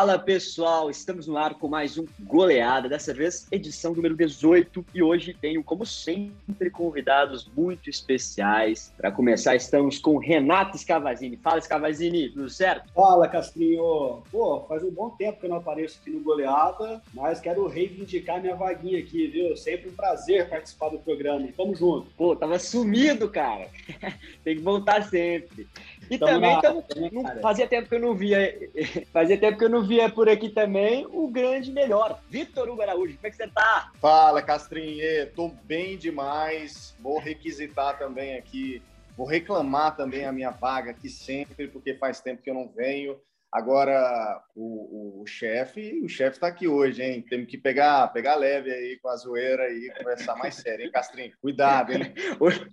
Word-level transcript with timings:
Fala 0.00 0.18
pessoal, 0.18 0.88
estamos 0.88 1.26
no 1.26 1.36
ar 1.36 1.52
com 1.56 1.68
mais 1.68 1.98
um 1.98 2.06
Goleada, 2.20 2.88
dessa 2.88 3.12
vez 3.12 3.46
edição 3.52 3.92
número 3.92 4.16
18 4.16 4.82
e 4.94 5.02
hoje 5.02 5.36
tenho, 5.38 5.62
como 5.62 5.84
sempre, 5.84 6.70
convidados 6.70 7.46
muito 7.54 7.90
especiais. 7.90 8.90
Para 8.96 9.12
começar, 9.12 9.54
estamos 9.56 9.98
com 9.98 10.16
Renato 10.16 10.78
Scavazini. 10.78 11.36
Fala 11.36 11.60
Scavazini, 11.60 12.30
tudo 12.30 12.48
certo? 12.48 12.90
Fala 12.94 13.28
Castrinho. 13.28 14.22
Pô, 14.32 14.64
faz 14.66 14.82
um 14.82 14.90
bom 14.90 15.10
tempo 15.10 15.38
que 15.38 15.44
eu 15.44 15.50
não 15.50 15.58
apareço 15.58 15.98
aqui 16.00 16.10
no 16.10 16.20
Goleada, 16.20 17.02
mas 17.12 17.38
quero 17.38 17.68
reivindicar 17.68 18.40
minha 18.40 18.56
vaguinha 18.56 19.00
aqui, 19.00 19.26
viu? 19.26 19.54
Sempre 19.54 19.90
um 19.90 19.94
prazer 19.94 20.48
participar 20.48 20.88
do 20.88 20.98
programa. 20.98 21.46
Tamo 21.54 21.74
junto. 21.74 22.10
Pô, 22.16 22.34
tava 22.34 22.58
sumido, 22.58 23.28
cara. 23.28 23.68
Tem 24.42 24.56
que 24.56 24.62
voltar 24.62 25.02
sempre. 25.10 25.68
E 26.10 26.18
tamo 26.18 26.32
também, 26.32 26.54
na... 26.56 26.60
tamo... 26.60 26.84
Não, 27.12 27.40
fazia 27.40 27.68
tempo 27.68 27.88
que 27.88 27.94
eu 27.94 28.00
não 28.00 28.14
via, 28.14 28.70
fazia 29.12 29.38
tempo 29.38 29.56
que 29.56 29.64
eu 29.64 29.70
não 29.70 29.82
via 29.82 30.10
por 30.10 30.28
aqui 30.28 30.48
também 30.48 31.06
o 31.10 31.28
grande 31.28 31.70
melhor, 31.70 32.20
Vitor 32.28 32.68
Hugo 32.68 32.82
Araújo. 32.82 33.14
Como 33.14 33.26
é 33.26 33.30
que 33.30 33.36
você 33.36 33.46
tá? 33.46 33.92
Fala, 34.00 34.42
Castrinhe, 34.42 35.26
tô 35.36 35.52
bem 35.62 35.96
demais. 35.96 36.96
Vou 36.98 37.20
requisitar 37.20 37.96
também 37.96 38.36
aqui, 38.36 38.82
vou 39.16 39.24
reclamar 39.26 39.96
também 39.96 40.24
a 40.24 40.32
minha 40.32 40.50
vaga 40.50 40.90
aqui 40.90 41.08
sempre, 41.08 41.68
porque 41.68 41.94
faz 41.94 42.20
tempo 42.20 42.42
que 42.42 42.50
eu 42.50 42.54
não 42.54 42.68
venho. 42.68 43.16
Agora, 43.52 44.40
o, 44.54 45.22
o 45.22 45.26
chefe, 45.26 46.00
o 46.04 46.08
chefe 46.08 46.36
está 46.36 46.46
aqui 46.46 46.68
hoje, 46.68 47.02
hein? 47.02 47.24
Temos 47.28 47.48
que 47.48 47.58
pegar, 47.58 48.06
pegar 48.08 48.36
leve 48.36 48.70
aí 48.70 48.96
com 49.00 49.08
a 49.08 49.16
zoeira 49.16 49.68
e 49.72 49.92
conversar 49.98 50.36
mais 50.36 50.54
sério, 50.54 50.84
hein, 50.84 50.92
Castrinho? 50.92 51.32
Cuidado, 51.40 51.92
hein? 51.92 52.14
Hoje, 52.38 52.68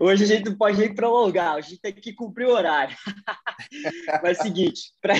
hoje 0.00 0.24
a 0.24 0.26
gente 0.26 0.48
não 0.48 0.56
pode 0.56 0.78
nem 0.78 0.94
prolongar, 0.94 1.56
a 1.56 1.60
gente 1.60 1.80
tem 1.80 1.92
que 1.92 2.14
cumprir 2.14 2.46
o 2.46 2.52
horário. 2.52 2.96
Mas 4.22 4.38
é 4.38 4.40
o 4.40 4.42
seguinte, 4.42 4.80
pra, 5.00 5.14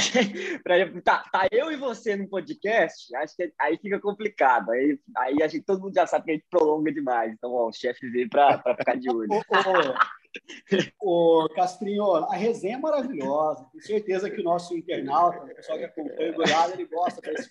pra, 0.63 1.03
tá, 1.03 1.25
tá 1.31 1.49
eu 1.53 1.71
e 1.71 1.77
você 1.77 2.17
no 2.17 2.29
podcast, 2.29 3.15
acho 3.17 3.37
que 3.37 3.53
aí 3.61 3.79
fica 3.79 4.01
complicado. 4.01 4.71
Aí, 4.71 4.99
aí 5.19 5.43
a 5.43 5.49
gente, 5.49 5.65
todo 5.65 5.83
mundo 5.83 5.95
já 5.95 6.07
sabe 6.07 6.25
que 6.25 6.31
a 6.31 6.35
gente 6.35 6.47
prolonga 6.51 6.91
demais. 6.91 7.33
Então, 7.33 7.53
ó, 7.53 7.69
o 7.69 7.73
chefe 7.73 8.09
veio 8.11 8.29
para 8.29 8.59
ficar 8.77 8.97
de 8.97 9.11
olho. 9.11 9.29
Ô, 11.01 11.49
Castrinho, 11.55 12.05
a 12.15 12.35
resenha 12.35 12.77
é 12.77 12.81
maravilhosa. 12.81 13.67
Tenho 13.73 13.85
certeza 13.85 14.31
que 14.31 14.41
o 14.41 14.45
nosso 14.45 14.77
internauta, 14.77 15.45
o 15.45 15.55
pessoal 15.55 15.79
que 15.79 15.85
acompanha 15.85 16.33
o 16.33 16.35
Goiás, 16.35 16.73
ele 16.73 16.87
gosta 16.87 17.21
desse, 17.21 17.51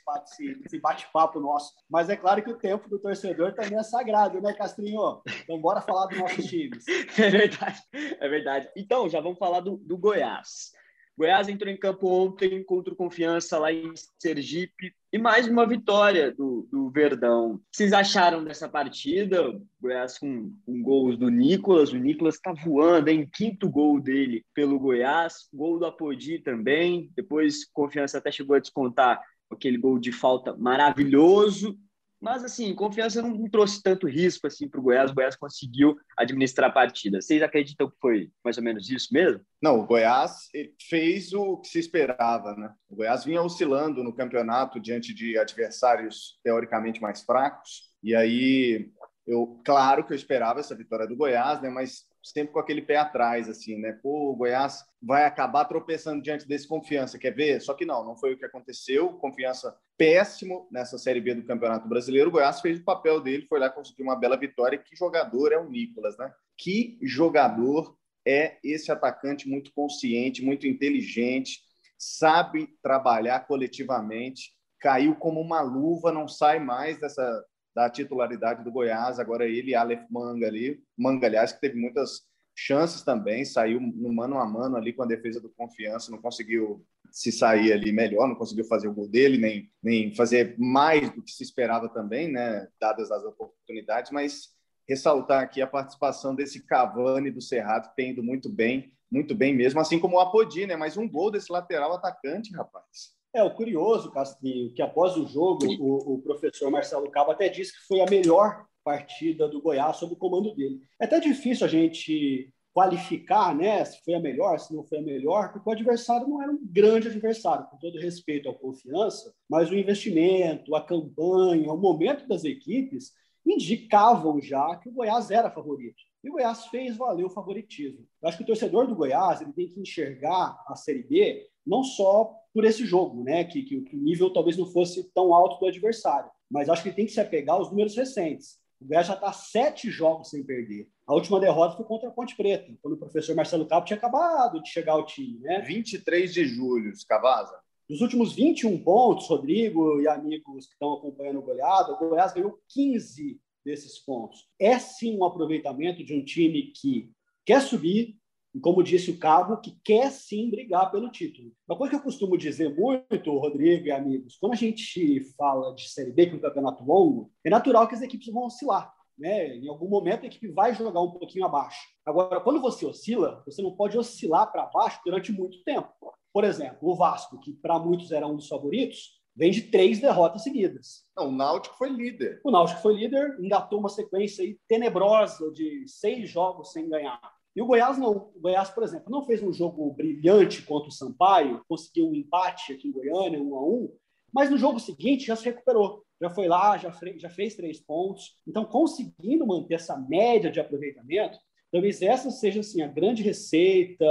desse 0.62 0.80
bate-papo 0.80 1.39
nosso. 1.39 1.73
Mas 1.89 2.09
é 2.09 2.16
claro 2.16 2.44
que 2.44 2.50
o 2.50 2.58
tempo 2.58 2.89
do 2.89 3.00
torcedor 3.00 3.54
também 3.54 3.78
é 3.78 3.84
sagrado, 3.84 4.42
né, 4.42 4.54
Castrinho? 4.54 5.22
Então, 5.44 5.59
bora 5.59 5.81
falar 5.81 6.08
dos 6.08 6.20
nossos 6.20 6.45
times. 6.45 6.84
É 7.17 7.30
verdade, 7.30 7.81
é 8.20 8.28
verdade. 8.28 8.70
Então, 8.76 9.08
já 9.08 9.22
vamos 9.22 9.38
falar 9.38 9.59
do, 9.59 9.78
do 9.78 9.98
Goiás. 9.98 10.72
Goiás 11.17 11.47
entrou 11.47 11.72
em 11.72 11.78
campo 11.78 12.08
ontem 12.08 12.64
contra 12.64 12.92
o 12.92 12.95
Confiança 12.95 13.59
lá 13.59 13.72
em 13.72 13.94
Sergipe 14.17 14.94
e 15.11 15.17
mais 15.20 15.47
uma 15.47 15.67
vitória 15.67 16.31
do, 16.31 16.67
do 16.72 16.89
Verdão. 16.89 17.52
O 17.52 17.58
que 17.59 17.78
vocês 17.78 17.94
acharam 17.94 18.44
dessa 18.44 18.67
partida? 18.67 19.47
O 19.47 19.61
Goiás 19.80 20.17
com, 20.17 20.52
com 20.66 20.81
gols 20.81 21.16
do 21.16 21.30
Nicolas. 21.30 21.94
O 21.94 21.97
Nicolas 21.97 22.36
está 22.36 22.52
voando, 22.52 23.09
em 23.09 23.28
quinto 23.28 23.70
gol 23.70 24.00
dele 24.00 24.44
pelo 24.55 24.80
Goiás. 24.80 25.47
Gol 25.53 25.78
do 25.78 25.86
Apodi 25.86 26.39
também. 26.39 27.11
Depois, 27.16 27.64
Confiança 27.72 28.17
até 28.17 28.31
chegou 28.31 28.55
a 28.55 28.59
descontar 28.59 29.22
aquele 29.52 29.77
gol 29.77 30.00
de 30.00 30.11
falta 30.11 30.55
maravilhoso. 30.58 31.77
Mas, 32.23 32.41
assim, 32.41 32.73
confiança 32.73 33.21
não 33.21 33.49
trouxe 33.49 33.83
tanto 33.83 34.07
risco 34.07 34.47
assim, 34.47 34.66
para 34.66 34.79
o 34.79 34.83
Goiás. 34.83 35.11
O 35.11 35.13
Goiás 35.13 35.35
conseguiu 35.35 35.97
administrar 36.17 36.69
a 36.69 36.73
partida. 36.73 37.19
Vocês 37.19 37.43
acreditam 37.43 37.89
que 37.89 37.97
foi 37.99 38.31
mais 38.41 38.57
ou 38.57 38.63
menos 38.63 38.89
isso 38.89 39.14
mesmo? 39.14 39.42
Não, 39.61 39.81
o 39.81 39.86
Goiás 39.86 40.48
fez 40.89 41.33
o 41.33 41.58
que 41.58 41.67
se 41.67 41.80
esperava. 41.80 42.55
Né? 42.55 42.73
O 42.89 42.95
Goiás 42.95 43.25
vinha 43.25 43.42
oscilando 43.42 44.02
no 44.02 44.15
campeonato 44.15 44.80
diante 44.80 45.14
de 45.14 45.37
adversários 45.37 46.39
teoricamente 46.42 47.02
mais 47.02 47.21
fracos. 47.23 47.92
E 48.02 48.15
aí, 48.15 48.89
eu, 49.27 49.61
claro 49.65 50.05
que 50.05 50.14
eu 50.14 50.17
esperava 50.17 50.61
essa 50.61 50.73
vitória 50.73 51.05
do 51.05 51.17
Goiás, 51.17 51.61
né? 51.61 51.69
mas 51.69 52.05
sempre 52.23 52.54
com 52.54 52.60
aquele 52.60 52.82
pé 52.82 52.95
atrás, 52.95 53.50
assim, 53.50 53.78
né? 53.78 53.92
Pô, 54.02 54.32
o 54.32 54.36
Goiás 54.36 54.84
vai 55.02 55.26
acabar 55.26 55.66
tropeçando 55.66 56.22
diante 56.22 56.48
desse 56.48 56.67
confiança, 56.67 57.20
quer 57.20 57.32
ver? 57.32 57.61
Só 57.61 57.73
que 57.73 57.86
não, 57.86 58.06
não 58.06 58.16
foi 58.16 58.34
o 58.34 58.38
que 58.38 58.45
aconteceu. 58.45 59.10
Confiança 59.14 59.78
péssimo 59.98 60.67
nessa 60.72 60.98
Série 60.98 61.20
B 61.20 61.36
do 61.36 61.45
Campeonato 61.45 61.88
Brasileiro. 61.88 62.30
O 62.30 62.32
Goiás 62.32 62.61
fez 62.61 62.80
o 62.80 62.84
papel 62.84 63.20
dele, 63.20 63.45
foi 63.48 63.60
lá 63.60 63.70
conseguir 63.70 64.04
uma 64.04 64.16
bela 64.16 64.38
vitória. 64.38 64.78
Que 64.78 64.95
jogador 64.95 65.52
é 65.52 65.58
o 65.58 65.70
Nicolas, 65.70 66.17
né? 66.17 66.32
Que 66.58 66.98
jogador 67.02 67.98
é 68.26 68.58
esse 68.64 68.92
atacante 68.92 69.50
muito 69.50 69.73
consciente, 69.73 70.44
muito 70.44 70.66
inteligente, 70.66 71.60
sabe 71.98 72.70
trabalhar 72.82 73.42
coletivamente, 73.48 74.54
caiu 74.80 75.16
como 75.16 75.42
uma 75.42 75.61
luva, 75.61 76.11
não 76.11 76.28
sai 76.28 76.60
mais 76.60 77.00
dessa 77.00 77.45
da 77.76 77.89
titularidade 77.89 78.64
do 78.64 78.72
Goiás, 78.72 79.20
agora 79.20 79.48
ele 79.48 79.72
e 79.72 79.76
Aleph 79.76 80.06
Manga 80.10 80.48
ali, 80.48 80.82
Manga, 80.98 81.28
aliás, 81.28 81.52
que 81.52 81.61
teve 81.61 81.76
muitas 81.76 82.22
chances 82.56 83.02
também, 83.02 83.44
saiu 83.44 83.80
no 83.80 84.14
mano 84.14 84.38
a 84.38 84.45
mano 84.45 84.78
ali 84.78 84.94
com 84.94 85.04
a 85.04 85.08
defesa 85.08 85.42
do 85.42 85.50
Confiança, 85.50 86.11
não 86.11 86.22
conseguiu 86.22 86.86
se 87.11 87.32
sair 87.32 87.73
ali 87.73 87.92
melhor, 87.92 88.28
não 88.28 88.36
conseguiu 88.36 88.66
fazer 88.66 88.88
o 88.88 88.94
gol 88.94 89.08
dele, 89.08 89.38
nem, 89.38 89.72
nem 89.82 90.16
fazer 90.16 90.56
mais 90.58 91.11
do 91.11 91.22
que 91.22 91.32
se 91.32 91.44
esperava 91.44 91.89
também, 91.89 92.32
né, 92.32 92.67
dadas 92.80 93.11
as 93.11 93.23
oportunidades, 93.23 94.11
mas 94.11 94.50
ressaltar 94.88 95.42
aqui 95.42 95.61
a 95.61 95.67
participação 95.67 96.36
desse 96.36 96.66
Cavani 96.66 97.32
do 97.32 97.42
Cerrado, 97.42 97.90
que 97.90 97.95
tem 97.95 98.11
ido 98.11 98.23
muito 98.23 98.50
bem, 98.50 98.94
muito 99.11 99.36
bem 99.36 99.55
mesmo, 99.55 99.80
assim 99.80 100.00
como 100.00 100.17
o 100.17 100.20
Apodi, 100.20 100.66
né, 100.66 100.76
mas 100.76 100.98
um 100.98 101.10
gol 101.10 101.32
desse 101.32 101.52
lateral 101.52 101.94
atacante, 101.94 102.54
rapaz. 102.55 103.14
É, 103.33 103.42
o 103.42 103.55
curioso, 103.55 104.11
Castrinho, 104.11 104.71
que 104.73 104.82
após 104.82 105.17
o 105.17 105.26
jogo, 105.26 105.66
o, 105.80 106.14
o, 106.14 106.21
professor 106.21 106.70
Marcelo 106.70 107.10
Cabo 107.10 107.32
até 107.32 107.49
disse 107.49 107.73
que 107.73 107.88
foi 107.88 107.99
a 107.99 108.05
melhor 108.05 108.66
partida 108.83 109.48
do 109.48 109.60
Goiás 109.60 109.98
sob 109.98 110.14
o 110.14 110.17
comando 110.17 110.54
dele. 110.54 110.80
É 111.02 111.05
até 111.05 111.20
difícil 111.20 111.66
a 111.66 111.70
gente 111.70 112.54
qualificar, 112.72 113.55
né, 113.55 113.83
se 113.86 114.04
foi 114.04 114.14
a 114.16 114.20
melhor, 114.20 114.60
se 114.60 114.73
não 114.73 114.83
foi 114.83 114.99
a 114.99 115.02
melhor, 115.02 115.52
porque 115.52 115.67
o 115.67 115.72
adversário 115.72 116.27
não 116.27 116.42
era 116.42 116.52
um 116.52 116.60
grande 116.64 117.08
adversário, 117.08 117.67
com 117.67 117.77
todo 117.77 117.99
respeito 117.99 118.49
à 118.49 118.54
confiança, 118.54 119.33
mas 119.49 119.70
o 119.70 119.76
investimento, 119.76 120.76
a 120.76 120.82
campanha, 120.82 121.72
o 121.72 121.77
momento 121.77 122.27
das 122.27 122.43
equipes 122.43 123.14
indicavam 123.45 124.42
já 124.42 124.76
que 124.77 124.89
o 124.89 124.93
Goiás 124.93 125.32
era 125.32 125.52
favorito. 125.52 126.02
E 126.23 126.30
o 126.30 126.33
Goiás 126.33 126.67
fez 126.67 126.95
valer 126.95 127.26
o 127.26 127.30
favoritismo. 127.30 128.07
Eu 128.22 128.30
acho 128.30 128.38
que 128.38 128.44
o 128.44 128.48
torcedor 128.48 128.88
do 128.88 128.95
Goiás 128.95 129.42
ele 129.42 129.54
tem 129.54 129.68
que 129.68 129.80
enxergar 129.80 130.57
a 130.68 130.75
Série 130.75 131.04
B 131.04 131.48
não 131.66 131.83
só 131.83 132.43
por 132.53 132.65
esse 132.65 132.86
jogo, 132.86 133.24
né? 133.24 133.44
Que, 133.44 133.63
que, 133.63 133.81
que, 133.81 133.95
o 133.95 134.00
nível 134.01 134.31
talvez 134.31 134.57
não 134.57 134.65
fosse 134.65 135.12
tão 135.13 135.33
alto 135.33 135.59
do 135.59 135.68
adversário. 135.68 136.30
Mas 136.50 136.69
acho 136.69 136.83
que 136.83 136.89
ele 136.89 136.95
tem 136.95 137.06
que 137.06 137.12
se 137.12 137.19
apegar 137.19 137.56
aos 137.56 137.69
números 137.69 137.95
recentes. 137.95 138.62
O 138.80 138.86
Goiás 138.86 139.07
já 139.07 139.13
está 139.13 139.31
sete 139.31 139.89
jogos 139.89 140.30
sem 140.30 140.44
perder. 140.44 140.88
A 141.07 141.13
última 141.13 141.39
derrota 141.39 141.77
foi 141.77 141.86
contra 141.86 142.09
a 142.09 142.12
Ponte 142.12 142.36
Preta, 142.36 142.71
quando 142.81 142.94
o 142.94 142.97
professor 142.97 143.36
Marcelo 143.36 143.65
Cabo 143.65 143.86
tinha 143.86 143.97
acabado 143.97 144.62
de 144.62 144.69
chegar 144.69 144.94
ao 144.94 145.06
time. 145.06 145.39
Né? 145.39 145.62
23 145.62 146.33
de 146.33 146.45
julho, 146.45 146.92
Cavasa. 147.07 147.57
Dos 147.89 148.01
últimos 148.01 148.33
21 148.33 148.83
pontos, 148.83 149.27
Rodrigo 149.27 150.00
e 150.01 150.07
amigos 150.07 150.68
que 150.68 150.74
estão 150.74 150.94
acompanhando 150.94 151.39
o 151.39 151.44
goleado, 151.44 151.94
o 151.94 152.09
Goiás 152.09 152.33
ganhou 152.33 152.59
15 152.69 153.39
desses 153.65 154.00
pontos. 154.00 154.47
É 154.59 154.77
sim 154.80 155.18
um 155.18 155.25
aproveitamento 155.25 156.03
de 156.03 156.13
um 156.13 156.24
time 156.24 156.71
que 156.71 157.09
quer 157.45 157.62
subir, 157.62 158.18
e 158.53 158.59
como 158.59 158.83
disse 158.83 159.09
o 159.09 159.18
Cabo, 159.18 159.57
que 159.57 159.77
quer 159.83 160.12
sim 160.12 160.50
brigar 160.50 160.91
pelo 160.91 161.09
título. 161.09 161.51
Uma 161.68 161.77
coisa 161.77 161.91
que 161.91 161.97
eu 161.97 162.03
costumo 162.03 162.38
dizer 162.38 162.75
muito, 162.75 163.38
Rodrigo 163.38 163.88
e 163.88 163.91
amigos, 163.91 164.38
quando 164.38 164.53
a 164.53 164.57
gente 164.57 165.21
fala 165.36 165.74
de 165.74 165.89
Série 165.89 166.12
B, 166.12 166.27
que 166.27 166.33
é 166.33 166.36
um 166.38 166.41
campeonato 166.41 166.83
longo, 166.83 167.31
é 167.44 167.50
natural 167.50 167.88
que 167.88 167.95
as 167.95 168.01
equipes 168.01 168.31
vão 168.31 168.45
oscilar. 168.45 168.94
Né? 169.18 169.56
Em 169.57 169.68
algum 169.68 169.88
momento 169.88 170.24
a 170.24 170.28
equipe 170.28 170.48
vai 170.50 170.74
jogar 170.74 171.01
um 171.01 171.12
pouquinho 171.12 171.45
abaixo. 171.45 171.81
Agora, 172.06 172.42
quando 172.42 172.62
você 172.62 172.86
oscila, 172.86 173.44
você 173.45 173.62
não 173.62 173.75
pode 173.75 173.98
oscilar 173.98 174.51
para 174.51 174.66
baixo 174.66 175.00
durante 175.06 175.31
muito 175.31 175.63
tempo. 175.63 175.89
Por 176.31 176.44
exemplo, 176.44 176.78
o 176.81 176.95
Vasco, 176.95 177.39
que 177.39 177.54
para 177.54 177.80
muitos 177.80 178.12
era 178.12 178.28
um 178.28 178.36
dos 178.36 178.48
favoritos, 178.48 179.22
vem 179.36 179.51
de 179.51 179.63
três 179.63 180.00
derrotas 180.00 180.44
seguidas. 180.44 181.06
Não, 181.16 181.30
o 181.30 181.31
Náutico 181.31 181.75
foi 181.75 181.89
líder. 181.89 182.42
O 182.44 182.51
Náutico 182.51 182.81
foi 182.81 182.95
líder, 182.95 183.38
engatou 183.39 183.80
uma 183.80 183.89
sequência 183.89 184.44
tenebrosa 184.68 185.51
de 185.51 185.86
seis 185.88 186.30
jogos 186.30 186.72
sem 186.72 186.89
ganhar. 186.89 187.22
E 187.56 187.62
o 187.62 187.66
Goiás 187.66 187.98
não. 187.98 188.32
O 188.36 188.40
Goiás, 188.40 188.70
por 188.70 188.84
exemplo, 188.84 189.12
não 189.12 189.26
fez 189.26 189.42
um 189.42 189.54
jogo 189.54 189.92
brilhante 189.94 190.62
contra 190.64 190.90
o 190.90 190.92
Sampaio, 190.92 191.64
conseguiu 191.68 192.10
um 192.10 192.16
empate 192.16 192.74
aqui 192.74 192.88
em 192.88 192.92
Goiânia, 192.92 193.42
um 193.42 193.56
a 193.56 193.64
um, 193.64 193.94
mas 194.34 194.50
no 194.50 194.58
jogo 194.58 194.80
seguinte 194.80 195.26
já 195.26 195.36
se 195.36 195.46
recuperou. 195.46 196.04
Já 196.22 196.30
foi 196.30 196.48
lá, 196.48 196.78
já, 196.78 196.92
já 197.18 197.30
fez 197.30 197.56
três 197.56 197.80
pontos. 197.80 198.36
Então, 198.48 198.66
conseguindo 198.66 199.46
manter 199.46 199.76
essa 199.76 199.98
média 199.98 200.50
de 200.50 200.60
aproveitamento, 200.60 201.38
talvez 201.72 202.02
essa 202.02 202.32
seja 202.32 202.62
assim, 202.62 202.82
a 202.82 202.88
grande 202.88 203.22
receita, 203.22 204.06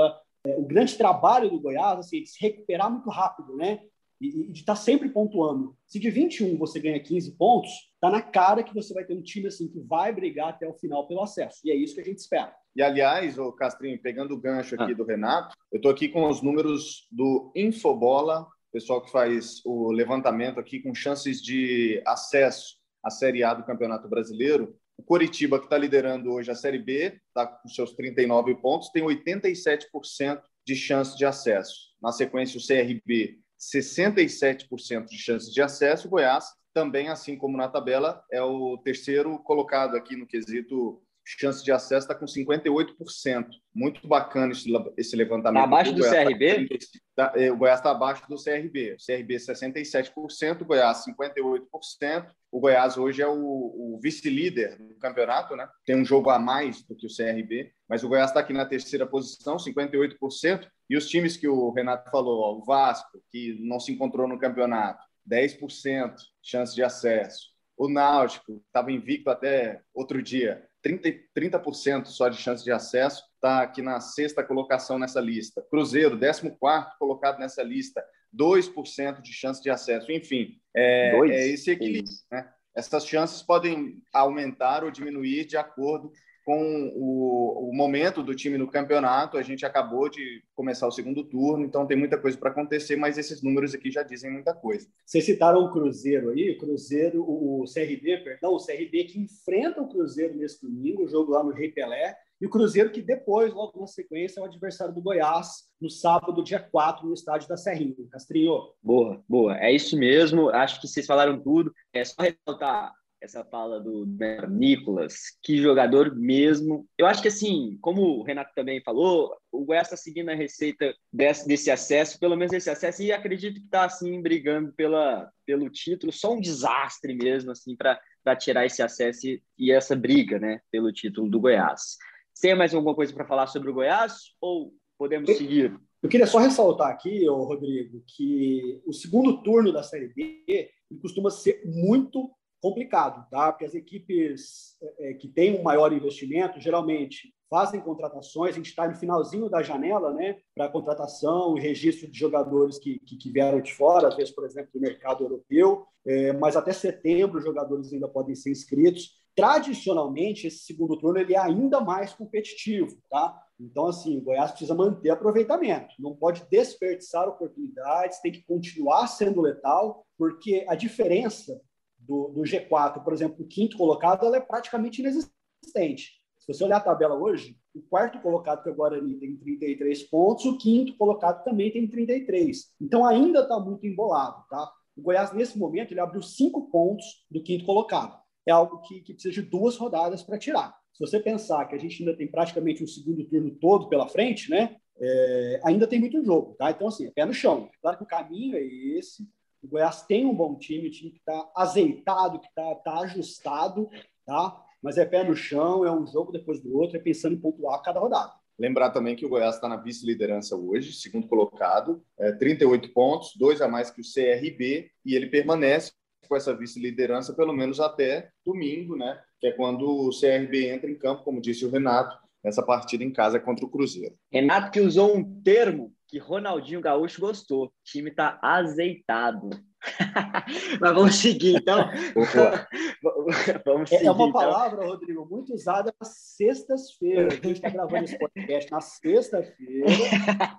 é, 0.45 0.57
o 0.57 0.63
grande 0.63 0.97
trabalho 0.97 1.51
do 1.51 1.61
Goiás, 1.61 1.99
assim, 1.99 2.23
de 2.23 2.29
se 2.29 2.41
recuperar 2.41 2.91
muito 2.91 3.09
rápido, 3.09 3.57
né? 3.57 3.81
e, 4.23 4.43
e 4.43 4.53
de 4.53 4.61
estar 4.61 4.75
tá 4.75 4.81
sempre 4.81 5.09
pontuando. 5.09 5.77
Se 5.85 5.99
de 5.99 6.09
21 6.09 6.57
você 6.57 6.79
ganha 6.79 7.03
15 7.03 7.33
pontos, 7.33 7.71
tá 8.01 8.09
na 8.09 8.23
cara 8.23 8.63
que 8.63 8.73
você 8.73 8.95
vai 8.95 9.05
ter 9.05 9.15
um 9.15 9.23
time 9.23 9.49
assim 9.49 9.69
que 9.69 9.81
vai 9.81 10.13
brigar 10.13 10.51
até 10.51 10.67
o 10.67 10.75
final 10.75 11.09
pelo 11.09 11.23
acesso. 11.23 11.61
E 11.65 11.73
é 11.73 11.75
isso 11.75 11.95
que 11.95 12.01
a 12.01 12.05
gente 12.05 12.19
espera. 12.19 12.55
E 12.75 12.83
aliás, 12.83 13.39
o 13.39 13.53
Castrinho, 13.53 14.01
pegando 14.01 14.35
o 14.35 14.41
gancho 14.41 14.75
aqui 14.75 14.93
ah. 14.93 14.97
do 14.97 15.05
Renato, 15.05 15.57
eu 15.71 15.77
estou 15.77 15.91
aqui 15.91 16.09
com 16.09 16.29
os 16.29 16.41
números 16.43 17.07
do 17.11 17.53
Infobola, 17.55 18.47
pessoal 18.73 19.03
que 19.03 19.11
faz 19.11 19.61
o 19.65 19.93
levantamento 19.93 20.59
aqui 20.59 20.81
com 20.81 20.95
chances 20.95 21.43
de 21.43 22.03
acesso 22.07 22.77
à 23.05 23.11
Série 23.11 23.45
A 23.45 23.53
do 23.53 23.65
Campeonato 23.65 24.09
Brasileiro. 24.09 24.75
O 24.97 25.03
Coritiba, 25.03 25.59
que 25.59 25.67
está 25.67 25.77
liderando 25.77 26.33
hoje 26.33 26.51
a 26.51 26.55
Série 26.55 26.79
B, 26.79 27.21
está 27.29 27.47
com 27.47 27.69
seus 27.69 27.93
39 27.93 28.55
pontos, 28.57 28.89
tem 28.91 29.03
87% 29.05 30.41
de 30.67 30.75
chance 30.75 31.17
de 31.17 31.27
acesso. 31.27 31.93
Na 32.01 32.13
sequência, 32.13 32.59
o 32.59 32.67
CRB, 32.67 33.39
67% 33.61 35.07
de 35.07 35.19
chance 35.19 35.53
de 35.53 35.61
acesso. 35.61 36.07
O 36.07 36.11
Goiás, 36.11 36.47
também, 36.73 37.09
assim 37.09 37.37
como 37.37 37.57
na 37.57 37.69
tabela, 37.69 38.25
é 38.31 38.43
o 38.43 38.79
terceiro 38.79 39.39
colocado 39.41 39.97
aqui 39.97 40.17
no 40.17 40.27
quesito 40.27 41.03
chance 41.25 41.65
de 41.65 41.71
acesso 41.71 42.05
está 42.05 42.15
com 42.15 42.27
58%. 42.27 43.47
Muito 43.75 44.07
bacana 44.07 44.53
esse, 44.53 44.69
esse 44.97 45.17
levantamento. 45.17 45.65
Está 45.65 45.77
abaixo 45.77 45.93
do, 45.93 46.03
do 46.03 46.09
CRB? 46.09 46.69
Tá, 47.15 47.33
é, 47.37 47.51
o 47.51 47.57
Goiás 47.57 47.79
está 47.79 47.91
abaixo 47.91 48.23
do 48.29 48.37
CRB. 48.37 48.95
O 48.95 49.05
CRB 49.05 49.37
67%, 49.37 50.63
o 50.63 50.65
Goiás 50.65 51.05
58%. 51.07 52.27
O 52.51 52.61
Goiás 52.61 52.99
hoje 52.99 53.23
é 53.23 53.27
o, 53.27 53.35
o 53.35 53.99
vice-líder 54.03 54.77
do 54.79 54.97
campeonato, 54.97 55.57
né? 55.57 55.69
Tem 55.87 55.97
um 55.97 56.05
jogo 56.05 56.31
a 56.31 56.39
mais 56.39 56.83
do 56.83 56.95
que 56.95 57.07
o 57.07 57.15
CRB, 57.15 57.73
mas 57.89 58.05
o 58.05 58.09
Goiás 58.09 58.31
está 58.31 58.41
aqui 58.41 58.53
na 58.53 58.67
terceira 58.67 59.07
posição, 59.07 59.57
58%. 59.57 60.69
E 60.91 60.97
os 60.97 61.09
times 61.09 61.37
que 61.37 61.49
o 61.49 61.71
Renato 61.71 62.11
falou, 62.11 62.41
ó, 62.41 62.59
o 62.59 62.65
Vasco, 62.65 63.23
que 63.31 63.57
não 63.61 63.81
se 63.81 63.93
encontrou 63.93 64.29
no 64.29 64.39
campeonato, 64.39 65.03
10% 65.29 66.15
chance 66.43 66.75
de 66.75 66.83
acesso. 66.83 67.53
O 67.77 67.89
Náutico 67.89 68.63
estava 68.67 68.93
invicto 68.93 69.31
até 69.31 69.81
outro 69.95 70.23
dia, 70.23 70.69
30%, 70.85 71.21
30 71.35 72.05
só 72.07 72.29
de 72.29 72.37
chance 72.37 72.65
de 72.65 72.73
acesso, 72.73 73.23
está 73.35 73.63
aqui 73.63 73.81
na 73.83 74.01
sexta 74.01 74.43
colocação 74.43 74.99
nessa 74.99 75.21
lista. 75.21 75.63
Cruzeiro, 75.71 76.19
14 76.19 76.57
colocado 76.99 77.39
nessa 77.39 77.63
lista, 77.63 78.05
2% 78.35 79.21
de 79.21 79.33
chance 79.33 79.63
de 79.63 79.71
acesso. 79.71 80.11
Enfim, 80.11 80.59
é, 80.75 81.17
é 81.29 81.49
esse 81.49 81.71
equilíbrio. 81.71 82.15
Né? 82.31 82.49
Essas 82.75 83.07
chances 83.07 83.43
podem 83.43 84.03
aumentar 84.13 84.83
ou 84.83 84.91
diminuir 84.91 85.45
de 85.45 85.57
acordo 85.57 86.11
com 86.45 86.93
o, 86.95 87.71
o, 87.71 87.75
momento 87.75 88.23
do 88.23 88.35
time 88.35 88.59
no 88.59 88.71
campeonato. 88.71 89.37
A 89.37 89.43
gente 89.43 89.65
acabou 89.65 90.09
de 90.09 90.43
começar 90.55 90.87
o 90.87 90.93
segundo 90.93 91.25
turno, 91.25 91.65
então 91.65 91.87
tem 91.87 91.97
muita 91.97 92.19
coisa 92.19 92.37
para 92.37 92.51
acontecer, 92.51 92.97
mas 92.97 93.19
esses 93.19 93.43
números 93.43 93.75
aqui 93.75 93.91
já 93.91 94.03
dizem 94.03 94.31
muita 94.31 94.55
coisa. 94.55 94.89
Vocês 95.05 95.25
citaram 95.25 95.61
o 95.61 95.71
Cruzeiro 95.71 96.31
aí, 96.31 96.51
o 96.51 96.59
Cruzeiro, 96.59 97.23
o 97.23 97.65
CRB, 97.73 98.19
perdão, 98.19 98.55
o 98.55 98.65
CRB 98.65 99.05
que 99.05 99.21
enfrenta 99.21 99.81
o 99.81 99.89
Cruzeiro 99.89 100.37
nesse 100.37 100.61
domingo, 100.61 101.05
o 101.05 101.09
jogo 101.09 101.33
lá 101.33 101.43
no 101.43 101.53
Rei 101.53 101.71
Pelé, 101.71 102.17
e 102.41 102.47
o 102.47 102.51
Cruzeiro 102.51 102.91
que 102.91 103.01
depois, 103.01 103.55
logo 103.55 103.79
na 103.81 103.87
sequência, 103.87 104.41
é 104.41 104.43
o 104.43 104.47
adversário 104.47 104.93
do 104.93 105.01
Goiás 105.01 105.71
no 105.81 105.89
sábado, 105.89 106.43
dia 106.43 106.59
4, 106.59 107.07
no 107.07 107.15
estádio 107.15 107.49
da 107.49 107.57
Serrinha. 107.57 107.95
Castrinho. 108.11 108.53
Boa, 108.83 109.23
boa. 109.29 109.57
É 109.59 109.73
isso 109.73 109.97
mesmo. 109.97 110.51
Acho 110.51 110.81
que 110.81 110.89
vocês 110.89 111.07
falaram 111.07 111.41
tudo. 111.41 111.73
É 111.93 112.05
só 112.05 112.21
ressaltar 112.21 112.93
essa 113.23 113.45
fala 113.45 113.81
do 113.81 114.05
Nicolas, 114.51 115.39
que 115.41 115.57
jogador 115.57 116.15
mesmo. 116.15 116.87
Eu 116.99 117.07
acho 117.07 117.23
que 117.23 117.29
assim, 117.29 117.79
como 117.81 118.03
o 118.03 118.23
Renato 118.25 118.51
também 118.53 118.83
falou, 118.83 119.37
o 119.53 119.65
Goiás 119.65 119.87
está 119.87 119.97
seguindo 119.97 120.29
a 120.29 120.35
receita 120.35 120.93
desse, 121.13 121.47
desse 121.47 121.71
acesso, 121.71 122.19
pelo 122.19 122.37
menos 122.37 122.53
esse 122.53 122.69
acesso, 122.69 123.01
e 123.01 123.13
acredito 123.13 123.61
que 123.61 123.67
está 123.67 123.85
assim 123.85 124.21
brigando 124.21 124.73
pela, 124.73 125.31
pelo 125.47 125.71
título, 125.71 126.13
só 126.13 126.35
um 126.35 126.41
desastre 126.41 127.15
mesmo 127.15 127.53
assim 127.53 127.77
para 127.77 128.37
tirar 128.37 128.67
esse 128.67 128.83
acesso 128.83 129.29
e, 129.29 129.43
e, 129.57 129.71
essa 129.71 129.95
briga, 129.95 130.41
né, 130.41 130.61
pelo 130.71 130.93
título 130.93 131.31
do 131.31 131.41
Goiás. 131.41 131.97
Tem 132.41 132.57
mais 132.57 132.75
alguma 132.75 132.95
coisa 132.95 133.15
para 133.15 133.27
falar 133.27 133.47
sobre 133.47 133.71
o 133.71 133.75
Goiás 133.75 134.35
ou 134.41 134.75
podemos 134.99 135.29
eu, 135.29 135.37
seguir? 135.37 135.79
Eu 136.03 136.09
queria 136.09 136.27
só 136.27 136.39
ressaltar 136.39 136.91
aqui, 136.91 137.25
Rodrigo, 137.29 138.03
que 138.05 138.83
o 138.85 138.93
segundo 138.93 139.41
turno 139.45 139.73
da 139.73 139.85
Série 139.85 140.09
B 140.09 140.73
costuma 141.01 141.31
ser 141.31 141.63
muito 141.65 142.29
complicado, 142.63 143.29
tá? 143.29 143.51
Porque 143.51 143.65
as 143.65 143.75
equipes 143.75 144.77
é, 144.81 145.11
é, 145.11 145.15
que 145.15 145.27
têm 145.27 145.59
um 145.59 145.65
maior 145.65 145.93
investimento 145.93 146.61
geralmente 146.61 147.35
fazem 147.51 147.81
contratações. 147.81 148.55
A 148.55 148.57
gente 148.57 148.69
está 148.69 148.89
no 148.89 148.95
finalzinho 148.95 149.51
da 149.51 149.63
janela, 149.63 150.15
né, 150.15 150.39
para 150.55 150.71
contratação 150.71 151.59
e 151.59 151.61
registro 151.61 152.11
de 152.11 152.17
jogadores 152.17 152.79
que, 152.79 153.01
que, 153.01 153.17
que, 153.17 153.31
vieram 153.31 153.61
de 153.61 153.75
fora, 153.75 154.09
às 154.09 154.17
vezes, 154.17 154.33
por 154.33 154.47
exemplo, 154.47 154.71
do 154.73 154.81
mercado 154.81 155.25
europeu. 155.25 155.85
É, 156.07 156.33
mas 156.33 156.57
até 156.57 156.73
setembro 156.73 157.39
os 157.39 157.45
jogadores 157.45 157.93
ainda 157.93 158.09
podem 158.09 158.35
ser 158.35 158.53
inscritos. 158.53 159.21
Tradicionalmente, 159.35 160.47
esse 160.47 160.59
segundo 160.59 160.97
turno 160.97 161.19
ele 161.19 161.35
é 161.35 161.39
ainda 161.39 161.81
mais 161.81 162.13
competitivo, 162.13 162.97
tá? 163.11 163.37
Então, 163.59 163.87
assim, 163.87 164.19
o 164.19 164.23
Goiás 164.23 164.51
precisa 164.51 164.75
manter 164.75 165.11
aproveitamento, 165.11 165.95
não 165.99 166.15
pode 166.15 166.45
desperdiçar 166.51 167.29
oportunidades, 167.29 168.21
tem 168.21 168.33
que 168.33 168.45
continuar 168.45 169.07
sendo 169.07 169.41
letal, 169.41 170.05
porque 170.19 170.65
a 170.69 170.75
diferença 170.75 171.61
do, 172.07 172.29
do 172.29 172.43
G4, 172.43 173.03
por 173.03 173.13
exemplo, 173.13 173.45
o 173.45 173.49
quinto 173.49 173.77
colocado, 173.77 174.27
ela 174.27 174.37
é 174.37 174.41
praticamente 174.41 175.01
inexistente. 175.01 176.23
Se 176.39 176.53
você 176.53 176.65
olhar 176.65 176.79
a 176.79 176.81
tabela 176.81 177.15
hoje, 177.15 177.57
o 177.75 177.81
quarto 177.81 178.21
colocado, 178.21 178.63
que 178.63 178.69
é 178.69 178.73
Guarani, 178.73 179.15
tem 179.15 179.37
33 179.37 180.03
pontos, 180.05 180.45
o 180.45 180.59
quinto 180.59 180.97
colocado 180.97 181.45
também 181.45 181.71
tem 181.71 181.87
33. 181.87 182.73
Então 182.81 183.07
ainda 183.07 183.41
está 183.43 183.61
muito 183.61 183.87
embolado. 183.87 184.45
Tá? 184.51 184.71
O 184.97 185.03
Goiás, 185.03 185.33
nesse 185.33 185.57
momento, 185.57 185.93
ele 185.93 186.01
abriu 186.01 186.21
cinco 186.21 186.69
pontos 186.69 187.07
do 187.31 187.43
quinto 187.43 187.65
colocado. 187.65 188.21
É 188.45 188.51
algo 188.51 188.81
que, 188.83 189.01
que 189.03 189.15
precisa 189.15 189.41
de 189.41 189.49
duas 189.49 189.77
rodadas 189.77 190.23
para 190.23 190.39
tirar. 190.39 190.75
Se 190.93 191.01
você 191.01 191.21
pensar 191.21 191.65
que 191.67 191.77
a 191.77 191.79
gente 191.79 192.03
ainda 192.03 192.17
tem 192.17 192.27
praticamente 192.27 192.83
um 192.83 192.89
segundo 192.89 193.25
turno 193.25 193.53
todo 193.53 193.89
pela 193.89 194.09
frente, 194.09 194.51
né? 194.51 194.77
É, 195.01 195.61
ainda 195.65 195.87
tem 195.87 195.99
muito 195.99 196.23
jogo, 196.25 196.55
tá? 196.59 196.71
Então, 196.71 196.89
assim, 196.89 197.07
é 197.07 197.11
pé 197.11 197.25
no 197.25 197.33
chão. 197.33 197.71
Claro 197.81 197.97
que 197.97 198.05
o 198.05 198.07
caminho 198.07 198.57
é 198.57 198.63
esse, 198.63 199.27
o 199.63 199.69
Goiás 199.69 200.03
tem 200.03 200.27
um 200.27 200.35
bom 200.35 200.57
time, 200.57 200.89
um 200.89 200.91
time 200.91 201.11
que 201.11 201.19
está 201.19 201.51
azeitado, 201.57 202.41
que 202.41 202.49
está 202.49 202.75
tá 202.77 202.99
ajustado, 203.01 203.89
tá? 204.27 204.61
Mas 204.83 204.99
é 204.99 205.05
pé 205.05 205.23
no 205.23 205.37
chão, 205.37 205.87
é 205.87 205.93
um 205.93 206.07
jogo 206.07 206.33
depois 206.33 206.61
do 206.61 206.77
outro, 206.77 206.97
é 206.97 207.01
pensando 207.01 207.37
em 207.37 207.41
pontuar 207.41 207.81
cada 207.83 208.01
rodada. 208.01 208.33
Lembrar 208.59 208.91
também 208.91 209.17
que 209.17 209.25
o 209.25 209.29
Goiás 209.29 209.55
está 209.55 209.69
na 209.69 209.77
vice-liderança 209.77 210.57
hoje, 210.57 210.93
segundo 210.93 211.29
colocado, 211.29 212.03
é, 212.19 212.33
38 212.33 212.93
pontos, 212.93 213.35
dois 213.37 213.63
a 213.63 213.69
mais 213.69 213.91
que 213.91 214.01
o 214.01 214.05
CRB, 214.05 214.91
e 215.05 215.15
ele 215.15 215.29
permanece 215.29 215.93
com 216.29 216.37
essa 216.37 216.55
vice-liderança 216.55 217.35
pelo 217.35 217.53
menos 217.53 217.81
até 217.81 218.31
domingo, 218.45 218.97
né? 218.97 219.21
Que 219.41 219.49
é 219.49 219.53
quando 219.53 219.89
o 219.89 220.11
CRB 220.11 220.69
entra 220.69 220.91
em 220.91 220.99
campo, 220.99 221.25
como 221.25 221.41
disse 221.41 221.65
o 221.65 221.71
Renato, 221.71 222.17
nessa 222.43 222.63
partida 222.63 223.05
em 223.05 223.13
casa 223.13 223.39
contra 223.39 223.65
o 223.65 223.71
Cruzeiro. 223.71 224.17
Renato 224.31 224.71
que 224.73 224.81
usou 224.81 225.17
um 225.17 225.43
termo 225.43 225.93
que 226.13 226.19
Ronaldinho 226.19 226.83
Gaúcho 226.83 227.23
gostou. 227.23 227.65
O 227.65 227.73
time 227.83 228.11
está 228.11 228.39
azeitado. 228.43 229.49
Mas 230.79 230.95
vamos 230.95 231.15
seguir, 231.15 231.57
então. 231.57 231.89
vamos 233.65 233.89
seguir, 233.89 234.07
é 234.07 234.11
uma 234.11 234.29
então. 234.29 234.33
palavra, 234.33 234.85
Rodrigo, 234.85 235.25
muito 235.25 235.55
usada 235.55 235.93
nas 235.99 236.15
sextas-feiras. 236.37 237.33
A 237.33 237.37
gente 237.37 237.53
está 237.53 237.71
gravando 237.71 238.05
esse 238.05 238.19
podcast 238.19 238.71
na 238.71 238.83
sexta-feira. 238.83 239.87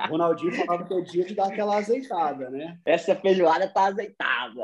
Ronaldinho 0.09 0.53
falava 0.53 0.85
que 0.85 0.93
é 0.95 1.01
dia 1.01 1.23
de 1.23 1.35
dar 1.35 1.49
aquela 1.49 1.77
azeitada, 1.77 2.49
né? 2.49 2.79
Essa 2.83 3.15
feijoada 3.15 3.67
tá 3.67 3.85
azeitada. 3.85 4.63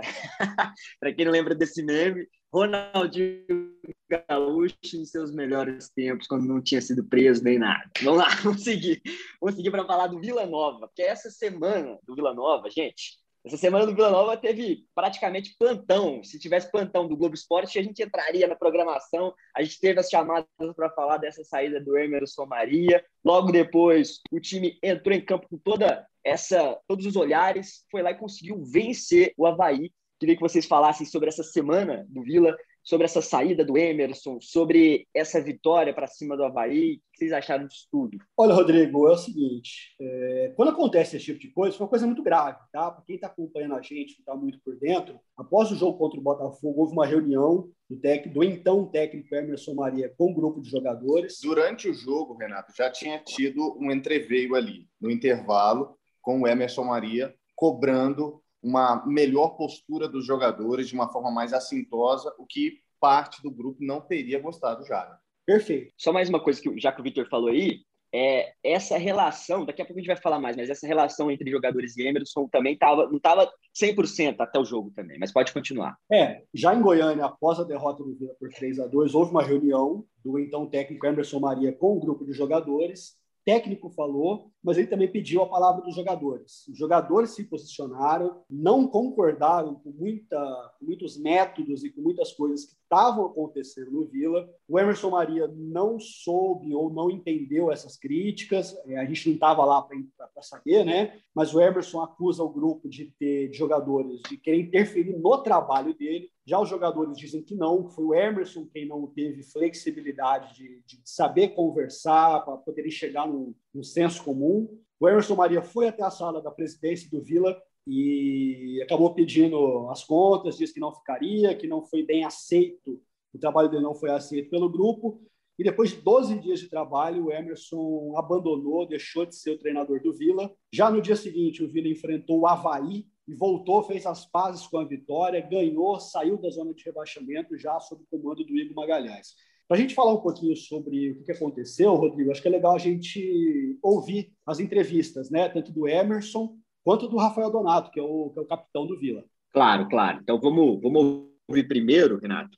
Para 0.99 1.13
quem 1.13 1.23
não 1.23 1.31
lembra 1.31 1.53
desse 1.53 1.83
meme, 1.83 2.27
Ronaldinho 2.53 3.77
Gaúcho 4.09 4.75
em 4.95 5.05
seus 5.05 5.31
melhores 5.31 5.89
tempos, 5.89 6.27
quando 6.27 6.45
não 6.45 6.61
tinha 6.61 6.81
sido 6.81 7.03
preso 7.03 7.43
nem 7.43 7.59
nada. 7.59 7.89
Vamos 8.01 8.19
lá, 8.19 8.29
vamos 8.43 8.63
seguir. 8.63 9.01
Vamos 9.39 9.55
seguir 9.55 9.69
para 9.69 9.85
falar 9.85 10.07
do 10.07 10.19
Vila 10.19 10.45
Nova, 10.45 10.87
porque 10.87 11.03
essa 11.03 11.29
semana 11.29 11.97
do 12.03 12.15
Vila 12.15 12.33
Nova, 12.33 12.69
gente, 12.69 13.19
essa 13.45 13.55
semana 13.55 13.85
do 13.85 13.95
Vila 13.95 14.09
Nova 14.09 14.35
teve 14.35 14.85
praticamente 14.93 15.55
plantão. 15.57 16.21
Se 16.23 16.37
tivesse 16.37 16.69
plantão 16.69 17.07
do 17.07 17.15
Globo 17.15 17.35
Esporte, 17.35 17.79
a 17.79 17.83
gente 17.83 18.03
entraria 18.03 18.47
na 18.47 18.55
programação. 18.55 19.33
A 19.55 19.63
gente 19.63 19.79
teve 19.79 19.99
as 19.99 20.09
chamadas 20.09 20.47
para 20.75 20.89
falar 20.89 21.17
dessa 21.17 21.43
saída 21.43 21.79
do 21.79 21.97
Emerson 21.97 22.45
Maria. 22.45 23.03
Logo 23.23 23.51
depois, 23.51 24.19
o 24.31 24.39
time 24.39 24.77
entrou 24.83 25.15
em 25.15 25.23
campo 25.23 25.47
com 25.49 25.57
toda 25.57 26.05
essa, 26.23 26.77
todos 26.85 27.05
os 27.05 27.15
olhares, 27.15 27.85
foi 27.89 28.01
lá 28.01 28.11
e 28.11 28.17
conseguiu 28.17 28.61
vencer 28.61 29.33
o 29.37 29.45
Havaí. 29.45 29.91
Queria 30.19 30.35
que 30.35 30.41
vocês 30.41 30.65
falassem 30.65 31.05
sobre 31.05 31.29
essa 31.29 31.43
semana 31.43 32.05
do 32.09 32.21
Vila, 32.23 32.53
sobre 32.83 33.05
essa 33.05 33.21
saída 33.21 33.63
do 33.63 33.77
Emerson, 33.77 34.37
sobre 34.41 35.07
essa 35.13 35.41
vitória 35.41 35.93
para 35.93 36.07
cima 36.07 36.35
do 36.35 36.43
Havaí. 36.43 36.95
O 36.95 36.97
que 37.13 37.19
vocês 37.19 37.31
acharam 37.31 37.65
disso 37.65 37.87
tudo? 37.89 38.17
Olha, 38.35 38.53
Rodrigo, 38.53 39.07
é 39.07 39.11
o 39.11 39.17
seguinte: 39.17 39.95
é, 40.01 40.53
quando 40.57 40.69
acontece 40.71 41.15
esse 41.15 41.25
tipo 41.25 41.39
de 41.39 41.51
coisa, 41.51 41.77
foi 41.77 41.85
uma 41.85 41.89
coisa 41.89 42.05
muito 42.05 42.21
grave, 42.21 42.59
tá? 42.73 42.91
Para 42.91 43.01
quem 43.05 43.15
está 43.15 43.27
acompanhando 43.27 43.75
a 43.75 43.81
gente, 43.81 44.15
não 44.15 44.19
está 44.19 44.35
muito 44.35 44.59
por 44.61 44.77
dentro, 44.77 45.17
após 45.37 45.71
o 45.71 45.75
jogo 45.77 45.97
contra 45.97 46.19
o 46.19 46.23
Botafogo, 46.23 46.81
houve 46.81 46.91
uma 46.91 47.05
reunião 47.05 47.69
do, 47.89 47.97
técnico, 47.97 48.39
do 48.39 48.43
então 48.43 48.85
técnico 48.87 49.33
Emerson 49.33 49.73
Maria 49.73 50.13
com 50.17 50.25
o 50.25 50.31
um 50.31 50.33
grupo 50.33 50.59
de 50.59 50.69
jogadores. 50.69 51.39
Durante 51.41 51.87
o 51.87 51.93
jogo, 51.93 52.35
Renato, 52.35 52.73
já 52.75 52.91
tinha 52.91 53.19
tido 53.19 53.77
um 53.79 53.89
entreveio 53.89 54.55
ali, 54.55 54.85
no 54.99 55.09
intervalo, 55.09 55.97
com 56.21 56.41
o 56.41 56.47
Emerson 56.47 56.83
Maria 56.83 57.33
cobrando 57.55 58.41
uma 58.61 59.05
melhor 59.05 59.49
postura 59.55 60.07
dos 60.07 60.25
jogadores 60.25 60.87
de 60.87 60.95
uma 60.95 61.11
forma 61.11 61.31
mais 61.31 61.53
assintosa, 61.53 62.33
o 62.37 62.45
que 62.45 62.79
parte 62.99 63.41
do 63.41 63.51
grupo 63.51 63.77
não 63.81 64.01
teria 64.01 64.39
gostado 64.39 64.85
já. 64.85 65.05
Né? 65.05 65.17
Perfeito. 65.45 65.93
Só 65.97 66.11
mais 66.11 66.29
uma 66.29 66.39
coisa 66.39 66.61
que 66.61 66.79
já 66.79 66.91
que 66.91 66.99
o 66.99 67.03
Victor 67.03 67.27
falou 67.29 67.49
aí, 67.49 67.81
é, 68.13 68.53
essa 68.63 68.97
relação, 68.97 69.65
daqui 69.65 69.81
a 69.81 69.85
pouco 69.85 69.99
a 69.99 70.01
gente 70.01 70.07
vai 70.07 70.17
falar 70.17 70.39
mais, 70.39 70.57
mas 70.57 70.69
essa 70.69 70.87
relação 70.87 71.29
entre 71.29 71.49
jogadores 71.49 71.95
e 71.95 72.07
Emerson 72.07 72.47
também 72.47 72.75
tava, 72.75 73.07
não 73.07 73.17
estava 73.17 73.49
100% 73.79 74.35
até 74.39 74.59
o 74.59 74.65
jogo 74.65 74.91
também, 74.95 75.17
mas 75.19 75.31
pode 75.31 75.53
continuar. 75.53 75.95
É, 76.11 76.41
já 76.53 76.73
em 76.73 76.81
Goiânia, 76.81 77.25
após 77.25 77.59
a 77.59 77.63
derrota 77.63 78.03
do 78.03 78.15
Vila 78.15 78.33
por 78.39 78.49
3 78.49 78.79
a 78.79 78.87
2 78.87 79.13
houve 79.13 79.31
uma 79.31 79.43
reunião 79.43 80.03
do 80.25 80.39
então 80.39 80.67
técnico 80.67 81.05
Emerson 81.05 81.39
Maria 81.39 81.71
com 81.71 81.95
o 81.95 81.99
grupo 81.99 82.25
de 82.25 82.33
jogadores 82.33 83.19
técnico 83.49 83.89
falou, 83.89 84.51
mas 84.63 84.77
ele 84.77 84.87
também 84.87 85.11
pediu 85.11 85.41
a 85.41 85.49
palavra 85.49 85.81
dos 85.83 85.95
jogadores. 85.95 86.67
Os 86.67 86.77
jogadores 86.77 87.31
se 87.31 87.43
posicionaram, 87.45 88.43
não 88.49 88.87
concordaram 88.87 89.75
com, 89.75 89.91
muita, 89.91 90.73
muitos 90.81 91.17
métodos 91.17 91.83
e 91.83 91.89
com 91.89 92.01
muitas 92.01 92.31
coisas 92.33 92.65
que 92.65 92.73
estavam 92.73 93.25
acontecendo 93.25 93.91
no 93.91 94.05
Vila. 94.05 94.49
O 94.67 94.79
Emerson 94.79 95.11
Maria 95.11 95.47
não 95.47 95.99
soube 95.99 96.73
ou 96.73 96.91
não 96.91 97.09
entendeu 97.09 97.71
essas 97.71 97.95
críticas, 97.97 98.75
é, 98.85 98.97
a 98.97 99.05
gente 99.05 99.27
não 99.27 99.35
estava 99.35 99.63
lá 99.63 99.81
para 99.81 100.41
saber, 100.41 100.83
né? 100.83 101.19
Mas 101.33 101.53
o 101.53 101.61
Emerson 101.61 102.01
acusa 102.01 102.43
o 102.43 102.49
grupo 102.49 102.89
de 102.89 103.13
ter 103.19 103.49
de 103.49 103.57
jogadores 103.57 104.21
de 104.29 104.37
querer 104.37 104.59
interferir 104.59 105.17
no 105.17 105.37
trabalho 105.37 105.93
dele. 105.93 106.29
Já 106.45 106.59
os 106.59 106.67
jogadores 106.67 107.17
dizem 107.17 107.43
que 107.43 107.55
não, 107.55 107.87
foi 107.89 108.05
o 108.05 108.13
Emerson 108.13 108.67
quem 108.73 108.87
não 108.87 109.05
teve 109.07 109.43
flexibilidade 109.43 110.55
de, 110.55 110.81
de 110.85 111.01
saber 111.05 111.49
conversar 111.49 112.43
para 112.43 112.57
poder 112.57 112.89
chegar 112.89 113.27
num, 113.27 113.53
num 113.73 113.83
senso 113.83 114.23
comum. 114.23 114.79
O 114.99 115.07
Emerson 115.07 115.35
Maria 115.35 115.61
foi 115.61 115.87
até 115.87 116.03
a 116.03 116.11
sala 116.11 116.41
da 116.41 116.51
presidência 116.51 117.09
do 117.09 117.21
Vila 117.21 117.57
e 117.87 118.81
acabou 118.83 119.13
pedindo 119.13 119.89
as 119.89 120.03
contas, 120.03 120.57
disse 120.57 120.73
que 120.73 120.79
não 120.79 120.93
ficaria, 120.93 121.55
que 121.55 121.67
não 121.67 121.83
foi 121.83 122.03
bem 122.03 122.23
aceito, 122.23 123.01
o 123.33 123.39
trabalho 123.39 123.69
dele 123.69 123.83
não 123.83 123.95
foi 123.95 124.11
aceito 124.11 124.49
pelo 124.49 124.69
grupo. 124.69 125.21
E 125.57 125.63
depois 125.63 125.89
de 125.89 125.97
12 125.97 126.39
dias 126.39 126.59
de 126.59 126.69
trabalho, 126.69 127.25
o 127.25 127.31
Emerson 127.31 128.13
abandonou, 128.15 128.87
deixou 128.87 129.25
de 129.25 129.35
ser 129.35 129.51
o 129.51 129.57
treinador 129.57 130.01
do 130.01 130.13
Vila. 130.13 130.53
Já 130.71 130.89
no 130.89 131.01
dia 131.01 131.15
seguinte, 131.15 131.63
o 131.63 131.67
Vila 131.67 131.89
enfrentou 131.89 132.39
o 132.39 132.47
Havaí 132.47 133.05
e 133.27 133.35
voltou, 133.35 133.83
fez 133.83 134.05
as 134.05 134.25
pazes 134.25 134.65
com 134.67 134.77
a 134.77 134.85
vitória, 134.85 135.41
ganhou, 135.41 135.99
saiu 135.99 136.37
da 136.37 136.49
zona 136.49 136.73
de 136.73 136.83
rebaixamento 136.83 137.57
já 137.57 137.79
sob 137.79 138.03
o 138.03 138.07
comando 138.07 138.43
do 138.45 138.57
Igor 138.57 138.75
Magalhães. 138.75 139.35
Para 139.69 139.77
a 139.77 139.81
gente 139.81 139.93
falar 139.93 140.15
um 140.15 140.21
pouquinho 140.21 140.55
sobre 140.55 141.11
o 141.11 141.23
que 141.23 141.31
aconteceu, 141.31 141.93
Rodrigo, 141.93 142.31
acho 142.31 142.41
que 142.41 142.47
é 142.47 142.51
legal 142.51 142.73
a 142.73 142.79
gente 142.79 143.77
ouvir 143.83 144.31
as 144.43 144.59
entrevistas, 144.59 145.29
né? 145.29 145.47
tanto 145.47 145.71
do 145.71 145.87
Emerson 145.87 146.55
quanto 146.83 147.07
do 147.07 147.17
Rafael 147.17 147.51
Donato, 147.51 147.91
que 147.91 147.99
é 147.99 148.03
o, 148.03 148.31
que 148.33 148.39
é 148.39 148.41
o 148.41 148.47
capitão 148.47 148.87
do 148.87 148.97
Vila. 148.97 149.23
Claro, 149.53 149.87
claro. 149.87 150.21
Então 150.23 150.41
vamos, 150.41 150.81
vamos 150.81 151.21
ouvir 151.47 151.67
primeiro, 151.67 152.17
Renato, 152.17 152.57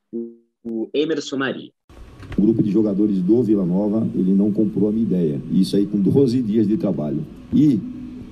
o 0.64 0.90
Emerson 0.94 1.36
Maria. 1.36 1.70
O 2.38 2.42
grupo 2.44 2.64
de 2.64 2.72
jogadores 2.72 3.22
do 3.22 3.44
Vila 3.44 3.66
Nova, 3.66 4.08
ele 4.16 4.34
não 4.34 4.50
comprou 4.50 4.88
a 4.88 4.92
minha 4.94 5.04
ideia. 5.04 5.42
Isso 5.52 5.76
aí 5.76 5.86
com 5.86 6.00
12 6.00 6.42
dias 6.42 6.66
de 6.66 6.78
trabalho. 6.78 7.26
E 7.54 7.78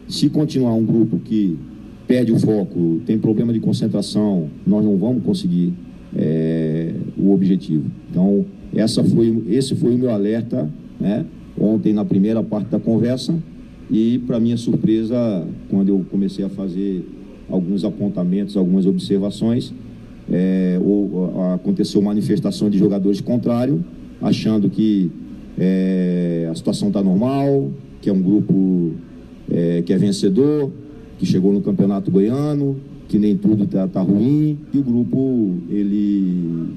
se 0.07 0.29
continuar 0.29 0.73
um 0.73 0.85
grupo 0.85 1.19
que 1.19 1.59
perde 2.07 2.31
o 2.31 2.39
foco, 2.39 3.01
tem 3.05 3.19
problema 3.19 3.51
de 3.51 3.59
concentração, 3.59 4.49
nós 4.65 4.85
não 4.85 4.97
vamos 4.97 5.21
conseguir 5.25 5.73
é, 6.15 6.93
o 7.17 7.33
objetivo. 7.33 7.91
Então, 8.09 8.45
essa 8.75 9.03
foi, 9.03 9.43
esse 9.49 9.75
foi 9.75 9.95
o 9.95 9.97
meu 9.97 10.11
alerta 10.11 10.69
né, 10.99 11.25
ontem 11.59 11.93
na 11.93 12.05
primeira 12.05 12.43
parte 12.43 12.69
da 12.69 12.79
conversa. 12.79 13.35
E, 13.89 14.19
para 14.19 14.39
minha 14.39 14.57
surpresa, 14.57 15.47
quando 15.69 15.89
eu 15.89 16.05
comecei 16.11 16.45
a 16.45 16.49
fazer 16.49 17.03
alguns 17.49 17.83
apontamentos, 17.83 18.55
algumas 18.55 18.85
observações, 18.85 19.73
é, 20.31 20.79
ou, 20.83 21.53
aconteceu 21.53 22.01
manifestação 22.01 22.69
de 22.69 22.77
jogadores 22.77 23.19
contrários, 23.19 23.79
achando 24.21 24.69
que 24.69 25.09
é, 25.57 26.47
a 26.51 26.55
situação 26.55 26.89
está 26.89 27.01
normal, 27.01 27.71
que 28.01 28.09
é 28.09 28.13
um 28.13 28.21
grupo 28.21 28.91
é, 29.51 29.81
que 29.81 29.91
é 29.91 29.97
vencedor, 29.97 30.71
que 31.17 31.25
chegou 31.25 31.51
no 31.51 31.61
Campeonato 31.61 32.11
Goiano, 32.11 32.77
que 33.07 33.17
nem 33.17 33.35
tudo 33.35 33.63
está 33.63 33.87
tá 33.87 34.01
ruim, 34.01 34.57
e 34.71 34.77
o 34.77 34.83
grupo 34.83 35.55
ele, 35.69 36.69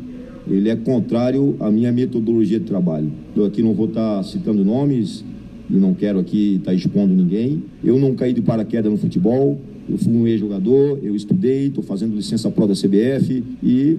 ele 0.46 0.68
é 0.68 0.76
contrário 0.76 1.56
à 1.60 1.70
minha 1.70 1.92
metodologia 1.92 2.58
de 2.58 2.66
trabalho. 2.66 3.10
Eu 3.36 3.44
aqui 3.44 3.62
não 3.62 3.74
vou 3.74 3.86
estar 3.86 4.16
tá 4.16 4.22
citando 4.22 4.64
nomes 4.64 5.24
e 5.70 5.74
não 5.74 5.94
quero 5.94 6.18
aqui 6.18 6.56
estar 6.56 6.72
tá 6.72 6.74
expondo 6.74 7.14
ninguém. 7.14 7.62
Eu 7.82 7.98
não 7.98 8.14
caí 8.14 8.32
de 8.32 8.42
paraquedas 8.42 8.90
no 8.90 8.98
futebol, 8.98 9.58
eu 9.88 9.98
fui 9.98 10.12
um 10.12 10.26
ex-jogador, 10.26 10.98
eu 11.02 11.14
estudei, 11.14 11.66
estou 11.66 11.82
fazendo 11.82 12.14
licença 12.14 12.50
pró 12.50 12.66
da 12.66 12.74
CBF 12.74 13.42
e 13.62 13.98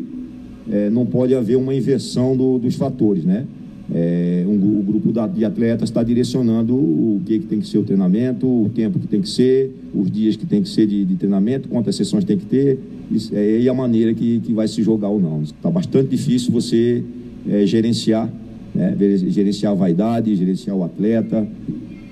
é, 0.70 0.90
não 0.90 1.06
pode 1.06 1.36
haver 1.36 1.58
uma 1.58 1.74
inversão 1.74 2.36
do, 2.36 2.58
dos 2.58 2.76
fatores, 2.76 3.26
né? 3.26 3.46
É, 3.96 4.44
um, 4.48 4.80
o 4.80 4.84
grupo 4.84 5.12
de 5.12 5.46
atletas 5.46 5.90
está 5.90 6.02
direcionando 6.02 6.76
o 6.76 7.22
que, 7.24 7.40
que 7.40 7.46
tem 7.46 7.60
que 7.60 7.68
ser 7.68 7.78
o 7.78 7.84
treinamento, 7.84 8.48
o 8.48 8.70
tempo 8.70 8.98
que 8.98 9.06
tem 9.06 9.22
que 9.22 9.30
ser, 9.30 9.72
os 9.94 10.10
dias 10.10 10.36
que 10.36 10.48
tem 10.48 10.64
que 10.64 10.70
ser 10.70 10.88
de, 10.88 11.06
de 11.06 11.16
treinamento, 11.16 11.70
quantas 11.70 11.96
sessões 11.96 12.26
tem 12.26 12.38
que 12.38 12.46
ter 12.46 12.80
isso, 13.12 13.36
é, 13.36 13.60
e 13.60 13.70
a 13.70 13.74
maneira 13.74 14.14
que, 14.14 14.40
que 14.40 14.52
vai 14.52 14.68
se 14.68 14.82
jogar 14.82 15.10
ou 15.10 15.20
não. 15.20 15.44
Está 15.44 15.70
bastante 15.70 16.10
difícil 16.10 16.52
você 16.52 17.04
é, 17.48 17.66
gerenciar, 17.68 18.32
né, 18.74 18.96
gerenciar 19.28 19.74
a 19.74 19.76
vaidade, 19.76 20.36
gerenciar 20.36 20.76
o 20.76 20.84
atleta. 20.84 21.48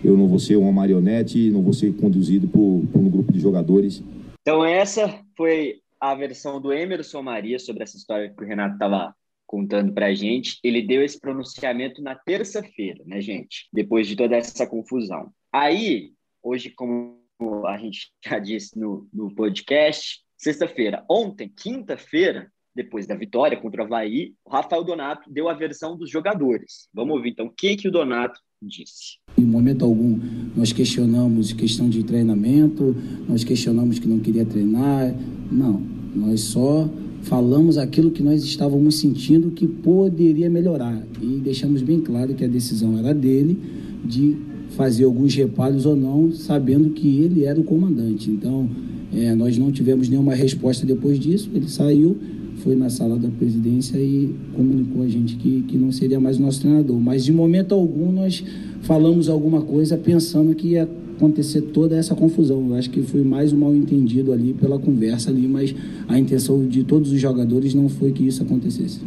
Eu 0.03 0.15
não 0.15 0.27
vou 0.27 0.39
ser 0.39 0.57
uma 0.57 0.71
marionete, 0.71 1.49
não 1.49 1.61
vou 1.61 1.73
ser 1.73 1.93
conduzido 1.93 2.47
por, 2.47 2.83
por 2.91 2.99
um 2.99 3.09
grupo 3.09 3.31
de 3.31 3.39
jogadores. 3.39 4.03
Então 4.41 4.63
essa 4.63 5.13
foi 5.35 5.75
a 5.99 6.13
versão 6.13 6.59
do 6.59 6.71
Emerson 6.71 7.21
Maria 7.21 7.57
sobre 7.59 7.83
essa 7.83 7.97
história 7.97 8.29
que 8.29 8.43
o 8.43 8.47
Renato 8.47 8.73
estava 8.73 9.13
contando 9.51 9.91
para 9.91 10.05
a 10.05 10.13
gente, 10.13 10.57
ele 10.63 10.81
deu 10.81 11.03
esse 11.03 11.19
pronunciamento 11.19 12.01
na 12.01 12.15
terça-feira, 12.15 13.03
né, 13.05 13.19
gente? 13.19 13.67
Depois 13.73 14.07
de 14.07 14.15
toda 14.15 14.37
essa 14.37 14.65
confusão. 14.65 15.29
Aí, 15.51 16.13
hoje, 16.41 16.69
como 16.69 17.19
a 17.67 17.77
gente 17.77 18.13
já 18.25 18.39
disse 18.39 18.79
no, 18.79 19.09
no 19.13 19.35
podcast, 19.35 20.21
sexta-feira, 20.37 21.03
ontem, 21.09 21.49
quinta-feira, 21.49 22.49
depois 22.73 23.05
da 23.05 23.13
vitória 23.13 23.59
contra 23.59 23.81
o 23.81 23.85
Havaí, 23.85 24.33
o 24.45 24.49
Rafael 24.49 24.85
Donato 24.85 25.29
deu 25.29 25.49
a 25.49 25.53
versão 25.53 25.97
dos 25.97 26.09
jogadores. 26.09 26.87
Vamos 26.93 27.17
ouvir 27.17 27.31
então 27.31 27.47
o 27.47 27.51
que, 27.51 27.75
que 27.75 27.89
o 27.89 27.91
Donato 27.91 28.39
disse. 28.61 29.17
Em 29.37 29.43
momento 29.43 29.83
algum, 29.83 30.17
nós 30.55 30.71
questionamos 30.71 31.51
questão 31.51 31.89
de 31.89 32.05
treinamento, 32.05 32.95
nós 33.27 33.43
questionamos 33.43 33.99
que 33.99 34.07
não 34.07 34.19
queria 34.19 34.45
treinar. 34.45 35.13
Não, 35.51 35.81
nós 36.15 36.39
só 36.39 36.89
falamos 37.21 37.77
aquilo 37.77 38.11
que 38.11 38.23
nós 38.23 38.43
estávamos 38.43 38.99
sentindo 38.99 39.51
que 39.51 39.67
poderia 39.67 40.49
melhorar 40.49 41.01
e 41.21 41.39
deixamos 41.43 41.81
bem 41.81 42.01
claro 42.01 42.33
que 42.33 42.43
a 42.43 42.47
decisão 42.47 42.97
era 42.97 43.13
dele 43.13 43.57
de 44.03 44.35
fazer 44.71 45.03
alguns 45.03 45.35
reparos 45.35 45.85
ou 45.85 45.95
não, 45.95 46.31
sabendo 46.31 46.89
que 46.91 47.19
ele 47.19 47.43
era 47.43 47.59
o 47.59 47.63
comandante. 47.63 48.29
Então, 48.29 48.69
é, 49.13 49.35
nós 49.35 49.57
não 49.57 49.71
tivemos 49.71 50.07
nenhuma 50.07 50.33
resposta 50.33 50.85
depois 50.85 51.19
disso. 51.19 51.49
Ele 51.53 51.67
saiu, 51.67 52.17
foi 52.57 52.75
na 52.75 52.89
sala 52.89 53.17
da 53.17 53.29
presidência 53.29 53.97
e 53.97 54.33
comunicou 54.53 55.03
a 55.03 55.07
gente 55.07 55.35
que, 55.35 55.63
que 55.67 55.77
não 55.77 55.91
seria 55.91 56.19
mais 56.19 56.37
o 56.37 56.41
nosso 56.41 56.61
treinador. 56.61 56.99
Mas 56.99 57.25
de 57.25 57.31
momento 57.31 57.75
algum 57.75 58.11
nós 58.11 58.43
falamos 58.81 59.29
alguma 59.29 59.61
coisa 59.61 59.97
pensando 59.97 60.55
que 60.55 60.69
ia 60.69 60.89
acontecer 61.21 61.61
toda 61.61 61.95
essa 61.95 62.15
confusão. 62.15 62.69
Eu 62.69 62.75
acho 62.75 62.89
que 62.89 63.03
foi 63.03 63.23
mais 63.23 63.53
um 63.53 63.57
mal 63.57 63.75
entendido 63.75 64.33
ali 64.33 64.53
pela 64.53 64.79
conversa 64.79 65.29
ali, 65.29 65.47
mas 65.47 65.73
a 66.07 66.17
intenção 66.17 66.65
de 66.65 66.83
todos 66.83 67.11
os 67.11 67.21
jogadores 67.21 67.75
não 67.75 67.87
foi 67.87 68.11
que 68.11 68.25
isso 68.25 68.41
acontecesse. 68.41 68.99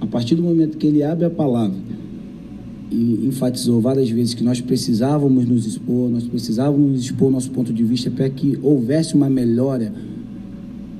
A 0.00 0.06
partir 0.06 0.36
do 0.36 0.42
momento 0.42 0.78
que 0.78 0.86
ele 0.86 1.02
abre 1.02 1.24
a 1.24 1.30
palavra 1.30 1.76
e 2.88 3.26
enfatizou 3.26 3.80
várias 3.80 4.08
vezes 4.08 4.32
que 4.32 4.44
nós 4.44 4.60
precisávamos 4.60 5.44
nos 5.44 5.66
expor, 5.66 6.08
nós 6.08 6.22
precisávamos 6.22 7.04
expor 7.04 7.32
nosso 7.32 7.50
ponto 7.50 7.72
de 7.72 7.82
vista 7.82 8.12
para 8.12 8.30
que 8.30 8.56
houvesse 8.62 9.16
uma 9.16 9.28
melhora 9.28 9.92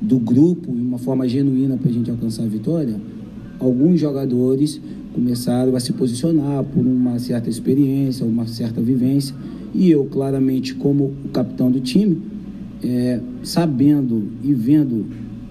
do 0.02 0.18
grupo, 0.18 0.72
uma 0.72 0.98
forma 0.98 1.28
genuína 1.28 1.76
para 1.76 1.90
a 1.90 1.92
gente 1.92 2.10
alcançar 2.10 2.42
a 2.42 2.48
vitória, 2.48 3.00
alguns 3.60 4.00
jogadores 4.00 4.80
começaram 5.14 5.76
a 5.76 5.80
se 5.80 5.92
posicionar 5.92 6.64
por 6.64 6.84
uma 6.84 7.18
certa 7.20 7.48
experiência, 7.48 8.26
uma 8.26 8.46
certa 8.46 8.80
vivência 8.80 9.34
e 9.76 9.90
eu, 9.90 10.04
claramente, 10.06 10.74
como 10.74 11.12
o 11.24 11.28
capitão 11.28 11.70
do 11.70 11.80
time, 11.80 12.18
é, 12.82 13.20
sabendo 13.42 14.22
e 14.42 14.52
vendo 14.54 15.06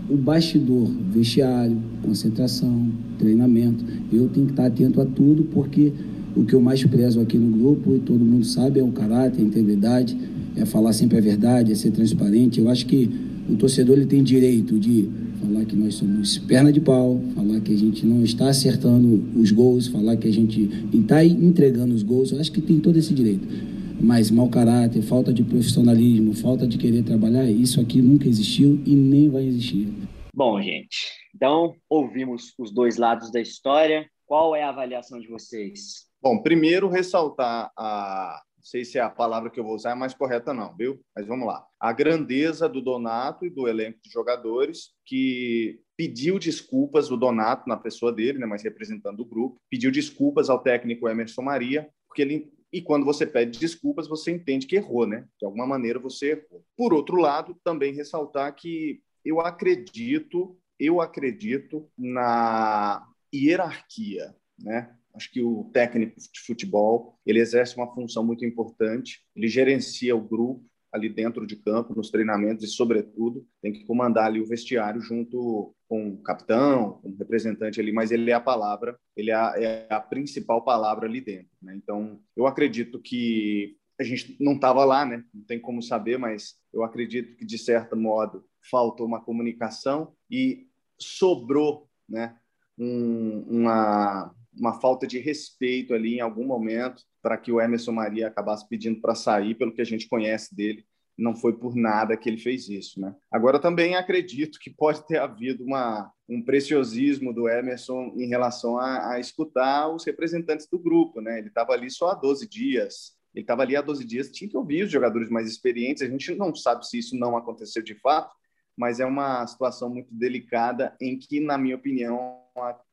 o 0.09 0.15
bastidor, 0.15 0.89
vestiário, 1.11 1.77
concentração, 2.01 2.89
treinamento, 3.17 3.83
eu 4.11 4.27
tenho 4.29 4.47
que 4.47 4.53
estar 4.53 4.65
atento 4.65 5.01
a 5.01 5.05
tudo, 5.05 5.43
porque 5.53 5.91
o 6.35 6.43
que 6.43 6.53
eu 6.53 6.61
mais 6.61 6.83
prezo 6.83 7.19
aqui 7.19 7.37
no 7.37 7.55
grupo, 7.57 7.95
e 7.95 7.99
todo 7.99 8.19
mundo 8.19 8.45
sabe, 8.45 8.79
é 8.79 8.83
o 8.83 8.91
caráter, 8.91 9.41
a 9.41 9.45
integridade, 9.45 10.17
é 10.55 10.65
falar 10.65 10.93
sempre 10.93 11.17
a 11.17 11.21
verdade, 11.21 11.71
é 11.71 11.75
ser 11.75 11.91
transparente. 11.91 12.59
Eu 12.59 12.69
acho 12.69 12.85
que 12.85 13.09
o 13.49 13.55
torcedor 13.55 13.97
ele 13.97 14.05
tem 14.05 14.23
direito 14.23 14.79
de 14.79 15.07
falar 15.41 15.65
que 15.65 15.75
nós 15.75 15.95
somos 15.95 16.37
perna 16.39 16.71
de 16.71 16.79
pau, 16.79 17.21
falar 17.35 17.59
que 17.59 17.73
a 17.73 17.77
gente 17.77 18.05
não 18.05 18.23
está 18.23 18.49
acertando 18.49 19.23
os 19.35 19.51
gols, 19.51 19.87
falar 19.87 20.17
que 20.17 20.27
a 20.27 20.33
gente 20.33 20.69
está 20.93 21.23
entregando 21.23 21.93
os 21.93 22.03
gols. 22.03 22.31
Eu 22.31 22.39
acho 22.39 22.51
que 22.51 22.61
tem 22.61 22.79
todo 22.79 22.97
esse 22.97 23.13
direito. 23.13 23.74
Mas 24.05 24.29
mau 24.29 24.47
caráter, 24.47 25.01
falta 25.01 25.33
de 25.33 25.43
profissionalismo, 25.43 26.35
falta 26.35 26.67
de 26.67 26.77
querer 26.77 27.01
trabalhar, 27.01 27.49
isso 27.49 27.81
aqui 27.81 28.03
nunca 28.03 28.27
existiu 28.27 28.79
e 28.85 28.95
nem 28.95 29.31
vai 29.31 29.41
existir. 29.41 29.91
Bom, 30.31 30.61
gente, 30.61 31.11
então 31.33 31.75
ouvimos 31.89 32.53
os 32.59 32.71
dois 32.71 32.97
lados 32.97 33.31
da 33.31 33.41
história. 33.41 34.07
Qual 34.27 34.55
é 34.55 34.61
a 34.61 34.69
avaliação 34.69 35.19
de 35.19 35.27
vocês? 35.27 36.05
Bom, 36.21 36.39
primeiro 36.39 36.87
ressaltar 36.87 37.71
a 37.75 38.39
não 38.57 38.63
sei 38.63 38.85
se 38.85 38.99
é 38.99 39.01
a 39.01 39.09
palavra 39.09 39.49
que 39.49 39.59
eu 39.59 39.63
vou 39.63 39.75
usar 39.75 39.91
é 39.91 39.95
mais 39.95 40.13
correta 40.13 40.53
não, 40.53 40.75
viu? 40.75 40.99
Mas 41.15 41.25
vamos 41.27 41.47
lá. 41.47 41.63
A 41.79 41.91
grandeza 41.91 42.69
do 42.69 42.81
Donato 42.81 43.43
e 43.43 43.49
do 43.49 43.67
elenco 43.67 43.99
de 44.03 44.11
jogadores 44.11 44.91
que 45.03 45.79
pediu 45.97 46.37
desculpas 46.37 47.09
o 47.09 47.17
Donato 47.17 47.67
na 47.67 47.77
pessoa 47.77 48.13
dele, 48.13 48.37
né, 48.37 48.45
mas 48.45 48.63
representando 48.63 49.19
o 49.21 49.25
grupo, 49.25 49.57
pediu 49.69 49.91
desculpas 49.91 50.49
ao 50.49 50.61
técnico 50.61 51.09
Emerson 51.09 51.41
Maria, 51.41 51.89
porque 52.07 52.21
ele 52.21 52.51
e 52.75 52.81
quando 52.81 53.05
você 53.05 53.25
pede 53.25 53.57
desculpas, 53.57 54.05
você 54.05 54.31
entende 54.31 54.67
que 54.67 54.75
errou, 54.75 55.07
né? 55.07 55.25
De 55.39 55.45
alguma 55.45 55.65
maneira 55.65 55.97
você 55.97 56.31
errou. 56.31 56.61
Por 56.75 56.93
outro 56.93 57.15
lado, 57.15 57.57
também 57.63 57.93
ressaltar 57.93 58.53
que 58.53 59.01
eu 59.23 59.39
acredito, 59.39 60.59
eu 60.77 60.99
acredito 60.99 61.89
na 61.97 63.07
hierarquia, 63.33 64.35
né? 64.59 64.93
Acho 65.13 65.31
que 65.31 65.41
o 65.41 65.69
técnico 65.71 66.19
de 66.19 66.41
futebol 66.41 67.17
ele 67.25 67.39
exerce 67.39 67.77
uma 67.77 67.95
função 67.95 68.25
muito 68.25 68.43
importante. 68.43 69.21
Ele 69.33 69.47
gerencia 69.47 70.13
o 70.13 70.19
grupo 70.19 70.65
ali 70.95 71.09
dentro 71.09 71.45
de 71.45 71.57
campo, 71.57 71.93
nos 71.93 72.09
treinamentos 72.09 72.63
e, 72.63 72.67
sobretudo, 72.67 73.45
tem 73.61 73.73
que 73.73 73.83
comandar 73.85 74.27
ali 74.27 74.39
o 74.39 74.47
vestiário 74.47 75.01
junto 75.01 75.75
com 75.87 76.09
o 76.09 76.23
capitão, 76.23 76.99
com 77.01 77.09
o 77.09 77.15
representante 77.17 77.79
ali, 77.79 77.91
mas 77.91 78.11
ele 78.11 78.31
é 78.31 78.33
a 78.33 78.39
palavra, 78.39 78.97
ele 79.15 79.29
é 79.29 79.35
a, 79.35 79.53
é 79.57 79.87
a 79.89 79.99
principal 79.99 80.63
palavra 80.63 81.05
ali 81.05 81.19
dentro. 81.19 81.51
Né? 81.61 81.75
Então, 81.75 82.19
eu 82.35 82.47
acredito 82.47 82.99
que 82.99 83.75
a 83.99 84.03
gente 84.03 84.37
não 84.39 84.53
estava 84.53 84.83
lá, 84.83 85.05
né? 85.05 85.23
Não 85.33 85.43
tem 85.43 85.59
como 85.59 85.81
saber, 85.81 86.17
mas 86.17 86.55
eu 86.73 86.83
acredito 86.83 87.35
que 87.37 87.45
de 87.45 87.57
certo 87.57 87.95
modo 87.95 88.43
faltou 88.69 89.05
uma 89.05 89.21
comunicação 89.21 90.13
e 90.29 90.67
sobrou, 90.99 91.89
né? 92.09 92.35
Um, 92.77 93.45
uma 93.47 94.35
uma 94.57 94.79
falta 94.79 95.05
de 95.05 95.19
respeito 95.19 95.93
ali 95.93 96.15
em 96.15 96.21
algum 96.21 96.45
momento 96.45 97.03
para 97.25 97.37
que 97.37 97.51
o 97.51 97.59
Emerson 97.59 97.91
Maria 97.91 98.27
acabasse 98.27 98.69
pedindo 98.69 99.01
para 99.01 99.15
sair, 99.15 99.55
pelo 99.55 99.73
que 99.73 99.81
a 99.81 99.85
gente 99.85 100.07
conhece 100.07 100.55
dele, 100.55 100.85
não 101.17 101.35
foi 101.35 101.57
por 101.57 101.75
nada 101.75 102.15
que 102.15 102.29
ele 102.29 102.37
fez 102.37 102.69
isso, 102.69 103.01
né? 103.01 103.15
Agora 103.31 103.57
também 103.57 103.95
acredito 103.95 104.59
que 104.59 104.69
pode 104.69 105.03
ter 105.07 105.17
havido 105.17 105.63
uma, 105.63 106.11
um 106.29 106.39
preciosismo 106.39 107.33
do 107.33 107.49
Emerson 107.49 108.13
em 108.15 108.27
relação 108.27 108.77
a, 108.77 109.13
a 109.13 109.19
escutar 109.19 109.89
os 109.89 110.05
representantes 110.05 110.67
do 110.67 110.77
grupo, 110.77 111.19
né? 111.19 111.39
Ele 111.39 111.47
estava 111.47 111.73
ali 111.73 111.89
só 111.89 112.11
há 112.11 112.13
12 112.13 112.47
dias, 112.47 113.17
ele 113.33 113.41
estava 113.41 113.63
ali 113.63 113.75
há 113.75 113.81
12 113.81 114.05
dias, 114.05 114.29
tinha 114.29 114.47
que 114.47 114.55
ouvir 114.55 114.83
os 114.83 114.91
jogadores 114.91 115.27
mais 115.27 115.49
experientes. 115.49 116.03
A 116.03 116.07
gente 116.07 116.35
não 116.35 116.53
sabe 116.53 116.87
se 116.87 116.99
isso 116.99 117.17
não 117.17 117.35
aconteceu 117.35 117.81
de 117.81 117.95
fato, 117.95 118.35
mas 118.77 118.99
é 118.99 119.05
uma 119.05 119.47
situação 119.47 119.89
muito 119.89 120.13
delicada 120.13 120.95
em 121.01 121.17
que, 121.17 121.39
na 121.39 121.57
minha 121.57 121.75
opinião, 121.75 122.37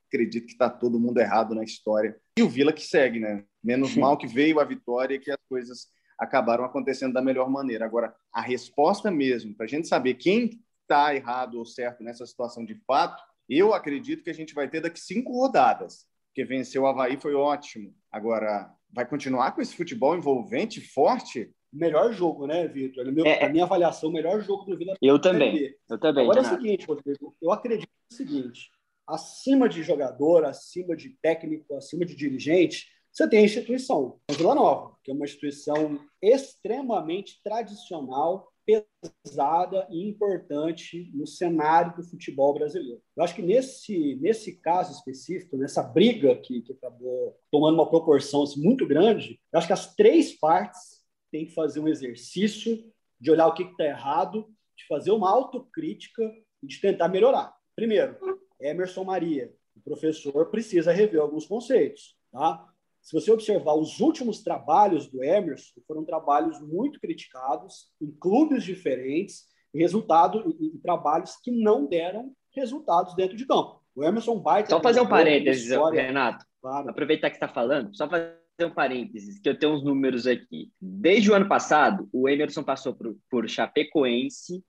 acredito 0.08 0.46
que 0.46 0.52
está 0.52 0.70
todo 0.70 0.98
mundo 0.98 1.18
errado 1.18 1.54
na 1.54 1.62
história. 1.62 2.18
E 2.38 2.42
o 2.42 2.48
Vila 2.48 2.72
que 2.72 2.82
segue, 2.82 3.20
né? 3.20 3.44
Menos 3.62 3.94
mal 3.94 4.16
que 4.16 4.26
veio 4.26 4.58
a 4.58 4.64
vitória 4.64 5.14
e 5.14 5.18
que 5.18 5.30
as 5.30 5.38
coisas 5.48 5.88
acabaram 6.18 6.64
acontecendo 6.64 7.12
da 7.12 7.20
melhor 7.20 7.50
maneira. 7.50 7.84
Agora, 7.84 8.14
a 8.32 8.40
resposta 8.40 9.10
mesmo, 9.10 9.54
para 9.54 9.66
a 9.66 9.68
gente 9.68 9.86
saber 9.86 10.14
quem 10.14 10.50
está 10.80 11.14
errado 11.14 11.58
ou 11.58 11.66
certo 11.66 12.02
nessa 12.02 12.24
situação 12.24 12.64
de 12.64 12.74
fato, 12.86 13.22
eu 13.48 13.74
acredito 13.74 14.22
que 14.22 14.30
a 14.30 14.34
gente 14.34 14.54
vai 14.54 14.68
ter 14.68 14.80
daqui 14.80 14.98
cinco 14.98 15.32
rodadas, 15.32 16.06
porque 16.28 16.44
vencer 16.44 16.80
o 16.80 16.86
Havaí 16.86 17.18
foi 17.20 17.34
ótimo. 17.34 17.94
Agora, 18.10 18.72
vai 18.90 19.06
continuar 19.06 19.52
com 19.52 19.60
esse 19.60 19.76
futebol 19.76 20.16
envolvente, 20.16 20.80
forte? 20.80 21.50
Melhor 21.72 22.12
jogo, 22.12 22.46
né, 22.46 22.66
Vitor? 22.68 23.06
É, 23.26 23.44
a 23.44 23.48
minha 23.48 23.64
avaliação, 23.64 24.08
o 24.08 24.12
melhor 24.12 24.40
jogo 24.42 24.64
do 24.64 24.76
Vila. 24.76 24.94
Eu 25.02 25.18
também. 25.18 25.74
Eu 25.88 25.98
também. 25.98 26.24
Agora 26.24 26.40
é 26.40 26.42
o 26.42 26.48
seguinte, 26.48 26.86
Rodrigo, 26.86 27.34
eu 27.40 27.52
acredito 27.52 27.90
o 28.10 28.14
seguinte: 28.14 28.70
acima 29.12 29.68
de 29.68 29.82
jogador, 29.82 30.44
acima 30.44 30.96
de 30.96 31.10
técnico, 31.20 31.74
acima 31.74 32.04
de 32.04 32.14
dirigente, 32.14 32.88
você 33.12 33.28
tem 33.28 33.40
a 33.40 33.44
instituição, 33.44 34.18
a 34.30 34.32
Vila 34.32 34.54
Nova, 34.54 34.96
que 35.04 35.10
é 35.10 35.14
uma 35.14 35.26
instituição 35.26 36.00
extremamente 36.22 37.42
tradicional, 37.44 38.50
pesada 38.64 39.86
e 39.90 40.08
importante 40.08 41.10
no 41.12 41.26
cenário 41.26 41.94
do 41.96 42.02
futebol 42.02 42.54
brasileiro. 42.54 43.02
Eu 43.14 43.22
acho 43.22 43.34
que 43.34 43.42
nesse, 43.42 44.16
nesse 44.16 44.58
caso 44.60 44.92
específico, 44.92 45.58
nessa 45.58 45.82
briga 45.82 46.34
que, 46.36 46.62
que 46.62 46.72
acabou 46.72 47.36
tomando 47.50 47.74
uma 47.74 47.90
proporção 47.90 48.44
assim, 48.44 48.62
muito 48.62 48.86
grande, 48.86 49.38
eu 49.52 49.58
acho 49.58 49.66
que 49.66 49.72
as 49.74 49.94
três 49.94 50.32
partes 50.32 51.02
têm 51.30 51.44
que 51.44 51.54
fazer 51.54 51.80
um 51.80 51.88
exercício 51.88 52.82
de 53.20 53.30
olhar 53.30 53.48
o 53.48 53.54
que 53.54 53.64
está 53.64 53.84
errado, 53.84 54.46
de 54.76 54.86
fazer 54.86 55.10
uma 55.10 55.30
autocrítica 55.30 56.22
e 56.62 56.66
de 56.66 56.80
tentar 56.80 57.08
melhorar. 57.08 57.54
Primeiro, 57.74 58.16
Emerson 58.64 59.04
Maria, 59.04 59.52
o 59.76 59.80
professor 59.80 60.50
precisa 60.50 60.92
rever 60.92 61.20
alguns 61.20 61.46
conceitos. 61.46 62.16
Tá? 62.30 62.68
Se 63.00 63.12
você 63.12 63.30
observar 63.32 63.74
os 63.74 64.00
últimos 64.00 64.42
trabalhos 64.42 65.08
do 65.08 65.22
Emerson, 65.22 65.80
foram 65.86 66.04
trabalhos 66.04 66.60
muito 66.60 67.00
criticados 67.00 67.92
em 68.00 68.10
clubes 68.10 68.62
diferentes, 68.64 69.50
e 69.74 69.78
resultado 69.78 70.54
em 70.60 70.78
trabalhos 70.78 71.36
que 71.42 71.50
não 71.50 71.86
deram 71.86 72.32
resultados 72.54 73.14
dentro 73.14 73.36
de 73.36 73.46
campo. 73.46 73.80
O 73.94 74.04
Emerson 74.04 74.40
vai 74.40 74.66
Só 74.66 74.80
fazer 74.80 75.00
um 75.00 75.08
parênteses, 75.08 75.70
Renato. 75.70 76.44
Claro. 76.62 76.88
Aproveitar 76.88 77.28
que 77.28 77.36
está 77.36 77.48
falando, 77.48 77.94
só 77.94 78.08
fazer 78.08 78.36
um 78.60 78.70
parênteses, 78.70 79.40
que 79.40 79.48
eu 79.48 79.58
tenho 79.58 79.72
uns 79.72 79.82
números 79.82 80.28
aqui. 80.28 80.70
Desde 80.80 81.28
o 81.28 81.34
ano 81.34 81.48
passado, 81.48 82.08
o 82.12 82.28
Emerson 82.28 82.62
passou 82.62 82.94
por, 82.94 83.16
por 83.28 83.48
Chapecoense, 83.48 84.62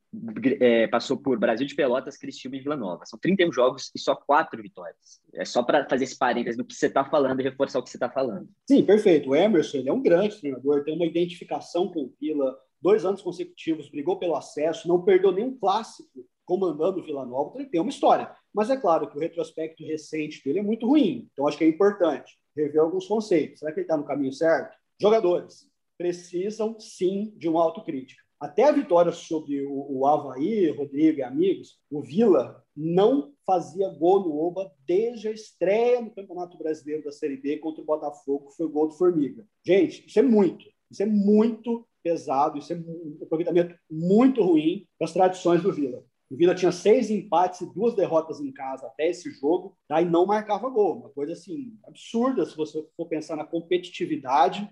é, 0.59 0.87
passou 0.87 1.17
por 1.17 1.37
Brasil 1.37 1.67
de 1.67 1.75
Pelotas, 1.75 2.17
Cristiúma 2.17 2.55
e 2.55 2.61
Vila 2.61 2.75
Nova. 2.75 3.05
São 3.05 3.19
31 3.19 3.51
jogos 3.53 3.91
e 3.93 3.99
só 3.99 4.15
quatro 4.15 4.59
vitórias. 4.61 5.21
É 5.35 5.45
só 5.45 5.61
para 5.61 5.87
fazer 5.87 6.05
esse 6.05 6.17
parênteses 6.17 6.57
do 6.57 6.65
que 6.65 6.73
você 6.73 6.87
está 6.87 7.05
falando 7.05 7.39
e 7.39 7.43
reforçar 7.43 7.77
o 7.77 7.83
que 7.83 7.89
você 7.89 7.97
está 7.97 8.09
falando. 8.09 8.49
Sim, 8.67 8.83
perfeito. 8.83 9.29
O 9.29 9.35
Emerson 9.35 9.77
ele 9.77 9.89
é 9.89 9.93
um 9.93 10.01
grande 10.01 10.39
treinador, 10.39 10.83
tem 10.83 10.95
uma 10.95 11.05
identificação 11.05 11.91
com 11.91 12.05
o 12.05 12.13
Vila, 12.19 12.57
dois 12.81 13.05
anos 13.05 13.21
consecutivos, 13.21 13.89
brigou 13.89 14.17
pelo 14.17 14.35
acesso, 14.35 14.87
não 14.87 15.03
perdeu 15.03 15.31
nenhum 15.31 15.55
clássico 15.55 16.25
comandando 16.45 16.99
o 16.99 17.03
Vila 17.03 17.25
Nova, 17.25 17.49
então 17.49 17.61
ele 17.61 17.69
tem 17.69 17.81
uma 17.81 17.89
história. 17.89 18.31
Mas 18.53 18.69
é 18.69 18.77
claro 18.77 19.09
que 19.09 19.17
o 19.17 19.19
retrospecto 19.19 19.83
recente 19.83 20.43
dele 20.43 20.59
é 20.59 20.63
muito 20.63 20.87
ruim, 20.87 21.27
então 21.31 21.47
acho 21.47 21.57
que 21.57 21.63
é 21.63 21.67
importante 21.67 22.37
rever 22.55 22.81
alguns 22.81 23.07
conceitos. 23.07 23.59
Será 23.59 23.71
que 23.71 23.79
ele 23.79 23.85
está 23.85 23.97
no 23.97 24.05
caminho 24.05 24.31
certo? 24.31 24.77
Jogadores 25.01 25.67
precisam 25.97 26.79
sim 26.79 27.33
de 27.37 27.47
uma 27.49 27.63
autocrítica. 27.63 28.21
Até 28.39 28.65
a 28.65 28.71
vitória 28.73 29.11
sobre 29.11 29.65
o, 29.65 29.99
o 29.99 30.05
Havaí, 30.05 30.69
Rodrigo 30.71 31.19
e 31.19 31.23
amigos, 31.23 31.79
o 31.89 32.01
Vila 32.01 32.61
não 32.75 33.33
fazia 33.45 33.87
gol 33.89 34.19
no 34.19 34.37
Oba 34.37 34.69
desde 34.85 35.29
a 35.29 35.31
estreia 35.31 36.01
no 36.01 36.13
Campeonato 36.13 36.57
Brasileiro 36.57 37.05
da 37.05 37.11
Série 37.11 37.37
B 37.37 37.57
contra 37.59 37.81
o 37.81 37.85
Botafogo, 37.85 38.49
que 38.49 38.57
foi 38.57 38.65
o 38.65 38.69
gol 38.69 38.89
do 38.89 38.95
Formiga. 38.95 39.45
Gente, 39.65 40.05
isso 40.05 40.19
é 40.19 40.21
muito, 40.21 40.65
isso 40.91 41.01
é 41.01 41.05
muito 41.05 41.87
pesado, 42.03 42.57
isso 42.57 42.73
é 42.73 42.75
um 42.75 43.17
aproveitamento 43.21 43.75
muito 43.89 44.43
ruim 44.43 44.85
para 44.97 45.05
as 45.05 45.13
tradições 45.13 45.63
do 45.63 45.71
Vila. 45.71 46.03
O 46.29 46.35
Vila 46.35 46.55
tinha 46.55 46.71
seis 46.71 47.09
empates 47.09 47.61
e 47.61 47.73
duas 47.73 47.95
derrotas 47.95 48.39
em 48.39 48.51
casa 48.51 48.87
até 48.87 49.09
esse 49.09 49.29
jogo, 49.31 49.77
tá? 49.87 50.01
e 50.01 50.05
não 50.05 50.25
marcava 50.25 50.69
gol. 50.69 50.97
Uma 50.99 51.09
coisa 51.09 51.33
assim 51.33 51.77
absurda 51.85 52.45
se 52.45 52.55
você 52.55 52.83
for 52.95 53.07
pensar 53.07 53.35
na 53.35 53.45
competitividade 53.45 54.67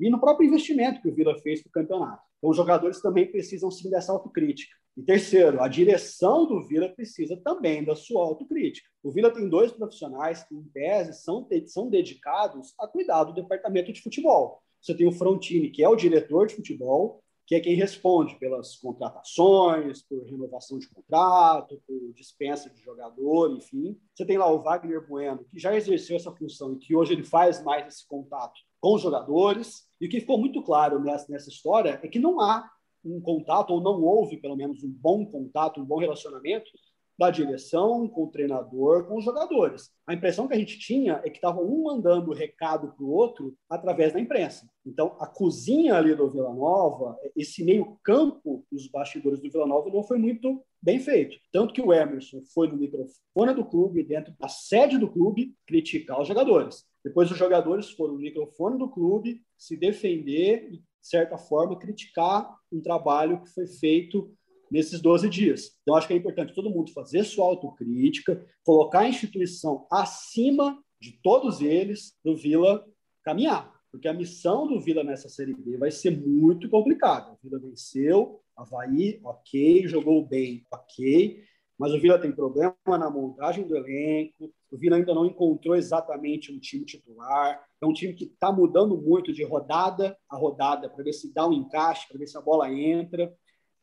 e 0.00 0.10
no 0.10 0.20
próprio 0.20 0.48
investimento 0.48 1.00
que 1.00 1.08
o 1.08 1.14
Vila 1.14 1.38
fez 1.38 1.62
para 1.62 1.68
o 1.68 1.72
campeonato. 1.72 2.22
Então, 2.38 2.50
os 2.50 2.56
jogadores 2.56 3.00
também 3.00 3.30
precisam 3.30 3.70
sim 3.70 3.88
dessa 3.88 4.12
autocrítica. 4.12 4.74
E 4.96 5.02
terceiro, 5.02 5.60
a 5.60 5.66
direção 5.66 6.46
do 6.46 6.62
Vila 6.62 6.88
precisa 6.88 7.36
também 7.36 7.84
da 7.84 7.96
sua 7.96 8.24
autocrítica. 8.24 8.88
O 9.02 9.10
Vila 9.10 9.32
tem 9.32 9.48
dois 9.48 9.72
profissionais 9.72 10.44
que, 10.44 10.54
em 10.54 10.62
tese, 10.72 11.14
são, 11.14 11.48
são 11.66 11.88
dedicados 11.88 12.74
a 12.78 12.86
cuidar 12.86 13.24
do 13.24 13.34
departamento 13.34 13.92
de 13.92 14.02
futebol. 14.02 14.62
Você 14.80 14.94
tem 14.94 15.06
o 15.06 15.12
Frontini, 15.12 15.70
que 15.70 15.82
é 15.82 15.88
o 15.88 15.96
diretor 15.96 16.46
de 16.46 16.54
futebol, 16.54 17.23
que 17.46 17.54
é 17.54 17.60
quem 17.60 17.74
responde 17.74 18.38
pelas 18.38 18.76
contratações, 18.76 20.02
por 20.02 20.24
renovação 20.24 20.78
de 20.78 20.88
contrato, 20.88 21.80
por 21.86 22.12
dispensa 22.14 22.70
de 22.70 22.80
jogador, 22.80 23.50
enfim. 23.56 23.98
Você 24.14 24.24
tem 24.24 24.38
lá 24.38 24.50
o 24.50 24.62
Wagner 24.62 25.06
Bueno, 25.06 25.44
que 25.44 25.58
já 25.58 25.74
exerceu 25.74 26.16
essa 26.16 26.32
função 26.32 26.72
e 26.72 26.78
que 26.78 26.96
hoje 26.96 27.12
ele 27.12 27.24
faz 27.24 27.62
mais 27.62 27.86
esse 27.86 28.06
contato 28.08 28.54
com 28.80 28.94
os 28.94 29.02
jogadores. 29.02 29.86
E 30.00 30.06
o 30.06 30.10
que 30.10 30.20
ficou 30.20 30.38
muito 30.38 30.62
claro 30.62 31.00
nessa, 31.00 31.30
nessa 31.30 31.50
história 31.50 32.00
é 32.02 32.08
que 32.08 32.18
não 32.18 32.40
há 32.40 32.68
um 33.04 33.20
contato, 33.20 33.70
ou 33.70 33.82
não 33.82 34.02
houve, 34.02 34.38
pelo 34.38 34.56
menos, 34.56 34.82
um 34.82 34.90
bom 34.90 35.26
contato, 35.26 35.80
um 35.80 35.84
bom 35.84 35.98
relacionamento 35.98 36.70
da 37.18 37.30
direção 37.30 38.08
com 38.08 38.24
o 38.24 38.30
treinador, 38.30 39.06
com 39.06 39.18
os 39.18 39.24
jogadores. 39.24 39.90
A 40.06 40.14
impressão 40.14 40.48
que 40.48 40.54
a 40.54 40.58
gente 40.58 40.78
tinha 40.78 41.20
é 41.24 41.30
que 41.30 41.36
estava 41.36 41.60
um 41.60 41.84
mandando 41.84 42.32
recado 42.32 42.92
para 42.92 43.04
o 43.04 43.10
outro 43.10 43.54
através 43.68 44.12
da 44.12 44.20
imprensa. 44.20 44.68
Então, 44.84 45.16
a 45.20 45.26
cozinha 45.26 45.94
ali 45.94 46.14
do 46.14 46.30
Vila 46.30 46.52
Nova, 46.52 47.16
esse 47.36 47.64
meio 47.64 47.98
campo 48.02 48.66
dos 48.70 48.88
bastidores 48.88 49.40
do 49.40 49.50
Vila 49.50 49.66
Nova 49.66 49.90
não 49.90 50.02
foi 50.02 50.18
muito 50.18 50.62
bem 50.82 50.98
feito. 50.98 51.36
Tanto 51.52 51.72
que 51.72 51.80
o 51.80 51.92
Emerson 51.92 52.42
foi 52.52 52.68
no 52.68 52.76
microfone 52.76 53.54
do 53.54 53.64
clube, 53.64 54.02
dentro 54.02 54.34
da 54.38 54.48
sede 54.48 54.98
do 54.98 55.10
clube, 55.10 55.54
criticar 55.66 56.20
os 56.20 56.28
jogadores. 56.28 56.84
Depois 57.04 57.30
os 57.30 57.38
jogadores 57.38 57.90
foram 57.90 58.14
no 58.14 58.20
microfone 58.20 58.78
do 58.78 58.88
clube 58.88 59.42
se 59.56 59.76
defender 59.76 60.68
e 60.72 60.82
de 61.04 61.10
certa 61.10 61.36
forma, 61.36 61.78
criticar 61.78 62.50
um 62.72 62.80
trabalho 62.80 63.42
que 63.42 63.50
foi 63.50 63.66
feito 63.66 64.34
nesses 64.70 65.00
12 65.00 65.28
dias. 65.28 65.70
Então, 65.82 65.94
acho 65.94 66.06
que 66.06 66.14
é 66.14 66.16
importante 66.16 66.54
todo 66.54 66.70
mundo 66.70 66.92
fazer 66.92 67.24
sua 67.24 67.46
autocrítica, 67.46 68.44
colocar 68.64 69.00
a 69.00 69.08
instituição 69.08 69.86
acima 69.90 70.78
de 71.00 71.12
todos 71.22 71.60
eles, 71.60 72.16
do 72.24 72.36
Vila 72.36 72.84
caminhar. 73.22 73.72
Porque 73.90 74.08
a 74.08 74.12
missão 74.12 74.66
do 74.66 74.80
Vila 74.80 75.04
nessa 75.04 75.28
Série 75.28 75.54
B 75.54 75.76
vai 75.78 75.90
ser 75.90 76.10
muito 76.10 76.68
complicada. 76.68 77.32
O 77.32 77.38
Vila 77.42 77.60
venceu, 77.60 78.40
Havaí, 78.56 79.20
ok, 79.22 79.86
jogou 79.86 80.26
bem, 80.26 80.64
ok, 80.72 81.44
mas 81.78 81.92
o 81.92 82.00
Vila 82.00 82.18
tem 82.18 82.32
problema 82.32 82.74
na 82.86 83.10
montagem 83.10 83.66
do 83.66 83.76
elenco, 83.76 84.52
o 84.70 84.76
Vila 84.76 84.96
ainda 84.96 85.14
não 85.14 85.26
encontrou 85.26 85.74
exatamente 85.74 86.52
um 86.52 86.58
time 86.58 86.84
titular, 86.84 87.64
é 87.80 87.86
um 87.86 87.92
time 87.92 88.14
que 88.14 88.24
está 88.24 88.52
mudando 88.52 88.96
muito 88.96 89.32
de 89.32 89.44
rodada 89.44 90.16
a 90.28 90.36
rodada 90.36 90.88
para 90.88 91.04
ver 91.04 91.12
se 91.12 91.32
dá 91.32 91.46
um 91.46 91.52
encaixe, 91.52 92.08
para 92.08 92.18
ver 92.18 92.26
se 92.26 92.38
a 92.38 92.40
bola 92.40 92.72
entra. 92.72 93.32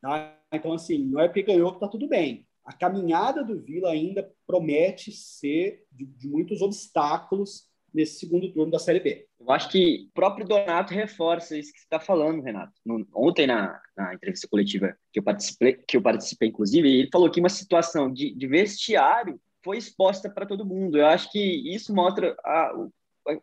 Tá? 0.02 0.38
Então, 0.52 0.74
assim, 0.74 0.98
não 0.98 1.22
é 1.22 1.28
porque 1.28 1.44
ganhou 1.44 1.70
que 1.72 1.78
está 1.78 1.88
tudo 1.88 2.08
bem. 2.08 2.46
A 2.66 2.74
caminhada 2.74 3.44
do 3.44 3.60
Vila 3.60 3.92
ainda 3.92 4.30
promete 4.46 5.12
ser 5.12 5.84
de, 5.92 6.06
de 6.06 6.28
muitos 6.28 6.62
obstáculos 6.62 7.70
nesse 7.94 8.20
segundo 8.20 8.52
turno 8.52 8.72
da 8.72 8.80
Série 8.80 9.00
B. 9.00 9.28
Eu 9.40 9.52
acho 9.52 9.70
que 9.70 10.08
o 10.10 10.14
próprio 10.14 10.48
Donato 10.48 10.94
reforça 10.94 11.58
isso 11.58 11.74
que 11.74 11.80
você 11.80 11.86
está 11.86 12.00
falando, 12.00 12.42
Renato. 12.42 12.74
No, 12.86 13.06
ontem, 13.14 13.48
na, 13.48 13.82
na, 13.98 14.14
entrevista 14.14 14.48
coletiva 14.48 14.96
que 15.12 15.20
eu 15.20 15.24
participei, 15.24 15.74
que 15.74 15.98
eu 15.98 16.02
participei, 16.02 16.50
inclusive, 16.50 16.88
ele 16.88 17.10
falou 17.12 17.30
que 17.30 17.40
uma 17.40 17.50
situação 17.50 18.12
de, 18.12 18.34
de 18.34 18.48
vestiário 18.48 19.40
foi 19.64 19.78
exposta 19.78 20.30
para 20.30 20.46
todo 20.46 20.66
mundo. 20.66 20.98
Eu 20.98 21.08
acho 21.08 21.32
que 21.32 21.40
isso 21.40 21.94
mostra 21.94 22.36
a, 22.46 22.88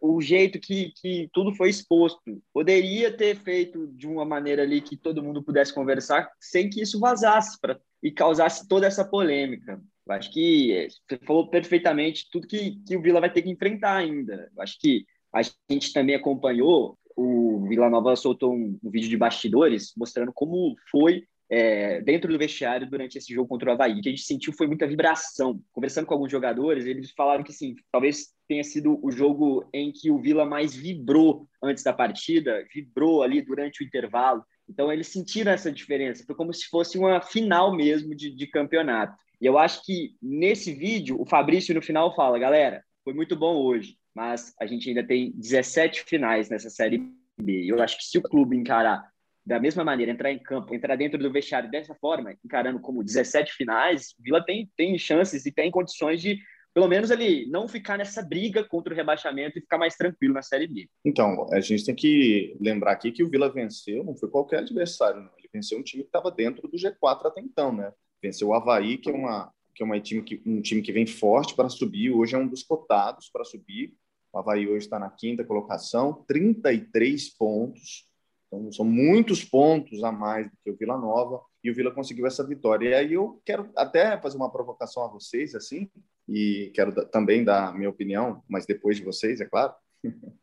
o 0.00 0.20
jeito 0.20 0.60
que, 0.60 0.92
que 1.00 1.28
tudo 1.32 1.54
foi 1.54 1.70
exposto. 1.70 2.20
Poderia 2.52 3.16
ter 3.16 3.36
feito 3.36 3.86
de 3.88 4.06
uma 4.06 4.24
maneira 4.24 4.62
ali 4.62 4.80
que 4.80 4.96
todo 4.96 5.22
mundo 5.22 5.42
pudesse 5.42 5.72
conversar 5.74 6.30
sem 6.40 6.68
que 6.68 6.80
isso 6.82 6.98
vazasse 6.98 7.58
pra, 7.60 7.78
e 8.02 8.10
causasse 8.10 8.66
toda 8.68 8.86
essa 8.86 9.04
polêmica. 9.04 9.80
Eu 10.06 10.14
acho 10.14 10.32
que 10.32 10.88
você 11.08 11.18
falou 11.24 11.48
perfeitamente 11.48 12.28
tudo 12.30 12.48
que, 12.48 12.82
que 12.86 12.96
o 12.96 13.02
Vila 13.02 13.20
vai 13.20 13.32
ter 13.32 13.42
que 13.42 13.50
enfrentar 13.50 13.96
ainda. 13.96 14.50
Eu 14.56 14.62
acho 14.62 14.78
que 14.80 15.04
a 15.32 15.42
gente 15.70 15.92
também 15.92 16.14
acompanhou, 16.14 16.98
o 17.14 17.66
Vila 17.68 17.90
Nova 17.90 18.16
soltou 18.16 18.54
um, 18.54 18.78
um 18.82 18.90
vídeo 18.90 19.08
de 19.08 19.16
bastidores 19.16 19.92
mostrando 19.96 20.32
como 20.32 20.74
foi 20.90 21.24
é, 21.50 22.00
dentro 22.00 22.32
do 22.32 22.38
vestiário 22.38 22.88
durante 22.88 23.18
esse 23.18 23.32
jogo 23.34 23.48
contra 23.48 23.70
o 23.70 23.72
Havaí. 23.72 23.98
O 23.98 24.02
que 24.02 24.08
a 24.08 24.12
gente 24.12 24.22
sentiu 24.22 24.52
foi 24.52 24.66
muita 24.66 24.86
vibração. 24.86 25.60
Conversando 25.72 26.06
com 26.06 26.14
alguns 26.14 26.30
jogadores, 26.30 26.86
eles 26.86 27.10
falaram 27.12 27.42
que 27.42 27.52
sim, 27.52 27.74
talvez 27.90 28.28
tenha 28.48 28.64
sido 28.64 28.98
o 29.04 29.12
jogo 29.12 29.68
em 29.72 29.92
que 29.92 30.11
o 30.11 30.18
Vila 30.18 30.44
mais 30.46 30.74
vibrou 30.74 31.46
antes 31.62 31.84
da 31.84 31.92
partida, 31.92 32.64
vibrou 32.74 33.22
ali 33.22 33.42
durante 33.42 33.82
o 33.82 33.87
intervalo. 33.87 34.42
Então 34.68 34.92
eles 34.92 35.08
sentiram 35.08 35.52
essa 35.52 35.70
diferença. 35.70 36.24
Foi 36.26 36.34
como 36.34 36.52
se 36.52 36.66
fosse 36.66 36.98
uma 36.98 37.20
final 37.20 37.76
mesmo 37.76 38.14
de, 38.14 38.34
de 38.34 38.46
campeonato. 38.46 39.14
E 39.40 39.46
eu 39.46 39.58
acho 39.58 39.84
que 39.84 40.16
nesse 40.20 40.72
vídeo, 40.72 41.20
o 41.20 41.26
Fabrício 41.26 41.74
no 41.74 41.82
final 41.82 42.14
fala: 42.16 42.38
galera, 42.38 42.82
foi 43.04 43.12
muito 43.12 43.37
bom 43.37 43.56
hoje, 43.56 43.96
mas 44.14 44.54
a 44.61 44.66
gente 44.66 44.88
ainda 44.88 45.06
tem 45.06 45.32
17 45.37 46.04
finais 46.04 46.48
nessa 46.48 46.70
Série 46.70 47.02
B. 47.40 47.64
Eu 47.66 47.80
acho 47.82 47.98
que 47.98 48.04
se 48.04 48.18
o 48.18 48.22
clube 48.22 48.56
encarar 48.56 49.06
da 49.48 49.58
mesma 49.58 49.82
maneira, 49.82 50.12
entrar 50.12 50.30
em 50.30 50.38
campo, 50.38 50.74
entrar 50.74 50.94
dentro 50.94 51.18
do 51.18 51.32
vestiário 51.32 51.70
dessa 51.70 51.94
forma, 51.94 52.34
encarando 52.44 52.78
como 52.80 53.02
17 53.02 53.54
finais, 53.54 54.14
Vila 54.18 54.44
tem, 54.44 54.70
tem 54.76 54.98
chances 54.98 55.46
e 55.46 55.52
tem 55.52 55.70
condições 55.70 56.20
de, 56.20 56.38
pelo 56.78 56.86
menos, 56.86 57.10
ele 57.10 57.44
não 57.46 57.66
ficar 57.66 57.98
nessa 57.98 58.22
briga 58.22 58.62
contra 58.62 58.94
o 58.94 58.96
rebaixamento 58.96 59.58
e 59.58 59.60
ficar 59.60 59.78
mais 59.78 59.96
tranquilo 59.96 60.32
na 60.32 60.42
Série 60.42 60.68
B. 60.68 60.88
Então, 61.04 61.48
a 61.52 61.58
gente 61.58 61.84
tem 61.84 61.92
que 61.92 62.56
lembrar 62.60 62.92
aqui 62.92 63.10
que 63.10 63.24
o 63.24 63.28
Vila 63.28 63.52
venceu, 63.52 64.04
não 64.04 64.16
foi 64.16 64.30
qualquer 64.30 64.60
adversário, 64.60 65.20
não. 65.20 65.30
ele 65.38 65.48
venceu 65.52 65.76
um 65.76 65.82
time 65.82 66.04
que 66.04 66.08
estava 66.08 66.30
dentro 66.30 66.68
do 66.68 66.76
G4 66.76 67.26
até 67.26 67.40
então, 67.40 67.72
né? 67.72 67.92
Venceu 68.22 68.50
o 68.50 68.54
Havaí, 68.54 68.96
que 68.96 69.10
é, 69.10 69.12
uma, 69.12 69.52
que 69.74 69.82
é 69.82 69.86
uma 69.86 69.98
time 69.98 70.22
que, 70.22 70.40
um 70.46 70.62
time 70.62 70.80
que 70.80 70.92
vem 70.92 71.04
forte 71.04 71.52
para 71.56 71.68
subir, 71.68 72.12
hoje 72.12 72.36
é 72.36 72.38
um 72.38 72.46
dos 72.46 72.62
cotados 72.62 73.28
para 73.28 73.44
subir. 73.44 73.96
O 74.32 74.38
Havaí 74.38 74.68
hoje 74.68 74.84
está 74.84 75.00
na 75.00 75.10
quinta 75.10 75.44
colocação, 75.44 76.24
33 76.28 77.36
pontos. 77.36 78.06
Então, 78.46 78.70
são 78.70 78.84
muitos 78.84 79.44
pontos 79.44 80.04
a 80.04 80.12
mais 80.12 80.46
do 80.46 80.52
que 80.62 80.70
o 80.70 80.76
Vila 80.76 80.96
Nova 80.96 81.40
e 81.68 81.70
o 81.70 81.74
Vila 81.74 81.90
conseguiu 81.90 82.26
essa 82.26 82.44
vitória. 82.44 82.88
E 82.88 82.94
aí 82.94 83.12
eu 83.12 83.40
quero 83.44 83.70
até 83.76 84.18
fazer 84.18 84.37
uma 84.37 84.50
provocação 84.50 85.04
a 85.04 85.09
vocês, 85.09 85.54
assim, 85.54 85.88
e 86.26 86.72
quero 86.74 86.92
também 87.07 87.44
dar 87.44 87.74
minha 87.74 87.90
opinião, 87.90 88.42
mas 88.48 88.66
depois 88.66 88.96
de 88.96 89.04
vocês, 89.04 89.40
é 89.40 89.44
claro. 89.44 89.72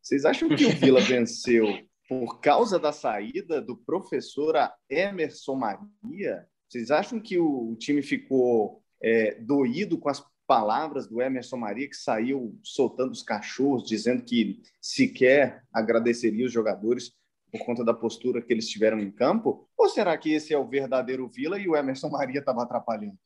Vocês 0.00 0.24
acham 0.24 0.48
que 0.48 0.64
o 0.64 0.70
Vila 0.70 1.00
venceu 1.04 1.66
por 2.08 2.40
causa 2.40 2.78
da 2.78 2.92
saída 2.92 3.60
do 3.60 3.76
professor 3.76 4.54
Emerson 4.88 5.54
Maria? 5.54 6.46
Vocês 6.66 6.90
acham 6.90 7.20
que 7.20 7.38
o 7.38 7.76
time 7.78 8.00
ficou 8.00 8.82
é, 9.02 9.34
doído 9.34 9.98
com 9.98 10.08
as 10.08 10.24
palavras 10.46 11.06
do 11.06 11.20
Emerson 11.20 11.58
Maria, 11.58 11.86
que 11.86 11.96
saiu 11.96 12.58
soltando 12.62 13.12
os 13.12 13.22
cachorros, 13.22 13.86
dizendo 13.86 14.22
que 14.22 14.62
sequer 14.80 15.62
agradeceria 15.70 16.46
os 16.46 16.52
jogadores 16.52 17.12
por 17.50 17.64
conta 17.64 17.84
da 17.84 17.94
postura 17.94 18.42
que 18.42 18.52
eles 18.52 18.68
tiveram 18.68 18.98
em 18.98 19.10
campo? 19.10 19.68
Ou 19.76 19.88
será 19.88 20.16
que 20.16 20.32
esse 20.32 20.52
é 20.52 20.58
o 20.58 20.66
verdadeiro 20.66 21.28
Vila 21.28 21.58
e 21.58 21.68
o 21.68 21.76
Emerson 21.76 22.08
Maria 22.08 22.40
estava 22.40 22.62
atrapalhando? 22.62 23.18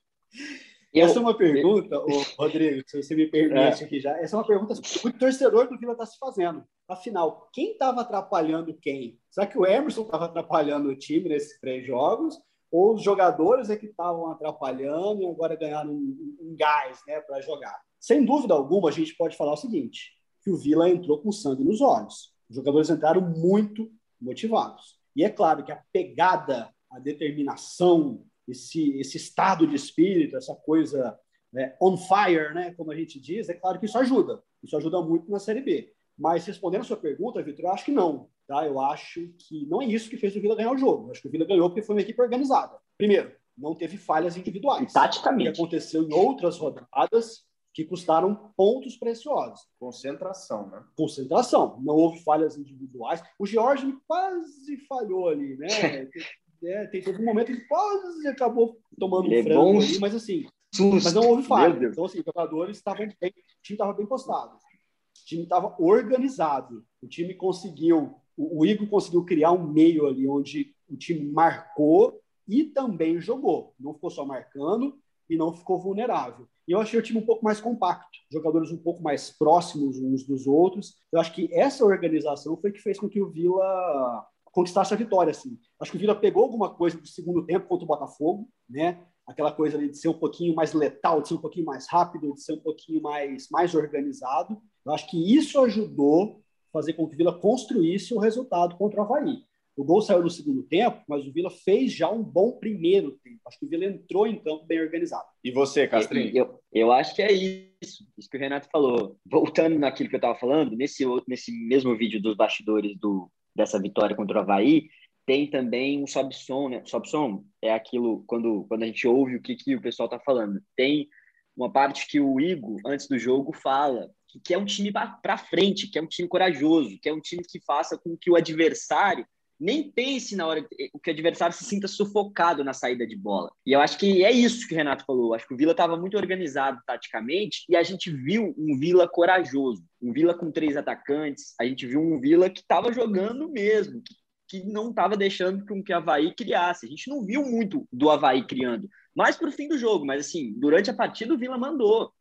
Eu... 0.93 1.07
Essa 1.07 1.19
é 1.19 1.23
uma 1.23 1.37
pergunta, 1.37 1.97
Rodrigo, 2.39 2.83
se 2.87 3.03
você 3.03 3.15
me 3.15 3.27
permite 3.27 3.83
é. 3.83 3.87
aqui 3.87 3.99
já, 3.99 4.19
essa 4.19 4.37
é 4.37 4.39
uma 4.39 4.47
pergunta 4.47 4.75
que 4.81 5.09
o 5.09 5.13
torcedor 5.13 5.69
do 5.69 5.79
Vila 5.79 5.93
está 5.93 6.05
se 6.05 6.19
fazendo. 6.19 6.65
Afinal, 6.87 7.49
quem 7.53 7.73
estava 7.73 8.03
atrapalhando 8.03 8.75
quem? 8.75 9.19
Será 9.31 9.47
que 9.47 9.59
o 9.59 9.67
Emerson 9.67 10.03
estava 10.03 10.27
atrapalhando 10.27 10.91
o 10.91 10.97
time 10.97 11.31
nesses 11.31 11.59
três 11.61 11.87
jogos? 11.87 12.37
ou 12.73 12.95
os 12.95 13.03
jogadores 13.03 13.69
é 13.69 13.77
que 13.77 13.85
estavam 13.85 14.31
atrapalhando 14.31 15.21
e 15.21 15.27
agora 15.27 15.55
ganharam 15.55 15.93
um, 15.93 16.37
um 16.41 16.57
gás 16.57 17.01
né, 17.07 17.21
para 17.21 17.43
jogar. 17.43 17.79
Sem 18.01 18.25
dúvida 18.25 18.55
alguma, 18.55 18.89
a 18.89 18.93
gente 18.93 19.15
pode 19.15 19.37
falar 19.37 19.53
o 19.53 19.59
seguinte, 19.59 20.13
que 20.43 20.51
o 20.51 20.57
Vila 20.57 20.89
entrou 20.89 21.21
com 21.21 21.31
sangue 21.31 21.63
nos 21.63 21.83
olhos. 21.83 22.33
Os 22.49 22.57
jogadores 22.57 22.89
entraram 22.89 23.21
muito 23.21 23.93
motivados. 24.23 24.99
E 25.15 25.25
é 25.25 25.31
claro 25.31 25.65
que 25.65 25.73
a 25.73 25.83
pegada, 25.93 26.73
a 26.91 26.99
determinação, 26.99 28.25
esse, 28.49 28.99
esse 28.99 29.17
estado 29.17 29.67
de 29.67 29.77
espírito, 29.77 30.37
essa 30.37 30.55
coisa 30.55 31.19
né, 31.53 31.77
on 31.81 31.97
fire, 31.97 32.55
né, 32.55 32.73
como 32.75 32.91
a 32.91 32.97
gente 32.97 33.21
diz, 33.21 33.49
é 33.49 33.55
claro 33.55 33.79
que 33.79 33.87
isso 33.87 33.99
ajuda. 33.99 34.43
Isso 34.63 34.77
ajuda 34.77 35.03
muito 35.03 35.31
na 35.31 35.39
Série 35.39 35.61
B. 35.61 35.93
Mas 36.17 36.47
respondendo 36.47 36.83
a 36.83 36.85
sua 36.85 36.97
pergunta, 36.97 37.43
Vitor, 37.43 37.65
eu 37.67 37.73
acho 37.73 37.85
que 37.85 37.93
não. 37.93 38.29
Tá? 38.47 38.67
Eu 38.67 38.81
acho 38.81 39.29
que 39.39 39.67
não 39.67 39.83
é 39.83 39.87
isso 39.87 40.11
que 40.11 40.17
fez 40.17 40.37
o 40.37 40.41
Vila 40.41 40.57
ganhar 40.57 40.73
o 40.73 40.79
jogo. 40.79 41.07
Eu 41.07 41.13
acho 41.13 41.23
que 41.23 41.29
o 41.29 41.31
Vila 41.31 41.47
ganhou 41.47 41.69
porque 41.69 41.83
foi 41.83 41.95
uma 41.95 42.03
equipe 42.03 42.21
organizada. 42.21 42.79
Primeiro, 42.97 43.33
não 43.57 43.75
teve 43.75 43.97
falhas 43.97 44.37
individuais. 44.37 44.91
E 44.91 44.93
taticamente. 44.93 45.53
Que 45.53 45.61
aconteceu 45.61 46.03
em 46.03 46.13
outras 46.13 46.59
rodadas 46.59 47.45
que 47.73 47.85
custaram 47.85 48.53
pontos 48.57 48.97
preciosos. 48.97 49.67
Concentração, 49.79 50.69
né? 50.69 50.85
Concentração. 50.97 51.81
Não 51.83 51.95
houve 51.95 52.23
falhas 52.23 52.57
individuais. 52.57 53.23
O 53.39 53.47
George 53.47 53.97
quase 54.07 54.77
falhou 54.87 55.29
ali, 55.29 55.57
né? 55.57 55.69
é, 56.65 56.87
tem, 56.87 57.03
teve 57.03 57.23
um 57.23 57.25
momento 57.25 57.53
que 57.53 57.67
quase 57.67 58.29
acabou 58.29 58.79
tomando 58.99 59.29
um 59.29 59.33
é 59.33 59.43
frango 59.43 59.81
ali, 59.81 59.99
mas 59.99 60.15
assim, 60.15 60.47
Susto. 60.75 61.05
mas 61.05 61.15
não 61.15 61.29
houve 61.29 61.43
falha. 61.43 61.87
Então, 61.87 62.05
assim, 62.05 62.19
os 62.19 62.25
jogadores 62.25 62.77
estavam 62.77 63.07
bem, 63.21 63.31
o 63.31 63.63
time 63.63 63.75
estava 63.75 63.93
bem 63.93 64.07
postado. 64.07 64.55
O 64.55 65.25
time 65.25 65.45
estava 65.45 65.75
organizado. 65.79 66.85
O 67.03 67.09
time 67.09 67.35
conseguiu 67.35 68.17
o, 68.37 68.65
Igor 68.65 68.89
conseguiu 68.89 69.25
criar 69.25 69.53
um 69.53 69.67
meio 69.67 70.07
ali 70.07 70.27
onde 70.29 70.75
o 70.89 70.97
time 70.97 71.31
marcou 71.31 72.21
e 72.49 72.65
também 72.65 73.21
jogou. 73.21 73.75
Não 73.79 73.95
ficou 73.95 74.11
só 74.11 74.25
marcando 74.25 74.99
e 75.29 75.37
não 75.37 75.53
ficou 75.53 75.79
vulnerável. 75.79 76.49
E 76.67 76.73
eu 76.73 76.81
achei 76.81 76.99
o 76.99 77.03
time 77.03 77.19
um 77.19 77.27
pouco 77.27 77.45
mais 77.45 77.61
compacto, 77.61 78.19
jogadores 78.31 78.71
um 78.71 78.77
pouco 78.77 79.03
mais 79.03 79.31
próximos 79.31 79.99
uns 79.99 80.25
dos 80.25 80.47
outros. 80.47 80.95
Eu 81.13 81.21
acho 81.21 81.33
que 81.33 81.53
essa 81.53 81.85
organização 81.85 82.57
foi 82.57 82.73
que 82.73 82.81
fez 82.81 82.99
com 82.99 83.09
que 83.09 83.21
o 83.21 83.31
Vila 83.31 84.25
conquistasse 84.45 84.95
a 84.95 84.97
vitória. 84.97 85.31
Assim. 85.31 85.59
Acho 85.81 85.91
que 85.91 85.97
o 85.97 86.01
Vila 86.01 86.15
pegou 86.15 86.45
alguma 86.45 86.73
coisa 86.75 86.99
do 86.99 87.07
segundo 87.09 87.45
tempo 87.45 87.67
contra 87.67 87.85
o 87.85 87.89
Botafogo, 87.89 88.49
né? 88.69 89.03
Aquela 89.27 89.53
coisa 89.53 89.77
ali 89.77 89.89
de 89.89 89.99
ser 89.99 90.09
um 90.09 90.19
pouquinho 90.19 90.55
mais 90.55 90.73
letal, 90.73 91.23
de 91.23 91.29
ser 91.29 91.35
um 91.35 91.41
pouquinho 91.41 91.67
mais 91.67 91.89
rápido, 91.89 92.33
de 92.35 92.43
ser 92.43 92.55
um 92.55 92.61
pouquinho 92.61 93.03
mais, 93.03 93.49
mais 93.51 93.75
organizado. 93.75 94.61
Eu 94.85 94.93
acho 94.93 95.09
que 95.09 95.37
isso 95.37 95.61
ajudou 95.61 96.43
fazer 96.73 96.95
com 96.95 97.07
que 97.07 97.15
o 97.15 97.19
Vila 97.19 97.39
construísse 97.39 98.15
o 98.15 98.19
resultado 98.19 98.77
contra 98.77 99.01
o 99.01 99.05
Havaí. 99.05 99.45
O 99.77 99.85
gol 99.85 100.03
saiu 100.03 100.23
no 100.23 100.29
segundo 100.29 100.63
tempo, 100.63 101.03
mas 101.09 101.27
o 101.27 101.33
Vila 101.33 101.51
fez 101.51 101.93
já 101.93 102.11
um 102.11 102.23
bom 102.23 102.53
primeiro 102.53 103.13
tempo. 103.25 103.41
Acho 103.47 103.59
que 103.59 103.67
o 103.67 103.69
Vila 103.69 103.87
entrou 103.87 104.27
em 104.27 104.39
campo 104.39 104.67
bem 104.67 104.81
organizado. 104.81 105.25
E 105.43 105.51
você, 105.51 105.89
Castrinho? 105.89 106.31
Eu, 106.37 106.61
eu 106.73 106.93
acho 106.93 107.15
que 107.15 107.23
é 107.23 107.33
isso, 107.33 108.07
isso 108.19 108.29
que 108.29 108.37
o 108.37 108.41
Renato 108.41 108.69
falou. 108.71 109.19
Voltando 109.25 109.79
naquilo 109.79 110.11
que 110.11 110.15
eu 110.15 110.19
estava 110.19 110.39
falando, 110.39 110.77
nesse, 110.77 111.05
nesse 111.27 111.53
mesmo 111.53 111.97
vídeo 111.97 112.21
dos 112.21 112.37
bastidores 112.37 112.99
do, 112.99 113.31
dessa 113.57 113.81
vitória 113.81 114.15
contra 114.15 114.39
o 114.39 114.43
Havaí, 114.43 114.89
tem 115.25 115.49
também 115.49 116.03
um 116.03 116.07
sob-som, 116.07 116.69
né? 116.69 116.83
Sob-som 116.85 117.45
é 117.63 117.73
aquilo, 117.73 118.25
quando, 118.27 118.67
quando 118.69 118.83
a 118.83 118.87
gente 118.87 119.07
ouve 119.07 119.37
o 119.37 119.43
que, 119.43 119.55
que 119.57 119.75
o 119.75 119.81
pessoal 119.81 120.07
está 120.07 120.19
falando. 120.19 120.61
Tem 120.77 121.09
uma 121.57 121.73
parte 121.73 122.07
que 122.09 122.21
o 122.21 122.39
Igor, 122.41 122.79
antes 122.85 123.09
do 123.09 123.19
jogo, 123.19 123.53
fala 123.53 124.11
que 124.45 124.55
é 124.55 124.59
um 124.59 124.65
time 124.65 124.91
para 124.91 125.37
frente, 125.37 125.89
que 125.89 125.99
é 125.99 126.03
um 126.03 126.07
time 126.07 126.27
corajoso, 126.27 126.99
que 127.01 127.09
é 127.09 127.13
um 127.13 127.21
time 127.21 127.43
que 127.43 127.61
faça 127.61 127.99
com 127.99 128.17
que 128.17 128.31
o 128.31 128.37
adversário 128.37 129.27
nem 129.63 129.89
pense 129.89 130.35
na 130.35 130.45
hora 130.45 130.61
que 130.61 130.91
o 130.93 131.11
adversário 131.11 131.55
se 131.55 131.65
sinta 131.65 131.87
sufocado 131.87 132.65
na 132.65 132.73
saída 132.73 133.07
de 133.07 133.17
bola. 133.17 133.49
E 133.65 133.73
eu 133.73 133.81
acho 133.81 133.97
que 133.97 134.25
é 134.25 134.33
isso 134.33 134.67
que 134.67 134.75
o 134.75 134.77
Renato 134.77 135.05
falou. 135.05 135.35
Acho 135.35 135.47
que 135.47 135.55
o 135.55 135.57
Vila 135.57 135.71
estava 135.71 135.97
muito 135.97 136.17
organizado 136.17 136.81
taticamente 136.85 137.65
e 137.69 137.77
a 137.77 137.83
gente 137.85 138.11
viu 138.11 138.53
um 138.59 138.77
Vila 138.77 139.09
corajoso, 139.09 139.85
um 140.03 140.13
Vila 140.13 140.35
com 140.35 140.51
três 140.51 140.77
atacantes. 140.77 141.55
A 141.61 141.65
gente 141.65 141.87
viu 141.87 142.01
um 142.01 142.21
Vila 142.21 142.51
que 142.51 142.59
estava 142.61 142.93
jogando 142.93 143.49
mesmo, 143.49 144.03
que, 144.03 144.15
que 144.49 144.67
não 144.67 144.91
estava 144.91 145.17
deixando 145.17 145.65
com 145.65 145.81
que 145.81 145.93
o 145.93 145.97
Havaí 145.97 146.35
criasse. 146.35 146.87
A 146.87 146.89
gente 146.89 147.09
não 147.09 147.25
viu 147.25 147.45
muito 147.45 147.87
do 147.93 148.11
Havaí 148.11 148.45
criando, 148.45 148.89
mais 149.15 149.37
para 149.37 149.49
o 149.49 149.53
fim 149.53 149.69
do 149.69 149.79
jogo, 149.79 150.05
mas 150.05 150.27
assim, 150.27 150.53
durante 150.59 150.91
a 150.91 150.95
partida 150.95 151.33
o 151.33 151.39
Vila 151.39 151.57
mandou 151.57 152.13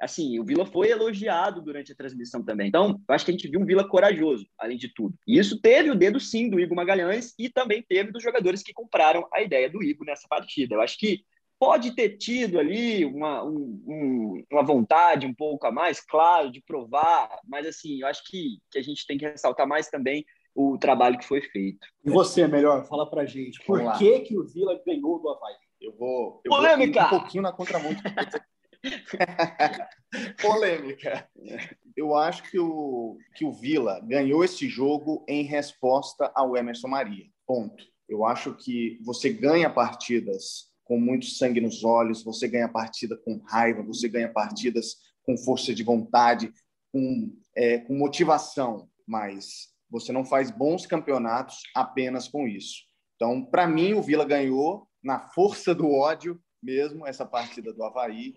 assim, 0.00 0.38
o 0.38 0.44
Vila 0.44 0.64
foi 0.64 0.90
elogiado 0.90 1.60
durante 1.60 1.92
a 1.92 1.94
transmissão 1.94 2.42
também. 2.42 2.68
Então, 2.68 3.00
eu 3.08 3.14
acho 3.14 3.24
que 3.24 3.30
a 3.30 3.34
gente 3.34 3.48
viu 3.48 3.60
um 3.60 3.66
Vila 3.66 3.86
corajoso, 3.86 4.46
além 4.58 4.76
de 4.76 4.92
tudo. 4.92 5.14
E 5.26 5.38
isso 5.38 5.60
teve 5.60 5.90
o 5.90 5.94
dedo, 5.94 6.20
sim, 6.20 6.48
do 6.48 6.60
Igor 6.60 6.76
Magalhães 6.76 7.34
e 7.38 7.48
também 7.48 7.82
teve 7.82 8.12
dos 8.12 8.22
jogadores 8.22 8.62
que 8.62 8.72
compraram 8.72 9.26
a 9.32 9.42
ideia 9.42 9.68
do 9.68 9.82
Igor 9.82 10.06
nessa 10.06 10.28
partida. 10.28 10.74
Eu 10.74 10.80
acho 10.80 10.98
que 10.98 11.24
pode 11.58 11.94
ter 11.94 12.16
tido 12.16 12.58
ali 12.58 13.04
uma, 13.04 13.42
um, 13.44 14.44
uma 14.50 14.62
vontade 14.62 15.26
um 15.26 15.34
pouco 15.34 15.66
a 15.66 15.72
mais, 15.72 16.00
claro, 16.00 16.52
de 16.52 16.62
provar, 16.62 17.28
mas 17.44 17.66
assim, 17.66 18.00
eu 18.00 18.06
acho 18.06 18.22
que, 18.24 18.58
que 18.70 18.78
a 18.78 18.82
gente 18.82 19.06
tem 19.06 19.18
que 19.18 19.28
ressaltar 19.28 19.66
mais 19.66 19.88
também 19.88 20.24
o 20.54 20.78
trabalho 20.78 21.18
que 21.18 21.26
foi 21.26 21.40
feito. 21.40 21.86
E 22.04 22.10
você, 22.10 22.46
melhor, 22.46 22.84
fala 22.86 23.08
pra 23.08 23.24
gente, 23.24 23.64
por 23.64 23.80
que, 23.98 24.20
que 24.20 24.38
o 24.38 24.44
Vila 24.46 24.80
ganhou 24.86 25.20
do 25.20 25.28
Havaí? 25.28 25.54
Eu 25.80 25.92
vou, 25.96 26.40
eu 26.44 26.50
Polêmica! 26.50 27.08
Vou 27.08 27.18
um 27.18 27.20
pouquinho 27.20 27.42
na 27.42 27.52
contramão 27.52 27.92
Polêmica. 30.40 31.28
Eu 31.96 32.14
acho 32.14 32.42
que 32.50 32.58
o, 32.58 33.18
que 33.34 33.44
o 33.44 33.52
Vila 33.52 34.00
ganhou 34.00 34.44
esse 34.44 34.68
jogo 34.68 35.24
em 35.28 35.42
resposta 35.42 36.30
ao 36.34 36.56
Emerson 36.56 36.88
Maria. 36.88 37.26
Ponto. 37.46 37.84
Eu 38.08 38.24
acho 38.24 38.54
que 38.54 38.98
você 39.04 39.30
ganha 39.30 39.68
partidas 39.68 40.68
com 40.84 40.98
muito 40.98 41.26
sangue 41.26 41.60
nos 41.60 41.84
olhos, 41.84 42.24
você 42.24 42.48
ganha 42.48 42.68
partida 42.68 43.16
com 43.16 43.42
raiva, 43.46 43.82
você 43.82 44.08
ganha 44.08 44.32
partidas 44.32 44.96
com 45.22 45.36
força 45.36 45.74
de 45.74 45.82
vontade, 45.82 46.50
com, 46.90 47.30
é, 47.54 47.78
com 47.78 47.94
motivação, 47.94 48.88
mas 49.06 49.68
você 49.90 50.12
não 50.12 50.24
faz 50.24 50.50
bons 50.50 50.86
campeonatos 50.86 51.58
apenas 51.74 52.26
com 52.26 52.48
isso. 52.48 52.84
Então, 53.16 53.44
para 53.44 53.66
mim, 53.66 53.92
o 53.92 54.02
Vila 54.02 54.24
ganhou 54.24 54.88
na 55.02 55.18
força 55.18 55.74
do 55.74 55.90
ódio 55.90 56.40
mesmo 56.62 57.06
essa 57.06 57.26
partida 57.26 57.72
do 57.72 57.82
Havaí. 57.84 58.34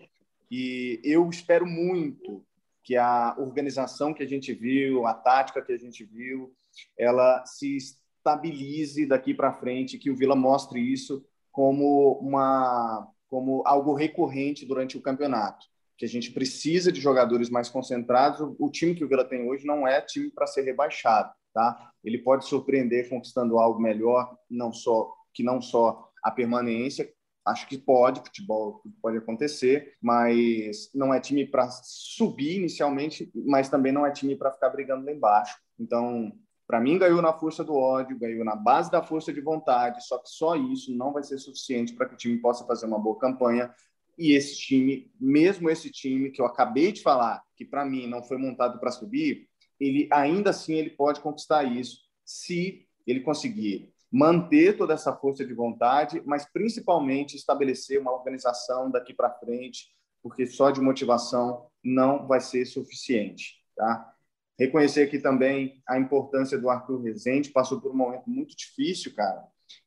E 0.54 1.00
eu 1.02 1.30
espero 1.30 1.64
muito 1.64 2.44
que 2.84 2.94
a 2.94 3.34
organização 3.38 4.12
que 4.12 4.22
a 4.22 4.28
gente 4.28 4.52
viu, 4.52 5.06
a 5.06 5.14
tática 5.14 5.62
que 5.62 5.72
a 5.72 5.78
gente 5.78 6.04
viu, 6.04 6.52
ela 6.98 7.42
se 7.46 7.74
estabilize 7.74 9.06
daqui 9.06 9.32
para 9.32 9.54
frente, 9.54 9.96
que 9.96 10.10
o 10.10 10.14
Vila 10.14 10.36
mostre 10.36 10.78
isso 10.78 11.24
como 11.50 12.18
uma 12.20 13.08
como 13.30 13.62
algo 13.64 13.94
recorrente 13.94 14.66
durante 14.66 14.98
o 14.98 15.00
campeonato, 15.00 15.64
que 15.96 16.04
a 16.04 16.08
gente 16.08 16.30
precisa 16.30 16.92
de 16.92 17.00
jogadores 17.00 17.48
mais 17.48 17.70
concentrados. 17.70 18.54
O 18.58 18.70
time 18.70 18.94
que 18.94 19.02
o 19.02 19.08
Vila 19.08 19.24
tem 19.24 19.48
hoje 19.48 19.66
não 19.66 19.88
é 19.88 20.02
time 20.02 20.30
para 20.30 20.46
ser 20.46 20.64
rebaixado, 20.64 21.32
tá? 21.54 21.90
Ele 22.04 22.18
pode 22.18 22.44
surpreender 22.44 23.08
conquistando 23.08 23.58
algo 23.58 23.80
melhor, 23.80 24.36
não 24.50 24.70
só 24.70 25.14
que 25.32 25.42
não 25.42 25.62
só 25.62 26.10
a 26.22 26.30
permanência, 26.30 27.10
Acho 27.44 27.66
que 27.66 27.76
pode, 27.76 28.20
futebol 28.20 28.82
pode 29.00 29.18
acontecer, 29.18 29.96
mas 30.00 30.90
não 30.94 31.12
é 31.12 31.20
time 31.20 31.44
para 31.44 31.68
subir 31.70 32.56
inicialmente, 32.56 33.30
mas 33.34 33.68
também 33.68 33.92
não 33.92 34.06
é 34.06 34.12
time 34.12 34.36
para 34.36 34.52
ficar 34.52 34.70
brigando 34.70 35.04
lá 35.04 35.12
embaixo. 35.12 35.56
Então, 35.78 36.32
para 36.66 36.80
mim, 36.80 36.98
ganhou 36.98 37.20
na 37.20 37.32
força 37.32 37.64
do 37.64 37.74
ódio, 37.74 38.18
ganhou 38.18 38.44
na 38.44 38.54
base 38.54 38.90
da 38.90 39.02
força 39.02 39.32
de 39.32 39.40
vontade, 39.40 40.06
só 40.06 40.18
que 40.18 40.28
só 40.28 40.54
isso 40.54 40.96
não 40.96 41.12
vai 41.12 41.22
ser 41.24 41.36
suficiente 41.38 41.94
para 41.94 42.06
que 42.06 42.14
o 42.14 42.16
time 42.16 42.38
possa 42.38 42.64
fazer 42.64 42.86
uma 42.86 42.98
boa 42.98 43.18
campanha. 43.18 43.74
E 44.16 44.32
esse 44.32 44.56
time, 44.56 45.10
mesmo 45.20 45.68
esse 45.68 45.90
time 45.90 46.30
que 46.30 46.40
eu 46.40 46.46
acabei 46.46 46.92
de 46.92 47.02
falar, 47.02 47.42
que 47.56 47.64
para 47.64 47.84
mim 47.84 48.06
não 48.06 48.22
foi 48.22 48.38
montado 48.38 48.78
para 48.78 48.92
subir, 48.92 49.48
ele 49.80 50.08
ainda 50.12 50.50
assim 50.50 50.74
ele 50.74 50.90
pode 50.90 51.20
conquistar 51.20 51.64
isso 51.64 51.98
se 52.24 52.86
ele 53.06 53.20
conseguir 53.20 53.92
manter 54.12 54.76
toda 54.76 54.92
essa 54.92 55.16
força 55.16 55.42
de 55.42 55.54
vontade, 55.54 56.22
mas 56.26 56.44
principalmente 56.44 57.34
estabelecer 57.34 57.98
uma 57.98 58.12
organização 58.12 58.90
daqui 58.90 59.14
para 59.14 59.32
frente, 59.32 59.86
porque 60.22 60.46
só 60.46 60.70
de 60.70 60.82
motivação 60.82 61.66
não 61.82 62.26
vai 62.26 62.38
ser 62.38 62.66
suficiente, 62.66 63.54
tá? 63.74 64.12
Reconhecer 64.58 65.04
aqui 65.04 65.18
também 65.18 65.82
a 65.88 65.98
importância 65.98 66.58
do 66.58 66.68
Arthur 66.68 67.02
Rezende, 67.02 67.50
passou 67.50 67.80
por 67.80 67.90
um 67.90 67.96
momento 67.96 68.28
muito 68.28 68.54
difícil, 68.54 69.14
cara. 69.14 69.42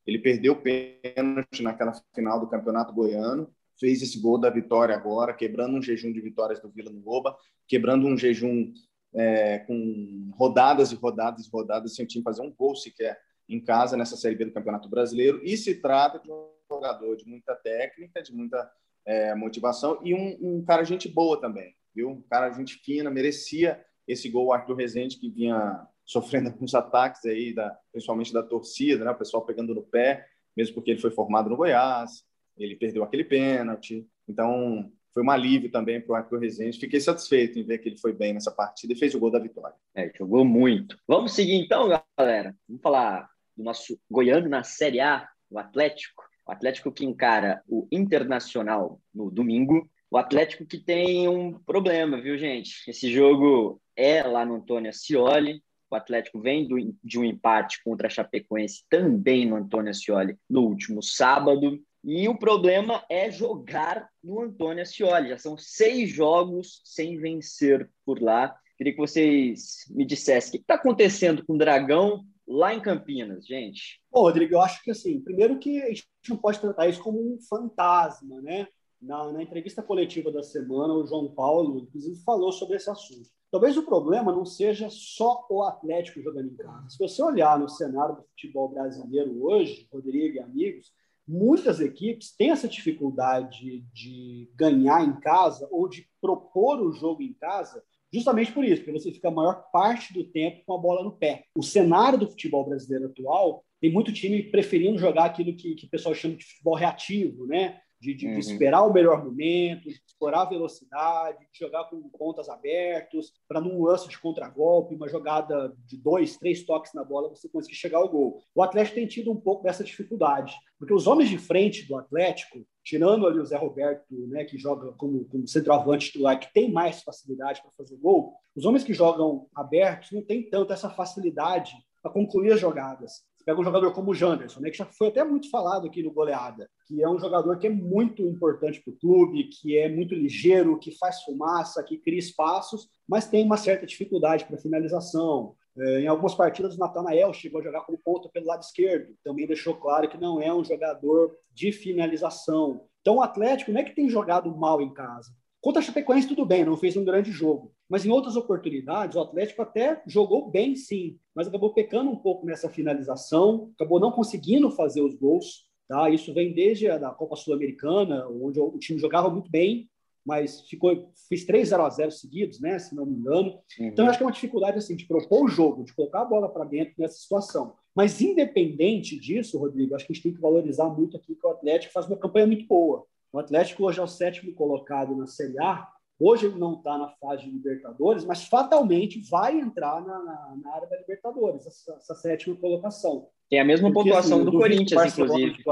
Ele 0.06 0.18
perdeu 0.18 0.54
o 0.54 0.62
pênalti 0.62 1.62
naquela 1.62 1.94
final 2.16 2.40
do 2.40 2.50
Campeonato 2.50 2.94
Goiano, 2.94 3.54
fez 3.80 4.02
esse 4.02 4.20
gol 4.20 4.40
da 4.40 4.50
vitória 4.50 4.96
agora, 4.96 5.36
quebrando 5.36 5.78
um 5.78 5.82
jejum 5.82 6.12
de 6.12 6.20
vitórias 6.20 6.60
do 6.60 6.70
Vila 6.70 6.92
Nova, 6.92 7.38
quebrando 7.68 8.08
um 8.08 8.18
jejum 8.18 8.74
é, 9.14 9.60
com 9.60 10.32
rodadas 10.34 10.92
e 10.92 10.96
rodadas 10.96 11.46
e 11.46 11.50
rodadas 11.50 11.94
sem 11.94 12.04
o 12.04 12.08
time 12.08 12.24
fazer 12.24 12.42
um 12.42 12.52
gol 12.52 12.76
sequer 12.76 13.18
em 13.48 13.60
casa 13.60 13.96
nessa 13.96 14.18
Série 14.18 14.36
B 14.36 14.46
do 14.46 14.52
Campeonato 14.52 14.90
Brasileiro 14.90 15.40
e 15.44 15.56
se 15.56 15.76
trata 15.76 16.20
de 16.20 16.32
um 16.32 16.50
jogador 16.70 17.16
de 17.16 17.28
muita 17.28 17.56
técnica, 17.56 18.22
de 18.22 18.34
muita 18.34 18.70
é, 19.06 19.36
motivação 19.36 20.00
e 20.04 20.14
um, 20.14 20.38
um, 20.42 20.66
cara 20.66 20.84
gente 20.84 21.08
boa 21.08 21.40
também, 21.40 21.76
viu? 21.94 22.10
Um 22.10 22.22
cara 22.24 22.52
gente 22.52 22.76
fina, 22.84 23.10
merecia 23.10 23.84
esse 24.08 24.30
gol, 24.30 24.52
Arthur 24.52 24.76
Rezende, 24.76 25.18
que 25.18 25.30
vinha 25.30 25.86
sofrendo 26.04 26.50
alguns 26.50 26.74
ataques 26.76 27.26
aí, 27.26 27.54
da, 27.54 27.76
principalmente 27.92 28.34
da 28.34 28.44
torcida, 28.44 29.04
né? 29.04 29.12
o 29.12 29.18
pessoal 29.18 29.46
pegando 29.46 29.74
no 29.74 29.84
pé, 29.84 30.28
mesmo 30.56 30.76
porque 30.76 30.92
ele 30.92 31.02
foi 31.02 31.12
formado 31.12 31.50
no 31.50 31.58
Goiás, 31.58 32.24
ele 32.58 32.76
perdeu 32.76 33.04
aquele 33.04 33.24
pênalti, 33.24 34.08
então 34.28 34.92
foi 35.14 35.24
um 35.24 35.32
alívio 35.32 35.72
também 35.72 36.02
para 36.02 36.12
o 36.12 36.16
Arthur 36.16 36.40
Rezende. 36.40 36.80
Fiquei 36.80 37.00
satisfeito 37.00 37.58
em 37.58 37.64
ver 37.64 37.78
que 37.80 37.90
ele 37.90 37.98
foi 37.98 38.12
bem 38.12 38.34
nessa 38.34 38.52
partida 38.52 38.94
e 38.94 38.98
fez 38.98 39.16
o 39.16 39.20
gol 39.20 39.32
da 39.32 39.40
vitória. 39.40 39.76
É, 39.96 40.12
jogou 40.16 40.44
muito. 40.44 41.00
Vamos 41.08 41.34
seguir 41.34 41.56
então, 41.56 41.88
galera. 42.18 42.56
Vamos 42.68 42.82
falar 42.82 43.30
do 43.56 43.64
nosso 43.64 44.00
goiano 44.10 44.50
na 44.50 44.64
Série 44.64 45.00
A, 45.00 45.28
o 45.50 45.60
Atlético. 45.60 46.24
O 46.48 46.52
Atlético 46.52 46.92
que 46.92 47.06
encara 47.06 47.64
o 47.68 47.88
Internacional 47.92 49.02
no 49.14 49.32
domingo. 49.32 49.90
O 50.12 50.18
Atlético 50.18 50.66
que 50.66 50.78
tem 50.78 51.28
um 51.28 51.54
problema, 51.60 52.22
viu, 52.22 52.38
gente? 52.38 52.88
Esse 52.88 53.12
jogo 53.12 53.82
é 53.96 54.22
lá 54.24 54.46
no 54.46 54.56
Antônio 54.56 54.90
Ascioli. 54.90 55.64
O 55.90 55.96
Atlético 55.96 56.40
vem 56.40 56.68
do, 56.68 56.78
de 57.04 57.20
um 57.20 57.24
empate 57.24 57.84
contra 57.84 58.08
a 58.08 58.10
Chapecoense 58.10 58.84
também 58.90 59.46
no 59.46 59.56
Antônio 59.56 59.90
Ascioli 59.90 60.38
no 60.50 60.62
último 60.62 61.02
sábado. 61.02 61.82
E 62.04 62.28
o 62.30 62.38
problema 62.38 63.04
é 63.10 63.32
jogar 63.32 64.08
no 64.24 64.42
Antônio 64.42 64.84
Ascioli. 64.84 65.30
Já 65.30 65.38
são 65.40 65.58
seis 65.58 66.12
jogos 66.12 66.82
sem 66.84 67.18
vencer 67.18 67.90
por 68.06 68.22
lá. 68.22 68.56
Queria 68.78 68.94
que 68.94 69.00
vocês 69.00 69.86
me 69.90 70.06
dissessem 70.06 70.50
o 70.50 70.52
que 70.52 70.58
está 70.58 70.76
acontecendo 70.76 71.44
com 71.46 71.54
o 71.54 71.58
Dragão 71.58 72.24
lá 72.48 72.74
em 72.74 72.82
Campinas, 72.82 73.46
gente? 73.46 74.02
Rodrigo, 74.14 74.56
eu 74.56 74.62
acho 74.62 74.84
que 74.84 74.92
assim, 74.92 75.20
primeiro 75.22 75.60
que 75.60 75.82
a 75.82 75.88
gente 75.90 76.08
não 76.30 76.38
pode 76.38 76.60
tratar 76.60 76.88
isso 76.88 77.02
como 77.02 77.20
um 77.20 77.40
fantasma, 77.50 78.42
né? 78.42 78.68
Na, 79.02 79.32
na 79.32 79.44
entrevista 79.44 79.84
coletiva 79.84 80.32
da 80.32 80.42
semana, 80.42 80.94
o 80.94 81.06
João 81.06 81.34
Paulo, 81.34 81.80
inclusive, 81.80 82.24
falou 82.24 82.52
sobre 82.52 82.78
esse 82.78 82.90
assunto. 82.90 83.30
Talvez 83.52 83.78
o 83.78 83.84
problema 83.84 84.32
não 84.32 84.46
seja 84.46 84.90
só 84.90 85.46
o 85.50 85.64
Atlético 85.64 86.22
jogando 86.22 86.52
em 86.52 86.56
casa. 86.56 86.90
Se 86.90 86.98
você 86.98 87.22
olhar 87.22 87.60
no 87.60 87.70
cenário 87.70 88.16
do 88.16 88.24
futebol 88.24 88.70
brasileiro 88.70 89.44
hoje, 89.44 89.88
Rodrigo 89.92 90.36
e 90.36 90.40
amigos, 90.40 90.92
muitas 91.28 91.80
equipes 91.80 92.36
têm 92.36 92.52
essa 92.52 92.68
dificuldade 92.68 93.82
de 93.94 94.52
ganhar 94.56 95.04
em 95.06 95.20
casa 95.20 95.68
ou 95.72 95.88
de 95.88 96.08
propor 96.20 96.82
o 96.82 96.92
jogo 96.92 97.22
em 97.22 97.34
casa 97.34 97.84
Justamente 98.16 98.54
por 98.54 98.64
isso, 98.64 98.82
porque 98.82 98.98
você 98.98 99.12
fica 99.12 99.28
a 99.28 99.32
maior 99.32 99.70
parte 99.74 100.14
do 100.14 100.24
tempo 100.24 100.64
com 100.66 100.74
a 100.74 100.78
bola 100.78 101.04
no 101.04 101.12
pé. 101.12 101.44
O 101.54 101.62
cenário 101.62 102.18
do 102.18 102.30
futebol 102.30 102.66
brasileiro 102.66 103.08
atual 103.08 103.62
tem 103.82 103.92
muito 103.92 104.14
time 104.14 104.42
preferindo 104.44 104.98
jogar 104.98 105.26
aquilo 105.26 105.54
que, 105.54 105.76
que 105.76 105.86
o 105.86 105.90
pessoal 105.90 106.16
chama 106.16 106.36
de 106.36 106.46
futebol 106.46 106.76
reativo, 106.76 107.46
né? 107.46 107.78
De, 108.06 108.14
de, 108.14 108.28
uhum. 108.28 108.34
de, 108.34 108.40
esperar 108.40 108.84
o 108.84 108.94
melhor 108.94 109.24
momento, 109.24 109.90
de 109.90 110.00
explorar 110.06 110.42
a 110.44 110.50
velocidade, 110.50 111.40
de 111.52 111.60
jogar 111.60 111.86
com 111.86 112.00
pontas 112.10 112.48
abertos, 112.48 113.34
para 113.48 113.60
num 113.60 113.84
lance 113.84 114.08
de 114.08 114.20
contragolpe, 114.20 114.94
uma 114.94 115.10
jogada 115.10 115.76
de 115.88 115.98
dois, 115.98 116.38
três 116.38 116.64
toques 116.64 116.94
na 116.94 117.04
bola, 117.04 117.30
você 117.30 117.50
conseguir 117.50 117.76
chegar 117.76 117.98
ao 117.98 118.10
gol. 118.10 118.40
O 118.54 118.62
Atlético 118.62 118.96
tem 118.96 119.08
tido 119.08 119.32
um 119.32 119.40
pouco 119.40 119.64
dessa 119.64 119.84
dificuldade, 119.84 120.56
porque 120.78 120.94
os 120.94 121.08
homens 121.08 121.30
de 121.30 121.38
frente 121.40 121.88
do 121.88 121.98
Atlético, 121.98 122.64
tirando 122.84 123.26
ali 123.26 123.40
o 123.40 123.46
Zé 123.46 123.58
Roberto, 123.58 124.06
né, 124.28 124.46
que 124.46 124.58
joga 124.58 124.92
como, 124.94 125.26
como 125.26 125.48
centroavante 125.48 126.08
titular, 126.08 126.40
que 126.40 126.54
tem 126.54 126.72
mais 126.72 127.02
facilidade 127.02 127.62
para 127.62 127.72
fazer 127.72 127.98
gol, 127.98 128.34
os 128.56 128.66
homens 128.66 128.84
que 128.84 128.94
jogam 128.94 129.48
abertos 129.56 130.12
não 130.12 130.22
têm 130.22 130.48
tanto 130.48 130.72
essa 130.72 130.90
facilidade 130.90 131.74
para 132.04 132.12
concluir 132.12 132.52
as 132.52 132.60
jogadas 132.60 133.24
pega 133.46 133.60
um 133.60 133.64
jogador 133.64 133.94
como 133.94 134.12
o 134.12 134.16
Janderson, 134.16 134.60
né, 134.60 134.72
que 134.72 134.78
já 134.78 134.86
foi 134.86 135.10
até 135.10 135.24
muito 135.24 135.50
falado 135.50 135.86
aqui 135.86 136.02
no 136.02 136.12
Goleada, 136.12 136.68
que 136.88 137.02
é 137.02 137.08
um 137.08 137.20
jogador 137.20 137.58
que 137.60 137.68
é 137.68 137.70
muito 137.70 138.24
importante 138.24 138.82
para 138.82 138.92
o 138.92 138.98
clube, 138.98 139.50
que 139.50 139.78
é 139.78 139.88
muito 139.88 140.16
ligeiro, 140.16 140.80
que 140.80 140.98
faz 140.98 141.22
fumaça, 141.22 141.84
que 141.84 141.98
cria 141.98 142.18
espaços, 142.18 142.90
mas 143.08 143.28
tem 143.28 143.46
uma 143.46 143.58
certa 143.58 143.86
dificuldade 143.86 144.46
para 144.46 144.58
finalização. 144.58 145.56
É, 145.78 146.02
em 146.02 146.08
algumas 146.08 146.34
partidas, 146.34 146.76
o 146.76 146.80
Natanael 146.80 147.34
chegou 147.34 147.60
a 147.60 147.64
jogar 147.64 147.82
como 147.82 147.98
ponta 147.98 148.30
pelo 148.30 148.48
lado 148.48 148.64
esquerdo. 148.64 149.14
Também 149.24 149.46
deixou 149.46 149.76
claro 149.76 150.10
que 150.10 150.18
não 150.18 150.42
é 150.42 150.54
um 150.54 150.64
jogador 150.64 151.36
de 151.54 151.72
finalização. 151.72 152.86
Então, 153.02 153.18
o 153.18 153.22
Atlético 153.22 153.72
não 153.72 153.82
é 153.82 153.84
que 153.84 153.96
tem 153.96 154.10
jogado 154.10 154.56
mal 154.56 154.82
em 154.82 154.94
casa. 154.94 155.30
Contra 155.62 155.82
a 155.82 155.84
Chapecoense, 155.84 156.28
tudo 156.28 156.46
bem, 156.46 156.64
não 156.64 156.78
fez 156.78 156.96
um 156.96 157.04
grande 157.04 157.32
jogo. 157.32 157.75
Mas 157.90 158.06
em 158.06 158.10
outras 158.10 158.36
oportunidades, 158.36 159.16
o 159.16 159.22
Atlético 159.22 159.62
até 159.62 160.02
jogou 160.08 160.50
bem, 160.50 160.76
sim, 160.76 161.18
mas 161.36 161.48
acabou 161.48 161.74
pecando 161.74 162.10
um 162.10 162.16
pouco 162.16 162.46
nessa 162.46 162.70
finalização, 162.70 163.72
acabou 163.76 164.00
não 164.00 164.12
conseguindo 164.12 164.72
fazer 164.72 165.02
os 165.02 165.14
gols. 165.14 165.66
Tá? 165.88 166.10
Isso 166.10 166.34
vem 166.34 166.54
desde 166.54 166.90
a 166.90 166.98
da 166.98 167.12
Copa 167.12 167.36
Sul-Americana, 167.36 168.28
onde 168.28 168.60
o 168.60 168.78
time 168.80 169.00
jogava 169.00 169.30
muito 169.30 169.52
bem, 169.52 169.88
mas 170.26 170.62
ficou 170.62 171.12
fez 171.30 171.46
3 171.46 171.70
0 171.70 171.84
a 171.84 171.90
0 171.90 172.12
seguidos, 172.12 172.60
né, 172.60 172.80
se 172.80 172.96
não 172.96 173.06
me 173.06 173.16
engano. 173.16 173.60
Uhum. 173.80 173.86
Então 173.86 174.08
acho 174.08 174.18
que 174.18 174.24
é 174.24 174.26
uma 174.26 174.34
dificuldade 174.34 174.80
assim 174.80 174.96
de 174.96 175.06
propor 175.06 175.46
o 175.46 175.48
jogo, 175.48 175.84
de 175.84 175.94
colocar 175.94 176.22
a 176.22 176.26
bola 176.26 176.50
para 176.50 176.66
dentro 176.66 176.96
nessa 176.98 177.20
situação. 177.20 177.76
Mas 177.96 178.20
independente 178.20 179.18
disso, 179.20 179.60
Rodrigo, 179.60 179.96
acho 179.96 180.06
que 180.06 180.12
a 180.12 180.16
gente 180.16 180.24
tem 180.24 180.34
que 180.34 180.42
valorizar 180.42 180.90
muito 180.90 181.16
aqui 181.16 181.36
que 181.36 181.46
o 181.46 181.52
Atlético 181.52 181.94
faz 181.94 182.08
uma 182.08 182.18
campanha 182.18 182.48
muito 182.48 182.66
boa. 182.66 183.06
O 183.32 183.40
Atlético 183.40 183.86
hoje 183.86 184.00
é 184.00 184.04
o 184.04 184.08
sétimo 184.08 184.54
colocado 184.54 185.16
na 185.16 185.28
Série 185.28 185.60
A. 185.60 185.88
Hoje 186.20 186.46
ele 186.46 186.58
não 186.58 186.76
está 186.76 186.98
na 186.98 187.10
fase 187.20 187.44
de 187.44 187.52
Libertadores, 187.52 188.24
mas 188.24 188.48
fatalmente 188.48 189.20
vai 189.30 189.60
entrar 189.60 190.02
na, 190.02 190.24
na, 190.24 190.58
na 190.64 190.74
área 190.74 190.88
da 190.88 190.98
Libertadores, 190.98 191.66
essa, 191.68 191.94
essa, 191.94 192.16
sétima 192.16 192.56
colocação. 192.56 193.28
Tem 193.50 193.60
a 193.60 193.66
mesma 193.66 193.92
Porque, 193.92 194.10
pontuação 194.10 194.38
assim, 194.38 194.46
do 194.46 194.58
Corinthians, 194.58 195.18
inclusive. 195.18 195.64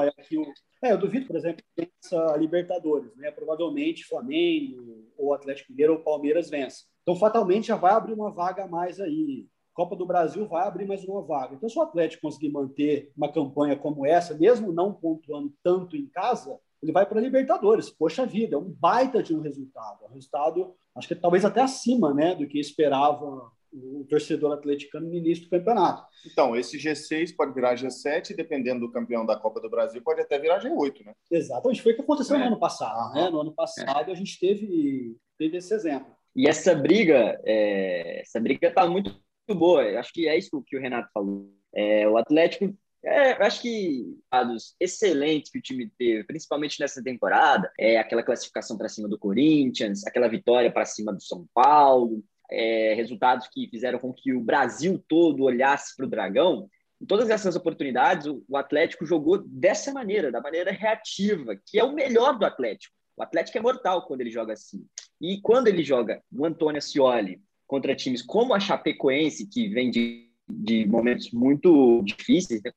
É, 0.83 0.91
eu 0.91 0.97
duvido, 0.97 1.27
por 1.27 1.37
exemplo, 1.37 1.63
que 1.75 1.89
essa 2.03 2.35
Libertadores, 2.35 3.15
né? 3.15 3.31
Provavelmente 3.31 4.05
Flamengo, 4.05 5.07
ou 5.17 5.33
Atlético 5.33 5.71
Mineiro 5.71 5.93
ou 5.93 5.99
Palmeiras 5.99 6.49
vença. 6.49 6.83
Então, 7.01 7.15
fatalmente, 7.15 7.67
já 7.67 7.77
vai 7.77 7.93
abrir 7.93 8.13
uma 8.13 8.31
vaga 8.31 8.65
a 8.65 8.67
mais 8.67 8.99
aí. 8.99 9.47
Copa 9.73 9.95
do 9.95 10.05
Brasil 10.05 10.47
vai 10.47 10.67
abrir 10.67 10.85
mais 10.85 11.03
uma 11.05 11.21
vaga. 11.23 11.55
Então, 11.55 11.67
se 11.67 11.79
o 11.79 11.81
Atlético 11.81 12.21
conseguir 12.23 12.49
manter 12.49 13.11
uma 13.17 13.31
campanha 13.31 13.75
como 13.75 14.05
essa, 14.05 14.37
mesmo 14.37 14.71
não 14.71 14.93
pontuando 14.93 15.51
tanto 15.63 15.95
em 15.95 16.05
casa, 16.07 16.59
ele 16.83 16.91
vai 16.91 17.05
para 17.05 17.17
a 17.17 17.21
Libertadores. 17.21 17.89
Poxa 17.89 18.25
vida, 18.25 18.55
é 18.55 18.59
um 18.59 18.69
baita 18.69 19.23
de 19.23 19.33
um 19.33 19.39
resultado. 19.39 20.03
Um 20.03 20.13
resultado, 20.13 20.75
acho 20.95 21.07
que 21.07 21.15
talvez 21.15 21.45
até 21.45 21.61
acima 21.61 22.13
né, 22.13 22.35
do 22.35 22.45
que 22.45 22.59
esperava 22.59 23.49
o 23.71 24.05
torcedor 24.07 24.51
atleticano 24.51 25.07
no 25.07 25.15
início 25.15 25.45
do 25.45 25.49
campeonato. 25.49 26.05
Então, 26.29 26.55
esse 26.55 26.77
G6 26.77 27.35
pode 27.35 27.53
virar 27.53 27.75
G7, 27.75 28.35
dependendo 28.35 28.81
do 28.81 28.91
campeão 28.91 29.25
da 29.25 29.35
Copa 29.35 29.59
do 29.59 29.69
Brasil, 29.69 30.01
pode 30.03 30.21
até 30.21 30.37
virar 30.37 30.59
G8, 30.59 31.05
né? 31.05 31.13
Exatamente, 31.31 31.81
foi 31.81 31.93
o 31.93 31.95
que 31.95 32.01
aconteceu 32.01 32.35
é. 32.35 32.39
no 32.39 32.45
ano 32.47 32.59
passado. 32.59 33.13
Né? 33.15 33.29
No 33.29 33.39
ano 33.39 33.53
passado 33.53 34.09
é. 34.09 34.11
a 34.11 34.15
gente 34.15 34.39
teve, 34.39 35.17
teve 35.39 35.57
esse 35.57 35.73
exemplo. 35.73 36.13
E 36.35 36.47
essa 36.47 36.75
briga, 36.75 37.39
é, 37.45 38.21
essa 38.21 38.39
briga 38.39 38.67
está 38.67 38.85
muito 38.87 39.15
boa. 39.49 39.83
Eu 39.83 39.99
acho 39.99 40.11
que 40.13 40.27
é 40.27 40.37
isso 40.37 40.63
que 40.67 40.77
o 40.77 40.81
Renato 40.81 41.09
falou. 41.13 41.49
É, 41.73 42.07
o 42.07 42.17
Atlético 42.17 42.75
é, 43.05 43.33
eu 43.33 43.45
acho 43.45 43.61
que 43.61 44.17
dados 44.31 44.75
excelentes 44.79 45.51
que 45.51 45.59
o 45.59 45.61
time 45.61 45.91
teve, 45.97 46.23
principalmente 46.23 46.79
nessa 46.79 47.03
temporada, 47.03 47.71
é 47.77 47.97
aquela 47.97 48.23
classificação 48.23 48.77
para 48.77 48.87
cima 48.87 49.09
do 49.09 49.19
Corinthians, 49.19 50.05
aquela 50.05 50.29
vitória 50.29 50.71
para 50.71 50.85
cima 50.85 51.11
do 51.11 51.21
São 51.21 51.45
Paulo, 51.53 52.23
é, 52.49 52.93
resultados 52.93 53.47
que 53.51 53.67
fizeram 53.67 53.99
com 53.99 54.13
que 54.13 54.33
o 54.33 54.39
Brasil 54.39 55.03
todo 55.07 55.43
olhasse 55.43 55.95
para 55.97 56.05
o 56.05 56.09
Dragão. 56.09 56.69
Em 57.01 57.05
todas 57.05 57.29
essas 57.29 57.57
oportunidades, 57.57 58.25
o, 58.27 58.41
o 58.47 58.55
Atlético 58.55 59.05
jogou 59.05 59.43
dessa 59.45 59.91
maneira, 59.91 60.31
da 60.31 60.39
maneira 60.39 60.71
reativa, 60.71 61.57
que 61.65 61.77
é 61.77 61.83
o 61.83 61.93
melhor 61.93 62.39
do 62.39 62.45
Atlético. 62.45 62.95
O 63.17 63.23
Atlético 63.23 63.57
é 63.57 63.61
mortal 63.61 64.07
quando 64.07 64.21
ele 64.21 64.31
joga 64.31 64.53
assim. 64.53 64.85
E 65.19 65.41
quando 65.41 65.67
ele 65.67 65.83
joga 65.83 66.21
o 66.31 66.45
Antônio 66.45 66.77
Ascioli 66.77 67.41
contra 67.67 67.95
times 67.95 68.21
como 68.21 68.53
a 68.53 68.59
Chapecoense, 68.59 69.49
que 69.49 69.67
vem 69.67 69.91
de, 69.91 70.29
de 70.49 70.85
momentos 70.85 71.31
muito 71.31 72.01
difíceis, 72.03 72.61
né? 72.63 72.71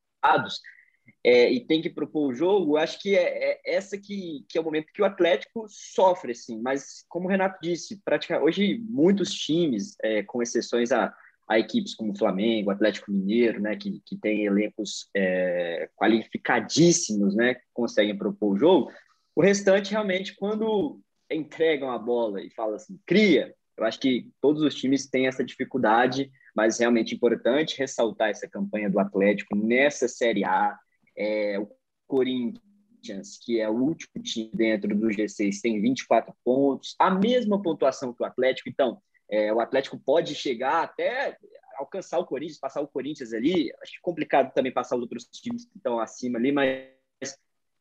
É, 1.27 1.51
e 1.51 1.59
tem 1.59 1.83
que 1.83 1.91
propor 1.91 2.29
o 2.29 2.35
jogo, 2.35 2.77
acho 2.77 3.01
que 3.01 3.17
é, 3.17 3.51
é, 3.51 3.61
essa 3.65 3.99
que, 3.99 4.45
que 4.49 4.57
é 4.57 4.61
o 4.61 4.65
momento 4.65 4.93
que 4.95 5.03
o 5.03 5.05
Atlético 5.05 5.67
sofre, 5.69 6.31
assim. 6.31 6.61
Mas, 6.61 7.05
como 7.09 7.27
o 7.27 7.29
Renato 7.29 7.59
disse, 7.61 8.01
praticamente, 8.05 8.47
hoje 8.47 8.79
muitos 8.89 9.31
times, 9.31 9.97
é, 10.05 10.23
com 10.23 10.41
exceções 10.41 10.93
a, 10.93 11.13
a 11.49 11.59
equipes 11.59 11.97
como 11.97 12.17
Flamengo, 12.17 12.71
Atlético 12.71 13.11
Mineiro, 13.11 13.61
né, 13.61 13.75
que, 13.75 14.01
que 14.07 14.17
tem 14.17 14.45
elencos 14.45 15.09
é, 15.17 15.89
qualificadíssimos, 15.97 17.35
né, 17.35 17.57
conseguem 17.75 18.17
propor 18.17 18.55
o 18.55 18.57
jogo. 18.57 18.93
O 19.35 19.43
restante, 19.43 19.91
realmente, 19.91 20.37
quando 20.37 21.01
entregam 21.29 21.91
a 21.91 21.99
bola 21.99 22.41
e 22.41 22.51
falam 22.51 22.77
assim, 22.77 23.01
cria, 23.05 23.53
eu 23.77 23.85
acho 23.85 23.99
que 23.99 24.31
todos 24.41 24.63
os 24.63 24.77
times 24.77 25.09
têm 25.09 25.27
essa 25.27 25.45
dificuldade 25.45 26.31
mas 26.57 26.79
realmente 26.79 27.15
importante 27.15 27.79
ressaltar 27.79 28.31
essa 28.31 28.49
campanha 28.49 28.89
do 28.89 28.99
Atlético 28.99 29.55
nessa 29.55 30.09
Série 30.09 30.43
A. 30.43 30.79
É, 31.15 31.59
o 31.59 31.69
Corinthians, 32.07 33.39
que 33.45 33.61
é 33.61 33.69
o 33.69 33.75
último 33.75 34.23
time 34.23 34.51
dentro 34.55 34.97
do 34.97 35.09
G6, 35.09 35.61
tem 35.61 35.81
24 35.83 36.35
pontos, 36.43 36.97
a 36.99 37.11
mesma 37.11 37.61
pontuação 37.61 38.15
que 38.15 38.23
o 38.23 38.27
Atlético. 38.27 38.71
Então, 38.71 39.03
é, 39.29 39.53
o 39.53 39.61
Atlético 39.61 39.99
pode 39.99 40.35
chegar 40.35 40.83
até 40.83 41.37
alcançar 41.77 42.19
o 42.19 42.25
Corinthians, 42.25 42.59
passar 42.59 42.81
o 42.81 42.89
Corinthians 42.89 43.35
ali. 43.35 43.71
Acho 43.83 43.93
complicado 44.01 44.55
também 44.55 44.73
passar 44.73 44.97
os 44.97 45.03
outros 45.03 45.25
times 45.27 45.67
que 45.67 45.77
estão 45.77 46.01
acima 46.01 46.39
ali, 46.39 46.53
mas 46.53 46.89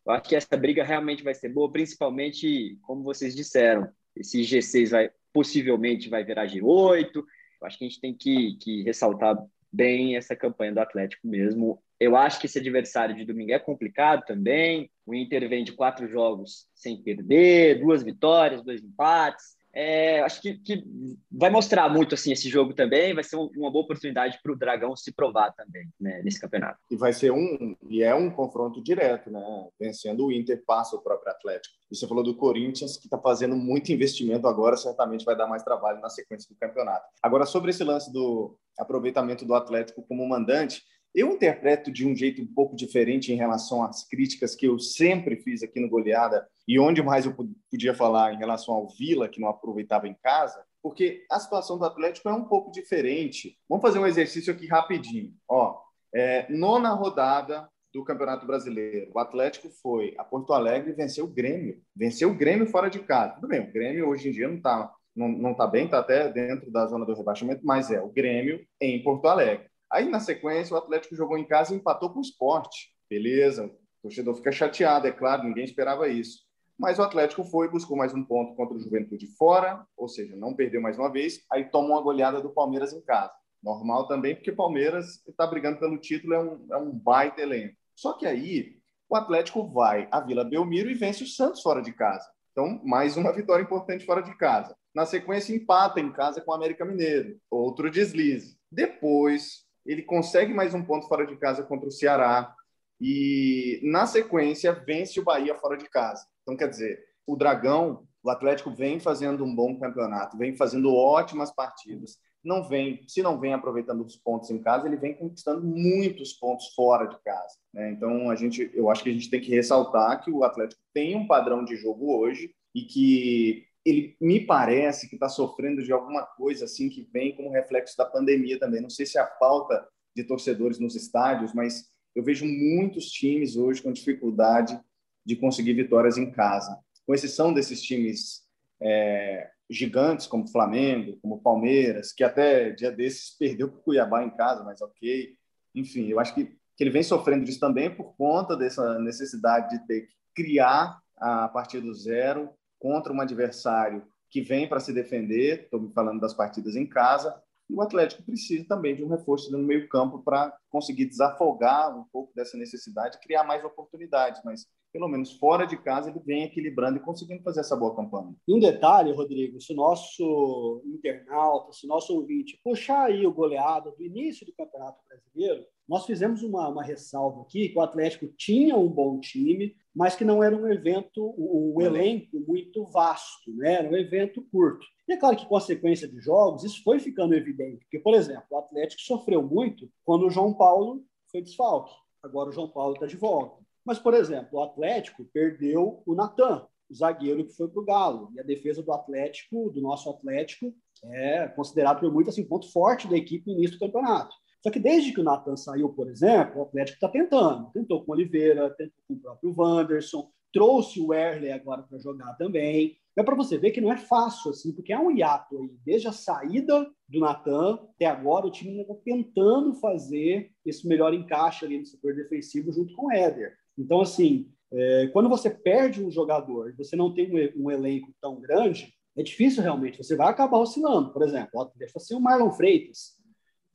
eu 0.06 0.12
acho 0.12 0.28
que 0.28 0.36
essa 0.36 0.58
briga 0.58 0.84
realmente 0.84 1.24
vai 1.24 1.34
ser 1.34 1.48
boa, 1.48 1.72
principalmente, 1.72 2.78
como 2.82 3.04
vocês 3.04 3.34
disseram, 3.34 3.90
esse 4.18 4.42
G6 4.42 4.90
vai 4.90 5.10
possivelmente 5.36 6.08
vai 6.08 6.24
virar 6.24 6.48
G8, 6.48 7.12
eu 7.14 7.26
acho 7.66 7.78
que 7.78 7.86
a 7.86 7.88
gente 7.88 8.00
tem 8.00 8.14
que, 8.14 8.56
que 8.56 8.84
ressaltar 8.84 9.38
bem 9.72 10.16
essa 10.16 10.36
campanha 10.36 10.74
do 10.74 10.80
Atlético 10.80 11.28
mesmo. 11.28 11.82
Eu 12.00 12.16
acho 12.16 12.40
que 12.40 12.46
esse 12.46 12.60
adversário 12.60 13.16
de 13.16 13.26
domingo 13.26 13.52
é 13.52 13.60
complicado 13.60 14.26
também. 14.26 14.90
O 15.06 15.14
Inter 15.14 15.48
vem 15.48 15.64
de 15.64 15.74
quatro 15.74 16.08
jogos 16.08 16.68
sem 16.74 17.02
perder, 17.02 17.80
duas 17.80 18.04
vitórias, 18.04 18.64
dois 18.64 18.82
empates. 18.84 19.56
É, 19.76 20.22
acho 20.22 20.42
que, 20.42 20.58
que, 20.60 20.86
vai 21.30 21.50
mostrar 21.50 21.90
muito 21.90 22.16
assim 22.16 22.32
esse 22.32 22.50
jogo 22.50 22.74
também. 22.74 23.14
Vai 23.14 23.26
ser 23.26 23.36
uma 23.36 23.70
boa 23.70 23.84
oportunidade 23.84 24.40
para 24.42 24.54
o 24.54 24.56
Dragão 24.56 24.96
se 24.96 25.14
provar 25.14 25.52
também 25.52 25.90
né, 26.00 26.22
nesse 26.24 26.40
campeonato. 26.40 26.80
E 26.90 26.96
vai 26.96 27.12
ser 27.12 27.32
um 27.32 27.76
e 27.90 28.02
é 28.02 28.16
um 28.16 28.32
confronto 28.32 28.82
direto, 28.82 29.30
né? 29.30 29.42
Vencendo 29.78 30.26
o 30.26 30.32
Inter 30.32 30.64
passa 30.66 30.96
o 30.96 31.02
próprio 31.02 31.32
Atlético. 31.32 31.76
E 31.92 31.96
você 31.96 32.08
falou 32.08 32.24
do 32.24 32.36
Corinthians 32.36 32.96
que 32.96 33.08
está 33.08 33.18
fazendo 33.18 33.58
muito 33.58 33.92
investimento 33.92 34.48
agora, 34.48 34.78
certamente 34.78 35.26
vai 35.26 35.36
dar 35.36 35.48
mais 35.48 35.62
trabalho 35.62 36.00
na 36.00 36.10
sequência 36.10 36.48
do 36.50 36.58
campeonato. 36.58 37.06
Agora 37.22 37.46
sobre 37.46 37.72
esse 37.72 37.84
lance 37.84 38.12
do 38.14 38.58
aproveitamento 38.80 39.46
do 39.46 39.54
Atlético 39.54 40.06
como 40.08 40.28
mandante, 40.28 40.82
eu 41.16 41.32
interpreto 41.32 41.92
de 41.92 42.06
um 42.06 42.16
jeito 42.16 42.42
um 42.42 42.46
pouco 42.46 42.76
diferente 42.76 43.32
em 43.32 43.36
relação 43.36 43.84
às 43.84 44.08
críticas 44.08 44.54
que 44.54 44.68
eu 44.68 44.78
sempre 44.78 45.38
fiz 45.38 45.64
aqui 45.64 45.80
no 45.80 45.90
Goleada 45.90 46.48
e 46.68 46.78
onde 46.78 47.02
mais 47.02 47.26
eu 47.26 47.34
podia 47.72 47.94
falar 47.94 48.34
em 48.34 48.38
relação 48.38 48.74
ao 48.76 48.90
Vila, 48.90 49.30
que 49.30 49.40
não 49.40 49.48
aproveitava 49.48 50.08
em 50.08 50.14
casa, 50.14 50.64
porque 50.84 51.26
a 51.32 51.40
situação 51.40 51.78
do 51.78 51.86
Atlético 51.86 52.28
é 52.28 52.34
um 52.34 52.44
pouco 52.44 52.70
diferente. 52.72 53.58
Vamos 53.70 53.82
fazer 53.82 53.98
um 53.98 54.06
exercício 54.06 54.54
aqui 54.54 54.68
rapidinho. 54.68 55.34
Ó, 55.48 55.80
é, 56.14 56.46
nona 56.50 56.90
rodada 56.92 57.70
do 57.94 58.04
Campeonato 58.04 58.46
Brasileiro. 58.46 59.10
O 59.16 59.20
Atlético 59.20 59.70
foi 59.82 60.14
a 60.18 60.24
Porto 60.24 60.52
Alegre 60.54 60.92
e 60.92 60.96
venceu 60.96 61.26
o 61.26 61.34
Grêmio. 61.34 61.82
Venceu 61.96 62.30
o 62.30 62.36
Grêmio 62.36 62.68
fora 62.68 62.90
de 62.90 63.00
casa. 63.00 63.36
Tudo 63.36 63.48
bem, 63.48 63.62
o 63.62 63.72
Grêmio 63.72 64.10
hoje 64.10 64.28
em 64.28 64.32
dia 64.34 64.48
não 64.50 64.58
está 64.58 64.94
não, 65.16 65.30
não 65.30 65.54
tá 65.54 65.66
bem, 65.66 65.86
está 65.86 66.00
até 66.00 66.30
dentro 66.30 66.70
da 66.70 66.86
zona 66.88 67.06
do 67.06 67.14
rebaixamento, 67.14 67.62
mas 67.64 67.90
é 67.90 68.02
o 68.02 68.10
Grêmio 68.10 68.66
em 68.82 69.02
Porto 69.02 69.28
Alegre. 69.28 69.70
Aí, 69.92 70.10
na 70.10 70.20
sequência, 70.20 70.74
o 70.74 70.78
Atlético 70.78 71.16
jogou 71.16 71.38
em 71.38 71.48
casa 71.48 71.74
e 71.74 71.78
empatou 71.78 72.10
com 72.10 72.20
o 72.20 72.22
esporte. 72.22 72.90
Beleza, 73.10 73.66
o 73.66 73.72
torcedor 74.04 74.36
fica 74.36 74.52
chateado, 74.52 75.08
é 75.08 75.12
claro, 75.12 75.44
ninguém 75.44 75.64
esperava 75.64 76.08
isso. 76.08 76.46
Mas 76.78 77.00
o 77.00 77.04
Atlético 77.04 77.44
foi, 77.46 77.70
buscou 77.70 77.96
mais 77.96 78.14
um 78.14 78.24
ponto 78.24 78.56
contra 78.56 78.76
o 78.76 78.80
Juventude 78.80 79.28
fora, 79.38 79.86
ou 79.96 80.10
seja, 80.10 80.36
não 80.36 80.54
perdeu 80.54 80.82
mais 80.82 80.98
uma 80.98 81.12
vez, 81.12 81.46
aí 81.52 81.66
toma 81.66 81.90
uma 81.90 82.02
goleada 82.02 82.42
do 82.42 82.50
Palmeiras 82.50 82.92
em 82.92 83.02
casa. 83.02 83.34
Normal 83.64 84.08
também, 84.08 84.36
porque 84.36 84.52
o 84.52 84.56
Palmeiras 84.56 85.26
está 85.28 85.48
brigando 85.48 85.80
pelo 85.80 85.98
título, 85.98 86.34
é 86.34 86.40
um, 86.40 86.68
é 86.72 86.78
um 86.78 86.92
baita 86.92 87.42
elenco. 87.42 87.76
Só 87.96 88.14
que 88.14 88.28
aí 88.28 88.78
o 89.10 89.16
Atlético 89.16 89.68
vai 89.72 90.08
à 90.12 90.20
Vila 90.20 90.44
Belmiro 90.44 90.90
e 90.90 90.94
vence 90.94 91.24
o 91.24 91.28
Santos 91.28 91.62
fora 91.62 91.82
de 91.82 91.94
casa. 91.94 92.28
Então, 92.52 92.80
mais 92.84 93.18
uma 93.18 93.34
vitória 93.34 93.64
importante 93.64 94.06
fora 94.06 94.22
de 94.22 94.36
casa. 94.38 94.76
Na 94.94 95.06
sequência, 95.06 95.54
empata 95.54 96.00
em 96.00 96.12
casa 96.12 96.42
com 96.42 96.52
o 96.52 96.54
América 96.54 96.86
Mineiro. 96.86 97.38
Outro 97.50 97.90
deslize. 97.90 98.58
Depois, 98.72 99.65
ele 99.86 100.02
consegue 100.02 100.54
mais 100.54 100.74
um 100.74 100.84
ponto 100.84 101.08
fora 101.08 101.26
de 101.26 101.36
casa 101.36 101.64
contra 101.64 101.88
o 101.88 101.92
Ceará 101.92 102.54
e, 103.00 103.80
na 103.84 104.06
sequência, 104.08 104.74
vence 104.74 105.20
o 105.20 105.24
Bahia 105.24 105.56
fora 105.56 105.78
de 105.78 105.90
casa. 105.90 106.26
Então, 106.42 106.56
quer 106.56 106.70
dizer, 106.70 107.00
o 107.28 107.36
Dragão, 107.36 108.08
o 108.24 108.30
Atlético 108.30 108.72
vem 108.72 109.00
fazendo 109.00 109.44
um 109.44 109.54
bom 109.54 109.78
campeonato, 109.78 110.38
vem 110.38 110.56
fazendo 110.56 110.94
ótimas 110.94 111.52
partidas. 111.52 112.18
Não 112.44 112.68
vem, 112.68 113.04
se 113.08 113.22
não 113.22 113.40
vem 113.40 113.54
aproveitando 113.54 114.06
os 114.06 114.16
pontos 114.16 114.50
em 114.52 114.62
casa, 114.62 114.88
ele 114.88 114.98
vem 114.98 115.16
conquistando 115.16 115.66
muitos 115.66 116.34
pontos 116.34 116.74
fora 116.76 117.08
de 117.08 117.18
casa. 117.24 117.56
Né? 117.74 117.92
Então, 117.92 118.30
a 118.30 118.36
gente, 118.36 118.72
eu 118.74 118.90
acho 118.90 119.04
que 119.04 119.10
a 119.10 119.14
gente 119.14 119.30
tem 119.30 119.42
que 119.42 119.54
ressaltar 119.54 120.24
que 120.24 120.32
o 120.32 120.44
Atlético 120.44 120.82
tem 120.94 121.16
um 121.16 121.28
padrão 121.28 121.66
de 121.66 121.76
jogo 121.76 122.16
hoje 122.16 122.54
e 122.74 122.84
que 122.84 123.66
ele 123.86 124.18
me 124.20 124.40
parece 124.40 125.08
que 125.08 125.16
está 125.16 125.30
sofrendo 125.30 125.84
de 125.84 125.94
alguma 125.94 126.24
coisa 126.24 126.66
assim 126.66 126.90
que 126.90 127.08
vem 127.14 127.36
como 127.36 127.52
reflexo 127.52 127.96
da 127.96 128.06
pandemia 128.06 128.60
também. 128.60 128.82
Não 128.82 128.90
sei 128.90 129.06
se 129.06 129.18
é 129.18 129.22
a 129.22 129.28
falta 129.38 129.88
de 130.16 130.24
torcedores 130.24 130.80
nos 130.80 130.96
estádios, 130.96 131.54
mas 131.54 131.92
eu 132.16 132.24
vejo 132.24 132.46
muitos 132.46 133.12
times 133.12 133.56
hoje 133.56 133.84
com 133.84 133.92
dificuldade 133.92 134.80
de 135.24 135.36
conseguir 135.36 135.74
vitórias 135.74 136.18
em 136.18 136.32
casa. 136.32 136.80
Com 137.06 137.14
exceção 137.14 137.54
desses 137.54 137.82
times 137.82 138.44
é, 138.82 139.52
gigantes 139.70 140.26
como 140.26 140.48
Flamengo, 140.48 141.20
como 141.22 141.42
Palmeiras, 141.42 142.12
que 142.12 142.24
até 142.24 142.72
dia 142.72 142.92
desses 142.92 143.38
perdeu 143.38 143.70
para 143.70 143.80
o 143.80 143.84
Cuiabá 143.84 144.24
em 144.24 144.32
casa, 144.32 144.64
mas 144.64 144.82
ok. 144.82 145.36
Enfim, 145.76 146.08
eu 146.08 146.20
acho 146.20 146.34
que, 146.34 146.46
que 146.46 146.84
ele 146.84 146.90
vem 146.90 147.04
sofrendo 147.04 147.46
disso 147.46 147.60
também 147.60 147.94
por 147.94 148.16
conta 148.16 148.56
dessa 148.56 148.98
necessidade 148.98 149.78
de 149.78 149.86
ter 149.86 150.02
que 150.08 150.16
criar 150.34 151.00
a 151.18 151.48
partir 151.48 151.82
do 151.82 151.94
zero 151.94 152.50
contra 152.80 153.14
um 153.14 153.22
adversário 153.22 154.06
que 154.30 154.42
vem 154.42 154.68
para 154.68 154.80
se 154.80 154.94
defender. 154.94 155.64
Estou 155.64 155.92
falando 155.94 156.20
das 156.20 156.34
partidas 156.34 156.76
em 156.76 156.86
casa. 156.86 157.42
E 157.70 157.74
o 157.74 157.82
Atlético 157.82 158.24
precisa 158.24 158.66
também 158.68 158.96
de 158.96 159.04
um 159.04 159.08
reforço 159.08 159.52
no 159.52 159.58
meio 159.60 159.90
campo 159.90 160.22
para 160.24 160.56
conseguir 160.70 161.06
desafogar 161.06 161.98
um 161.98 162.04
pouco 162.12 162.32
dessa 162.36 162.58
necessidade, 162.58 163.20
criar 163.20 163.44
mais 163.44 163.64
oportunidades. 163.64 164.42
Mas 164.46 164.68
pelo 164.96 165.10
menos 165.10 165.34
fora 165.34 165.68
de 165.68 165.76
casa, 165.76 166.10
ele 166.10 166.20
vem 166.20 166.44
equilibrando 166.44 166.98
e 166.98 167.02
conseguindo 167.02 167.44
fazer 167.44 167.60
essa 167.60 167.76
boa 167.76 167.94
campanha. 167.94 168.34
E 168.48 168.54
um 168.54 168.60
detalhe, 168.60 169.12
Rodrigo, 169.12 169.60
se 169.60 169.74
o 169.74 169.76
nosso 169.76 170.82
internauta, 170.86 171.74
se 171.74 171.86
o 171.86 171.90
nosso 171.90 172.16
ouvinte 172.16 172.58
puxar 172.64 173.08
aí 173.08 173.28
o 173.28 173.34
goleado 173.34 173.92
do 173.92 174.02
início 174.02 174.46
do 174.46 174.54
Campeonato 174.54 174.98
Brasileiro, 175.06 175.66
nós 175.88 176.06
fizemos 176.06 176.42
uma, 176.42 176.68
uma 176.68 176.84
ressalva 176.84 177.42
aqui 177.42 177.70
que 177.70 177.78
o 177.78 177.82
Atlético 177.82 178.28
tinha 178.38 178.76
um 178.76 178.90
bom 178.90 179.20
time, 179.20 179.76
mas 179.96 180.16
que 180.16 180.26
não 180.26 180.44
era 180.44 180.56
um 180.56 180.68
evento, 180.68 181.34
um 181.38 181.80
elenco 181.80 182.40
muito 182.48 182.86
vasto, 182.88 183.56
né? 183.56 183.76
era 183.76 183.90
um 183.90 183.96
evento 183.96 184.42
curto. 184.52 184.86
E 185.08 185.14
é 185.14 185.18
claro 185.18 185.38
que, 185.38 185.46
consequência 185.46 186.08
de 186.08 186.20
jogos, 186.20 186.64
isso 186.64 186.84
foi 186.84 187.00
ficando 187.00 187.36
evidente, 187.36 187.86
porque, 187.86 188.00
por 188.00 188.16
exemplo, 188.16 188.46
o 188.50 188.58
Atlético 188.58 189.02
sofreu 189.02 189.44
muito 189.44 189.90
quando 190.04 190.26
o 190.26 190.30
João 190.30 190.54
Paulo 190.54 191.04
foi 191.32 191.42
desfalque. 191.42 191.94
Agora 192.24 192.50
o 192.50 192.52
João 192.52 192.68
Paulo 192.68 192.96
está 192.96 193.06
de 193.06 193.16
volta. 193.16 193.64
Mas, 193.86 194.00
por 194.00 194.16
exemplo, 194.16 194.58
o 194.58 194.64
Atlético 194.64 195.24
perdeu 195.32 196.02
o 196.06 196.16
Natan, 196.16 196.66
o 196.90 196.96
zagueiro 196.96 197.46
que 197.46 197.54
foi 197.54 197.68
para 197.68 197.82
o 197.82 197.86
Galo. 197.86 198.32
E 198.34 198.40
a 198.40 198.44
defesa 198.44 198.82
do 198.82 198.92
Atlético, 198.92 199.70
do 199.70 199.80
nosso 199.80 200.10
Atlético, 200.10 200.74
é 201.04 201.48
considerado 201.50 202.00
por 202.00 202.12
muito 202.12 202.32
assim, 202.32 202.44
ponto 202.44 202.72
forte 202.72 203.08
da 203.08 203.16
equipe 203.16 203.46
no 203.46 203.58
início 203.58 203.78
do 203.78 203.86
campeonato. 203.86 204.36
Só 204.66 204.72
que 204.72 204.80
desde 204.80 205.14
que 205.14 205.22
o 205.22 205.24
Natan 205.24 205.56
saiu, 205.56 205.90
por 205.90 206.10
exemplo, 206.10 206.60
o 206.60 206.64
Atlético 206.64 206.96
está 206.96 207.08
tentando. 207.08 207.70
Tentou 207.72 208.04
com 208.04 208.12
o 208.12 208.16
Oliveira, 208.16 208.68
tentou 208.72 208.96
com 209.08 209.14
o 209.14 209.20
próprio 209.20 209.54
Wanderson, 209.56 210.28
trouxe 210.52 211.00
o 211.00 211.14
Erle 211.14 211.52
agora 211.52 211.84
para 211.84 212.00
jogar 212.00 212.34
também. 212.34 212.98
É 213.16 213.22
para 213.22 213.36
você 213.36 213.60
ver 213.60 213.70
que 213.70 213.80
não 213.80 213.94
é 213.94 213.98
fácil, 213.98 214.50
assim, 214.50 214.74
porque 214.74 214.92
é 214.92 214.98
um 214.98 215.16
hiato 215.16 215.56
aí. 215.60 215.70
Desde 215.86 216.08
a 216.08 216.12
saída 216.12 216.90
do 217.08 217.20
Natan 217.20 217.78
até 217.94 218.08
agora, 218.08 218.48
o 218.48 218.52
time 218.52 218.82
está 218.82 218.96
tentando 219.06 219.76
fazer 219.76 220.50
esse 220.66 220.88
melhor 220.88 221.14
encaixe 221.14 221.64
ali 221.64 221.78
no 221.78 221.86
setor 221.86 222.16
defensivo 222.16 222.72
junto 222.72 222.96
com 222.96 223.06
o 223.06 223.12
Éder. 223.12 223.54
Então, 223.78 224.02
assim, 224.02 224.52
é, 224.74 225.12
quando 225.14 225.30
você 225.30 225.48
perde 225.48 226.04
um 226.04 226.10
jogador 226.10 226.72
e 226.72 226.74
você 226.74 226.96
não 226.96 227.14
tem 227.14 227.32
um, 227.32 227.66
um, 227.66 227.70
elenco 227.70 228.12
tão 228.20 228.42
grande, 228.42 228.92
é 229.16 229.22
difícil 229.22 229.62
realmente. 229.62 230.00
Você 230.00 230.16
vai 230.16 230.30
acabar 230.30 230.58
oscilando. 230.58 231.14
Por 231.14 231.22
exemplo, 231.22 231.72
deixa 231.76 232.00
assim 232.00 232.16
o 232.16 232.20
Marlon 232.20 232.50
Freitas. 232.50 233.24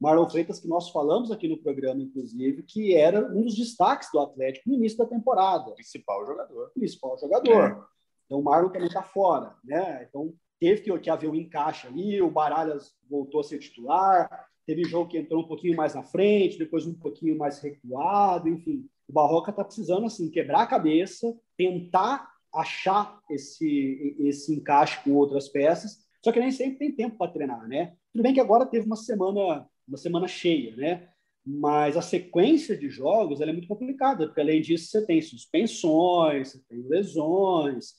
Marlon 0.00 0.28
Freitas, 0.28 0.58
que 0.58 0.66
nós 0.66 0.88
falamos 0.88 1.30
aqui 1.30 1.46
no 1.46 1.58
programa, 1.58 2.00
inclusive, 2.00 2.62
que 2.62 2.94
era 2.94 3.30
um 3.32 3.42
dos 3.42 3.54
destaques 3.54 4.08
do 4.10 4.18
Atlético 4.18 4.70
no 4.70 4.76
início 4.76 4.96
da 4.96 5.04
temporada. 5.04 5.70
Principal 5.72 6.26
jogador. 6.26 6.70
Principal 6.70 7.18
jogador. 7.18 7.70
É. 7.70 7.78
Então, 8.24 8.40
o 8.40 8.42
Marlon 8.42 8.70
também 8.70 8.88
está 8.88 9.02
fora. 9.02 9.54
Né? 9.62 10.06
Então, 10.08 10.32
teve 10.58 10.80
que, 10.80 10.98
que 11.00 11.10
haver 11.10 11.28
um 11.28 11.34
encaixe 11.34 11.86
ali. 11.86 12.22
O 12.22 12.30
Baralhas 12.30 12.94
voltou 13.10 13.40
a 13.40 13.44
ser 13.44 13.58
titular. 13.58 14.48
Teve 14.66 14.84
jogo 14.84 15.10
que 15.10 15.18
entrou 15.18 15.42
um 15.42 15.48
pouquinho 15.48 15.76
mais 15.76 15.94
na 15.94 16.02
frente, 16.02 16.58
depois 16.58 16.86
um 16.86 16.94
pouquinho 16.94 17.36
mais 17.36 17.58
recuado, 17.58 18.48
enfim. 18.48 18.88
O 19.08 19.12
Barroca 19.12 19.50
está 19.50 19.64
precisando 19.64 20.06
assim 20.06 20.30
quebrar 20.30 20.62
a 20.62 20.66
cabeça, 20.66 21.36
tentar 21.56 22.30
achar 22.54 23.20
esse 23.28 24.16
esse 24.18 24.54
encaixe 24.54 25.02
com 25.02 25.12
outras 25.12 25.48
peças. 25.48 25.98
Só 26.24 26.30
que 26.30 26.38
nem 26.38 26.52
sempre 26.52 26.78
tem 26.78 26.92
tempo 26.92 27.18
para 27.18 27.32
treinar, 27.32 27.66
né? 27.66 27.96
Tudo 28.12 28.22
bem 28.22 28.32
que 28.32 28.40
agora 28.40 28.66
teve 28.66 28.86
uma 28.86 28.96
semana 28.96 29.68
uma 29.90 29.98
semana 29.98 30.26
cheia, 30.26 30.74
né? 30.76 31.08
Mas 31.44 31.96
a 31.96 32.02
sequência 32.02 32.76
de 32.76 32.88
jogos 32.88 33.40
é 33.40 33.52
muito 33.52 33.68
complicada, 33.68 34.26
porque 34.26 34.40
além 34.40 34.60
disso 34.60 34.90
você 34.90 35.04
tem 35.04 35.20
suspensões, 35.20 36.52
você 36.52 36.60
tem 36.68 36.82
lesões. 36.86 37.94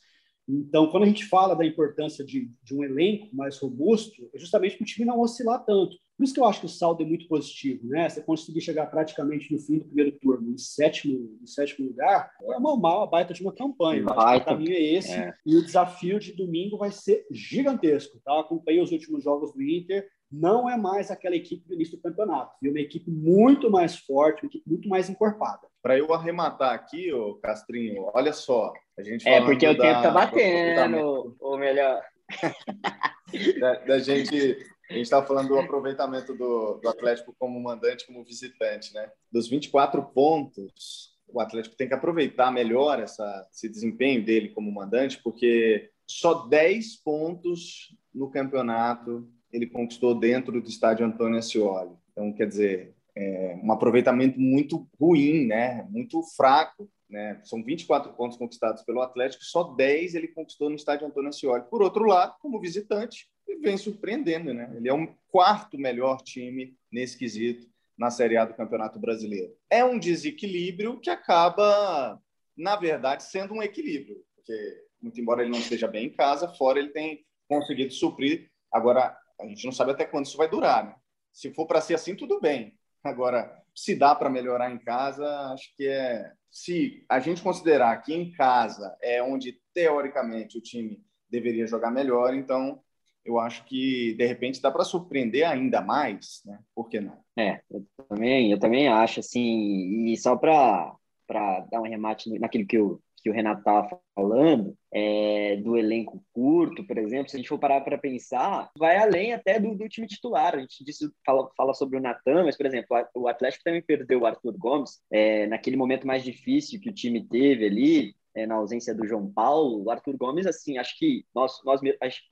Então, 0.48 0.90
quando 0.90 1.04
a 1.04 1.08
gente 1.08 1.26
fala 1.26 1.56
da 1.56 1.66
importância 1.66 2.26
de, 2.26 2.52
de 2.64 2.76
um 2.76 2.84
elenco 2.84 3.34
mais 3.36 3.58
robusto, 3.58 4.30
é 4.34 4.40
justamente 4.40 4.76
para 4.78 4.84
o 4.84 4.88
time 4.88 5.06
não 5.06 5.20
oscilar 5.20 5.64
tanto. 5.66 5.96
Por 6.18 6.26
isso 6.26 6.34
que 6.34 6.40
eu 6.40 6.46
acho 6.46 6.60
que 6.60 6.66
o 6.66 6.70
saldo 6.70 7.02
é 7.02 7.06
muito 7.06 7.28
positivo, 7.28 7.88
né? 7.88 8.08
Você 8.08 8.22
conseguir 8.22 8.62
chegar 8.62 8.86
praticamente 8.88 9.52
no 9.52 9.60
fim 9.60 9.80
do 9.80 9.86
primeiro 9.86 10.12
turno, 10.20 10.52
em 10.52 10.58
sétimo, 10.58 11.38
em 11.42 11.48
sétimo 11.48 11.88
lugar, 11.88 12.32
é 12.44 12.58
uma, 12.58 12.74
uma 12.74 13.08
baita 13.08 13.34
de 13.34 13.42
uma 13.42 13.54
campanha. 13.54 14.04
o 14.06 14.46
caminho 14.46 14.74
é 14.74 14.82
esse 14.82 15.14
é. 15.14 15.34
e 15.46 15.56
o 15.56 15.66
desafio 15.66 16.20
de 16.20 16.34
domingo 16.34 16.78
vai 16.78 16.92
ser 16.92 17.26
gigantesco, 17.32 18.20
tá? 18.24 18.40
Acompanhei 18.40 18.82
os 18.82 18.92
últimos 18.92 19.24
jogos 19.24 19.54
do 19.54 19.64
Inter, 19.64 20.08
não 20.32 20.70
é 20.70 20.78
mais 20.78 21.12
aquela 21.12 21.36
equipe 21.36 21.68
do 21.68 21.74
início 21.74 21.98
do 21.98 22.02
campeonato. 22.02 22.56
É 22.64 22.70
uma 22.70 22.80
equipe 22.80 23.12
muito 23.12 23.70
mais 23.70 23.98
forte, 23.98 24.44
uma 24.44 24.48
equipe 24.48 24.68
muito 24.68 24.88
mais 24.88 25.10
encorpada. 25.10 25.68
Para 25.82 25.98
eu 25.98 26.14
arrematar 26.14 26.74
aqui, 26.74 27.12
ô 27.12 27.36
Castrinho, 27.36 28.10
olha 28.14 28.32
só. 28.32 28.72
A 28.98 29.04
gente 29.04 29.28
é 29.28 29.42
porque 29.42 29.68
o 29.68 29.78
tempo 29.78 30.02
tá 30.02 30.12
batendo, 30.12 31.36
ou 31.40 31.58
melhor. 31.58 32.02
da, 33.60 33.74
da 33.80 34.00
gente 34.00 34.58
a 34.92 34.94
gente 34.94 35.04
estava 35.04 35.26
falando 35.26 35.48
do 35.48 35.58
aproveitamento 35.58 36.36
do, 36.36 36.74
do 36.76 36.90
Atlético 36.90 37.34
como 37.40 37.58
mandante, 37.62 38.06
como 38.06 38.26
visitante, 38.26 38.94
né? 38.94 39.10
Dos 39.32 39.48
24 39.48 40.04
pontos, 40.04 41.12
o 41.30 41.40
Atlético 41.40 41.78
tem 41.78 41.88
que 41.88 41.94
aproveitar 41.94 42.52
melhor 42.52 43.00
essa, 43.00 43.48
esse 43.50 43.70
desempenho 43.70 44.24
dele 44.24 44.50
como 44.50 44.70
mandante, 44.70 45.22
porque 45.24 45.90
só 46.06 46.46
10 46.46 46.98
pontos 46.98 47.96
no 48.14 48.30
campeonato 48.30 49.30
ele 49.52 49.68
conquistou 49.68 50.14
dentro 50.16 50.62
do 50.62 50.70
estádio 50.70 51.06
Antônio 51.06 51.38
Ascioli. 51.38 51.92
Então, 52.12 52.32
quer 52.34 52.48
dizer, 52.48 52.96
é 53.16 53.60
um 53.62 53.72
aproveitamento 53.72 54.40
muito 54.40 54.88
ruim, 55.00 55.46
né? 55.46 55.88
muito 55.90 56.22
fraco. 56.36 56.90
Né? 57.10 57.40
São 57.44 57.62
24 57.62 58.14
pontos 58.14 58.38
conquistados 58.38 58.84
pelo 58.84 59.02
Atlético, 59.02 59.44
só 59.44 59.64
10 59.64 60.16
ele 60.16 60.30
conquistou 60.30 60.70
no 60.70 60.76
estádio 60.76 61.06
Antônio 61.06 61.30
Ascioli. 61.30 61.64
Por 61.70 61.82
outro 61.82 62.06
lado, 62.06 62.36
como 62.40 62.60
visitante, 62.60 63.30
e 63.48 63.58
vem 63.58 63.78
surpreendendo, 63.78 64.54
né? 64.54 64.72
Ele 64.78 64.88
é 64.88 64.94
um 64.94 65.14
quarto 65.30 65.78
melhor 65.78 66.22
time 66.22 66.74
nesse 66.90 67.18
quesito 67.18 67.70
na 67.98 68.10
Série 68.10 68.38
A 68.38 68.46
do 68.46 68.54
Campeonato 68.54 68.98
Brasileiro. 68.98 69.54
É 69.70 69.84
um 69.84 70.00
desequilíbrio 70.00 71.00
que 71.00 71.10
acaba, 71.10 72.20
na 72.56 72.78
verdade, 72.78 73.24
sendo 73.24 73.54
um 73.54 73.62
equilíbrio, 73.62 74.24
porque 74.36 74.54
muito 75.02 75.20
embora 75.20 75.42
ele 75.42 75.52
não 75.52 75.60
esteja 75.60 75.88
bem 75.88 76.08
em 76.08 76.10
casa, 76.10 76.48
fora 76.48 76.80
ele 76.80 76.90
tem 76.90 77.26
conseguido 77.48 77.92
suprir. 77.92 78.50
Agora, 78.72 79.18
a 79.42 79.48
gente 79.48 79.66
não 79.66 79.72
sabe 79.72 79.92
até 79.92 80.06
quando 80.06 80.26
isso 80.26 80.38
vai 80.38 80.50
durar, 80.50 80.86
né? 80.86 80.96
Se 81.32 81.54
for 81.54 81.66
para 81.66 81.82
ser 81.82 81.96
assim, 81.96 82.16
tudo 82.16 82.40
bem. 82.40 82.74
Agora, 83.04 83.62
se 83.74 83.96
dá 83.96 84.14
para 84.14 84.30
melhorar 84.30 84.72
em 84.72 84.78
casa, 84.78 85.26
acho 85.54 85.74
que 85.76 85.88
é. 85.88 86.32
Se 86.50 87.06
a 87.08 87.20
gente 87.20 87.42
considerar 87.42 87.96
que 88.02 88.14
em 88.14 88.32
casa 88.32 88.96
é 89.02 89.24
onde 89.24 89.60
teoricamente 89.74 90.58
o 90.58 90.62
time 90.62 91.02
deveria 91.30 91.66
jogar 91.66 91.90
melhor, 91.90 92.34
então 92.34 92.82
eu 93.24 93.40
acho 93.40 93.64
que 93.66 94.14
de 94.16 94.26
repente 94.26 94.62
dá 94.62 94.70
para 94.70 94.84
surpreender 94.84 95.48
ainda 95.48 95.82
mais, 95.82 96.42
né? 96.46 96.60
Por 96.76 96.90
que 96.90 97.00
não? 97.00 97.18
É, 97.38 97.62
eu 97.72 97.86
também, 98.10 98.52
eu 98.52 98.60
também 98.60 98.88
acho 98.90 99.22
assim, 99.22 100.12
e 100.12 100.18
só 100.18 100.36
para 100.36 100.96
para 101.26 101.62
dar 101.72 101.80
um 101.80 101.88
remate 101.88 102.30
naquilo 102.40 102.68
que 102.68 102.78
o 102.78 103.02
que 103.22 103.30
o 103.30 103.34
Renato 103.34 103.60
estava 103.60 103.88
falando, 104.16 104.76
é, 104.94 105.58
do 105.58 105.78
elenco 105.78 106.24
curto, 106.34 106.86
por 106.86 106.98
exemplo, 106.98 107.30
se 107.30 107.36
a 107.36 107.40
gente 107.40 107.50
for 107.50 107.60
parar 107.60 107.82
para 107.82 107.98
pensar, 107.98 108.70
vai 108.78 108.98
além 108.98 109.34
até 109.34 109.60
do, 109.60 109.76
do, 109.76 109.88
time 109.88 110.08
titular. 110.08 110.56
A 110.56 110.60
gente 110.60 110.84
disse, 110.84 111.10
fala, 111.26 111.50
fala 111.56 111.74
sobre 111.74 111.98
o 111.98 112.02
Natan, 112.02 112.44
mas, 112.46 112.58
por 112.58 112.66
exemplo, 112.66 112.98
o 113.16 113.28
Atlético 113.28 113.64
também 113.64 113.82
perdeu 113.82 114.22
o 114.22 114.26
Arthur 114.26 114.58
Gomes 114.58 115.02
é, 115.12 115.48
naquele 115.48 115.78
momento 115.78 116.08
mais 116.08 116.24
difícil 116.24 116.80
que 116.80 116.90
o 116.90 116.94
time 116.94 117.26
teve 117.28 117.66
ali, 117.66 118.16
é, 118.34 118.46
na 118.46 118.56
ausência 118.56 118.94
do 118.96 119.06
João 119.06 119.32
Paulo, 119.32 119.84
o 119.84 119.92
Arthur 119.92 120.18
Gomes, 120.18 120.46
assim, 120.46 120.78
acho 120.78 120.98
que 120.98 121.26
nós, 121.36 121.60
nós 121.66 121.82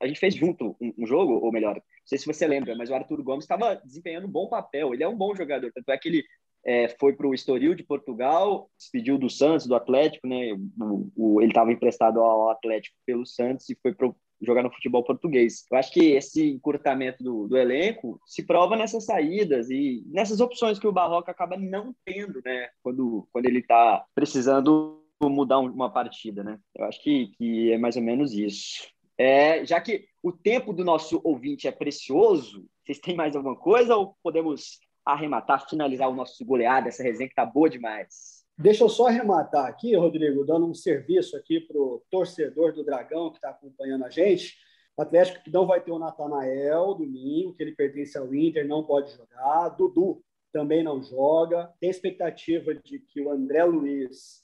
a 0.01 0.07
gente 0.07 0.19
fez 0.19 0.33
junto 0.33 0.75
um, 0.79 0.93
um, 0.97 1.05
jogo, 1.05 1.33
ou 1.33 1.51
melhor, 1.51 1.75
não 1.75 1.81
sei 2.05 2.17
se 2.17 2.25
você 2.25 2.47
lembra, 2.47 2.75
mas 2.75 2.89
o 2.89 2.95
Arthur 2.95 3.21
Gomes 3.21 3.43
estava 3.43 3.75
desempenhando 3.75 4.27
um 4.27 4.31
bom 4.31 4.47
papel, 4.47 4.93
ele 4.93 5.03
é 5.03 5.07
um 5.07 5.17
bom 5.17 5.35
jogador, 5.35 5.71
tanto 5.73 5.91
é 5.91 5.97
que 5.97 6.07
ele 6.07 6.23
é, 6.65 6.89
foi 6.99 7.13
para 7.13 7.27
o 7.27 7.33
Estoril 7.33 7.73
de 7.73 7.83
Portugal, 7.83 8.69
despediu 8.77 9.17
do 9.17 9.29
Santos, 9.29 9.65
do 9.65 9.75
Atlético, 9.75 10.27
né, 10.27 10.53
o, 10.79 11.09
o, 11.15 11.41
ele 11.41 11.51
estava 11.51 11.71
emprestado 11.71 12.19
ao 12.19 12.49
Atlético 12.49 12.95
pelo 13.05 13.25
Santos 13.25 13.69
e 13.69 13.77
foi 13.81 13.93
jogar 14.41 14.63
no 14.63 14.71
futebol 14.71 15.03
português. 15.03 15.65
Eu 15.71 15.77
acho 15.77 15.91
que 15.91 16.11
esse 16.11 16.49
encurtamento 16.49 17.23
do, 17.23 17.47
do, 17.47 17.57
elenco 17.57 18.19
se 18.25 18.45
prova 18.45 18.75
nessas 18.75 19.05
saídas 19.05 19.69
e 19.69 20.03
nessas 20.07 20.39
opções 20.39 20.79
que 20.79 20.87
o 20.87 20.91
Barroca 20.91 21.31
acaba 21.31 21.57
não 21.57 21.93
tendo, 22.05 22.41
né? 22.43 22.69
Quando, 22.81 23.27
quando 23.31 23.45
ele 23.45 23.59
está 23.59 24.05
precisando 24.15 25.03
mudar 25.21 25.59
uma 25.59 25.91
partida, 25.91 26.43
né? 26.43 26.57
Eu 26.75 26.85
acho 26.85 27.03
que, 27.03 27.27
que 27.37 27.71
é 27.71 27.77
mais 27.77 27.97
ou 27.97 28.01
menos 28.01 28.33
isso. 28.33 28.87
É, 29.17 29.65
já 29.65 29.81
que 29.81 30.05
o 30.23 30.31
tempo 30.31 30.71
do 30.71 30.85
nosso 30.85 31.19
ouvinte 31.25 31.67
é 31.67 31.71
precioso, 31.71 32.65
vocês 32.85 32.99
têm 32.99 33.15
mais 33.15 33.35
alguma 33.35 33.55
coisa 33.55 33.97
ou 33.97 34.15
podemos 34.23 34.79
arrematar, 35.13 35.67
finalizar 35.69 36.09
o 36.09 36.15
nosso 36.15 36.43
goleado, 36.45 36.87
essa 36.87 37.03
resenha 37.03 37.29
que 37.29 37.35
tá 37.35 37.45
boa 37.45 37.69
demais? 37.69 38.39
Deixa 38.57 38.83
eu 38.83 38.89
só 38.89 39.07
arrematar 39.07 39.67
aqui, 39.67 39.95
Rodrigo, 39.95 40.45
dando 40.45 40.65
um 40.65 40.73
serviço 40.73 41.37
aqui 41.37 41.61
para 41.61 41.77
o 41.77 42.03
torcedor 42.09 42.73
do 42.73 42.83
Dragão 42.83 43.29
que 43.29 43.37
está 43.37 43.51
acompanhando 43.51 44.03
a 44.03 44.09
gente. 44.09 44.57
O 44.97 45.01
Atlético 45.01 45.41
que 45.41 45.49
não 45.49 45.65
vai 45.65 45.79
ter 45.79 45.91
o 45.91 45.97
Natanael 45.97 46.93
domingo, 46.93 47.53
que 47.53 47.63
ele 47.63 47.71
pertence 47.73 48.17
ao 48.17 48.35
Inter, 48.35 48.67
não 48.67 48.83
pode 48.83 49.11
jogar. 49.11 49.69
Dudu 49.69 50.21
também 50.51 50.83
não 50.83 51.01
joga. 51.01 51.71
Tem 51.79 51.89
expectativa 51.89 52.75
de 52.75 52.99
que 52.99 53.21
o 53.21 53.31
André 53.31 53.63
Luiz 53.63 54.43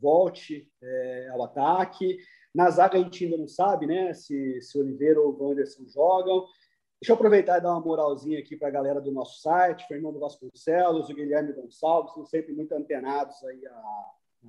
volte 0.00 0.68
é, 0.82 1.28
ao 1.32 1.44
ataque. 1.44 2.18
Na 2.52 2.68
zaga 2.68 2.98
a 2.98 3.00
gente 3.00 3.24
ainda 3.24 3.36
não 3.36 3.46
sabe 3.46 3.86
né, 3.86 4.12
se, 4.12 4.60
se 4.60 4.76
Oliveira 4.76 5.20
ou 5.20 5.40
Wanderson 5.40 5.84
jogam. 5.86 6.46
Deixa 7.02 7.10
eu 7.10 7.16
aproveitar 7.16 7.58
e 7.58 7.60
dar 7.60 7.72
uma 7.72 7.80
moralzinha 7.80 8.38
aqui 8.38 8.56
para 8.56 8.68
a 8.68 8.70
galera 8.70 9.00
do 9.00 9.10
nosso 9.10 9.40
site, 9.40 9.88
Fernando 9.88 10.20
Vasconcelos, 10.20 11.10
o 11.10 11.12
Guilherme 11.12 11.52
Gonçalves, 11.52 12.14
são 12.14 12.24
sempre 12.24 12.52
muito 12.52 12.72
antenados 12.76 13.42
aí 13.42 13.60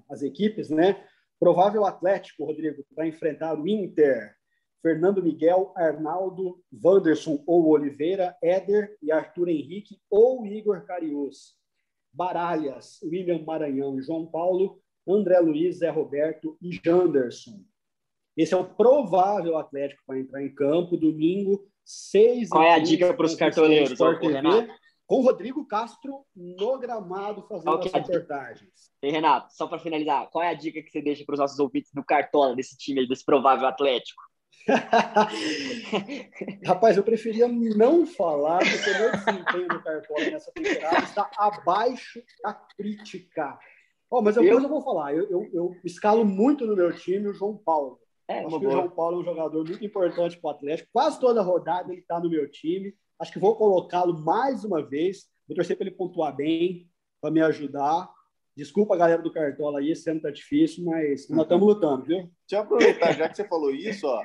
às 0.08 0.22
equipes, 0.22 0.70
né? 0.70 1.04
Provável 1.40 1.84
Atlético, 1.84 2.46
Rodrigo, 2.46 2.86
para 2.94 3.08
enfrentar 3.08 3.60
o 3.60 3.68
Inter, 3.68 4.36
Fernando 4.84 5.24
Miguel, 5.24 5.74
Arnaldo, 5.76 6.64
Wanderson 6.72 7.44
ou 7.48 7.70
Oliveira, 7.70 8.38
Éder 8.40 9.00
e 9.02 9.12
Arthur 9.12 9.50
Henrique 9.50 10.00
ou 10.08 10.46
Igor 10.46 10.86
Carius. 10.86 11.58
Baralhas, 12.14 13.02
William 13.02 13.44
Maranhão, 13.44 14.00
João 14.00 14.28
Paulo, 14.28 14.80
André 15.08 15.40
Luiz, 15.40 15.80
Zé 15.80 15.90
Roberto 15.90 16.56
e 16.62 16.70
Janderson. 16.72 17.64
Esse 18.38 18.54
é 18.54 18.58
o 18.58 18.76
provável 18.76 19.58
Atlético 19.58 20.04
para 20.06 20.20
entrar 20.20 20.44
em 20.44 20.54
campo 20.54 20.96
domingo, 20.96 21.68
seis. 21.86 22.50
Qual 22.50 22.64
é 22.64 22.74
a 22.74 22.80
dica 22.80 23.14
para 23.14 23.26
os 23.26 23.36
cartoleiros? 23.36 23.98
Com 25.06 25.22
Rodrigo 25.22 25.68
Castro 25.68 26.26
no 26.36 26.80
gramado 26.80 27.46
fazendo 27.48 27.78
as 27.78 27.94
é 27.94 28.00
reportagens. 28.00 28.72
E 29.02 29.12
Renato, 29.12 29.54
só 29.54 29.68
para 29.68 29.78
finalizar, 29.78 30.30
qual 30.32 30.44
é 30.44 30.50
a 30.50 30.54
dica 30.54 30.82
que 30.82 30.90
você 30.90 31.02
deixa 31.02 31.26
para 31.26 31.34
os 31.34 31.40
nossos 31.40 31.60
ouvintes 31.60 31.92
do 31.94 32.04
Cartola, 32.04 32.56
desse 32.56 32.78
time, 32.78 33.08
desse 33.08 33.26
provável 33.26 33.68
Atlético? 33.68 34.24
Rapaz, 36.66 36.96
eu 36.96 37.04
preferia 37.04 37.48
não 37.48 38.06
falar, 38.06 38.60
porque 38.60 38.90
o 38.90 38.98
meu 38.98 39.12
desempenho 39.12 39.68
no 39.68 39.84
Cartola 39.84 40.26
nessa 40.32 40.52
temporada 40.54 41.04
está 41.04 41.30
abaixo 41.38 42.24
da 42.42 42.54
crítica. 42.54 43.60
Oh, 44.10 44.22
mas 44.22 44.36
depois 44.36 44.52
eu, 44.52 44.62
eu 44.62 44.70
vou 44.70 44.82
falar. 44.82 45.14
Eu, 45.14 45.30
eu, 45.30 45.50
eu, 45.54 45.76
escalo 45.84 46.24
muito 46.24 46.66
no 46.66 46.76
meu 46.76 46.96
time 46.96 47.28
o 47.28 47.34
João 47.34 47.58
Paulo. 47.58 48.00
É, 48.28 48.40
Acho 48.40 48.60
que 48.60 48.66
boa. 48.66 48.68
o 48.68 48.72
João 48.72 48.90
Paulo 48.90 49.18
é 49.18 49.22
um 49.22 49.26
jogador 49.26 49.68
muito 49.68 49.86
importante 49.86 50.40
para 50.40 50.48
o 50.48 50.52
Atlético. 50.52 50.90
Quase 50.92 51.20
toda 51.20 51.42
rodada 51.42 51.92
ele 51.92 52.02
está 52.02 52.20
no 52.20 52.30
meu 52.30 52.50
time. 52.50 52.96
Acho 53.20 53.34
que 53.34 53.40
vou 53.40 53.56
colocá-lo 53.56 54.18
mais 54.18 54.64
uma 54.64 54.82
vez. 54.82 55.28
Vou 55.48 55.56
torcer 55.56 55.76
para 55.78 55.88
ele 55.88 55.96
pontuar 55.96 56.36
bem, 56.36 56.90
para 57.22 57.32
me 57.32 57.42
ajudar. 57.42 58.10
Desculpa 58.56 58.94
a 58.94 58.98
galera 58.98 59.22
do 59.22 59.32
Cartola 59.32 59.80
aí, 59.80 59.92
esse 59.92 60.10
ano 60.10 60.22
tá 60.22 60.30
difícil, 60.30 60.86
mas 60.86 61.28
nós 61.28 61.42
estamos 61.42 61.68
lutando, 61.68 62.06
viu? 62.06 62.18
Deixa 62.18 62.32
eu 62.52 62.60
aproveitar, 62.60 63.12
já 63.14 63.28
que 63.28 63.36
você 63.36 63.48
falou 63.48 63.72
isso, 63.72 64.06
ó. 64.06 64.24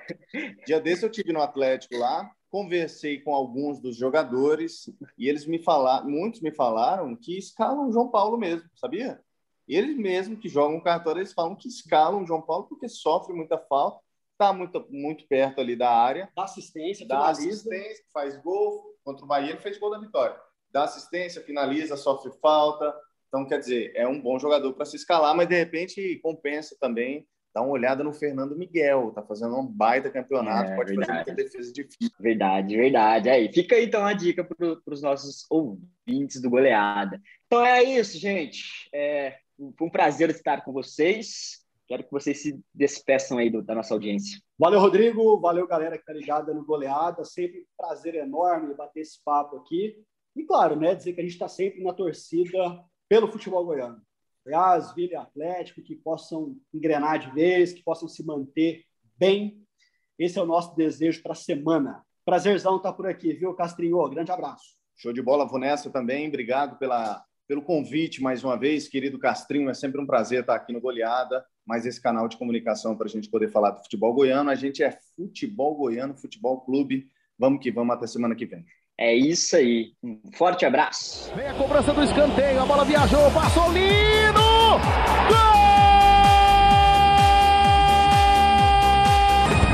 Dia 0.67 0.79
desse 0.81 1.03
eu 1.03 1.11
tive 1.11 1.33
no 1.33 1.41
Atlético 1.41 1.97
lá, 1.97 2.31
conversei 2.51 3.21
com 3.21 3.35
alguns 3.35 3.81
dos 3.81 3.97
jogadores 3.97 4.91
e 5.17 5.29
eles 5.29 5.47
me 5.47 5.59
falaram, 5.59 6.11
muitos 6.11 6.43
me 6.43 6.53
falaram 6.53 7.17
que 7.17 7.39
escalam 7.39 7.89
o 7.89 7.93
João 7.93 8.11
Paulo 8.11 8.37
mesmo, 8.37 8.69
sabia? 8.75 9.19
Eles 9.69 9.97
mesmos 9.97 10.39
que 10.39 10.49
jogam 10.49 10.81
cartola, 10.81 11.19
eles 11.19 11.33
falam 11.33 11.55
que 11.55 11.69
escalam 11.69 12.23
o 12.23 12.27
João 12.27 12.43
Paulo 12.43 12.65
porque 12.65 12.89
sofre 12.89 13.35
muita 13.35 13.59
falta, 13.59 14.01
está 14.33 14.53
muito, 14.53 14.87
muito 14.91 15.27
perto 15.29 15.61
ali 15.61 15.77
da 15.77 15.91
área. 15.91 16.31
Dá 16.35 16.45
assistência, 16.45 17.07
dá 17.07 17.17
finaliza. 17.17 17.49
assistência, 17.49 18.05
faz 18.13 18.37
gol. 18.43 18.85
Contra 19.05 19.25
o 19.25 19.29
Bahia 19.29 19.51
ele 19.51 19.61
fez 19.61 19.79
gol 19.79 19.91
da 19.91 19.99
vitória. 19.99 20.37
Dá 20.71 20.85
assistência, 20.85 21.43
finaliza, 21.43 21.97
sofre 21.97 22.31
falta. 22.41 22.95
Então, 23.29 23.47
quer 23.47 23.59
dizer, 23.59 23.93
é 23.95 24.07
um 24.07 24.21
bom 24.21 24.39
jogador 24.39 24.73
para 24.73 24.87
se 24.87 24.97
escalar, 24.97 25.35
mas 25.37 25.49
de 25.49 25.55
repente 25.55 26.19
compensa 26.23 26.77
também 26.81 27.27
dá 27.59 27.63
uma 27.63 27.73
olhada 27.73 28.05
no 28.05 28.13
Fernando 28.13 28.57
Miguel, 28.57 29.13
tá 29.13 29.23
fazendo 29.23 29.57
um 29.57 29.67
baita 29.67 30.11
campeonato, 30.11 30.71
é, 30.71 30.77
pode 30.77 30.95
verdade. 30.95 31.07
fazer 31.07 31.31
muita 31.31 31.35
defesa 31.35 31.73
difícil. 31.73 32.15
Verdade, 32.21 32.77
verdade. 32.77 33.29
Aí, 33.29 33.53
fica 33.53 33.75
aí, 33.75 33.87
então 33.87 34.05
a 34.05 34.13
dica 34.13 34.45
para 34.45 34.79
os 34.87 35.03
nossos 35.03 35.45
ouvintes 35.51 36.41
do 36.41 36.51
Goleada. 36.51 37.21
Então 37.47 37.65
é 37.65 37.83
isso, 37.83 38.19
gente. 38.19 38.89
É, 38.93 39.39
foi 39.77 39.89
um 39.89 39.91
prazer 39.91 40.31
estar 40.31 40.65
com 40.65 40.73
vocês. 40.73 41.67
Quero 41.87 42.05
que 42.05 42.13
vocês 42.13 42.43
se 42.43 42.61
despeçam 42.73 43.39
aí 43.39 43.51
do, 43.51 43.63
da 43.63 43.75
nossa 43.75 43.95
audiência. 43.95 44.39
Valeu, 44.59 44.79
Rodrigo. 44.79 45.41
Valeu, 45.41 45.67
galera 45.67 45.97
que 45.97 46.03
está 46.03 46.13
ligada 46.13 46.53
no 46.53 46.65
Goleada. 46.65 47.25
Sempre 47.25 47.61
um 47.61 47.65
prazer 47.77 48.15
enorme 48.15 48.75
bater 48.75 49.01
esse 49.01 49.23
papo 49.25 49.57
aqui. 49.57 49.97
E, 50.37 50.45
claro, 50.45 50.77
né, 50.77 50.95
dizer 50.95 51.15
que 51.15 51.21
a 51.21 51.25
gente 51.25 51.33
está 51.33 51.49
sempre 51.49 51.83
na 51.83 51.93
torcida 51.93 52.85
pelo 53.09 53.33
futebol 53.33 53.65
goiano. 53.65 54.01
Goiás, 54.45 54.95
Vila 54.95 55.13
e 55.13 55.17
Atlético, 55.17 55.83
que 55.83 55.97
possam 55.97 56.57
engrenar 56.73 57.19
de 57.19 57.31
vez, 57.33 57.73
que 57.73 57.83
possam 57.83 58.07
se 58.07 58.25
manter 58.25 58.85
bem. 59.17 59.63
Esse 60.19 60.39
é 60.39 60.43
o 60.43 60.47
nosso 60.47 60.77
desejo 60.77 61.23
para 61.23 61.33
a 61.33 61.37
semana. 61.37 62.05
Prazerzão 62.25 62.77
estar 62.77 62.91
tá 62.91 62.97
por 62.97 63.07
aqui, 63.07 63.33
viu, 63.33 63.55
Castrinho? 63.55 64.09
Grande 64.09 64.31
abraço. 64.31 64.77
Show 64.97 65.13
de 65.13 65.23
bola, 65.23 65.47
vou 65.47 65.59
nessa 65.59 65.91
também. 65.91 66.29
Obrigado 66.29 66.79
pela 66.79 67.25
pelo 67.49 67.63
convite 67.63 68.23
mais 68.23 68.45
uma 68.45 68.59
vez, 68.59 68.87
querido 68.87 69.19
Castrinho. 69.19 69.71
É 69.71 69.75
sempre 69.75 69.99
um 70.01 70.07
prazer 70.07 70.41
estar 70.41 70.55
aqui 70.55 70.71
no 70.71 70.81
Goleada, 70.81 71.43
mais 71.67 71.87
esse 71.87 72.01
canal 72.01 72.29
de 72.29 72.37
comunicação 72.37 72.95
para 72.95 73.07
a 73.07 73.11
gente 73.11 73.31
poder 73.31 73.49
falar 73.49 73.71
do 73.71 73.83
futebol 73.83 74.13
goiano. 74.13 74.51
A 74.51 74.55
gente 74.55 74.83
é 74.83 74.97
Futebol 75.17 75.75
Goiano, 75.75 76.15
Futebol 76.15 76.61
Clube. 76.61 77.07
Vamos 77.39 77.61
que 77.63 77.73
vamos 77.73 77.97
até 77.97 78.07
semana 78.07 78.35
que 78.35 78.45
vem. 78.45 78.65
É 78.99 79.15
isso 79.15 79.57
aí. 79.57 79.93
Um 80.03 80.21
forte 80.35 80.67
abraço. 80.67 81.35
Vem 81.35 81.47
a 81.47 81.55
cobrança 81.55 81.95
do 81.95 82.03
escanteio, 82.03 82.61
a 82.61 82.67
bola 82.67 82.85
viajou, 82.85 83.31
passou 83.33 83.73
Lino! 83.73 84.79
Gol! 85.29 85.49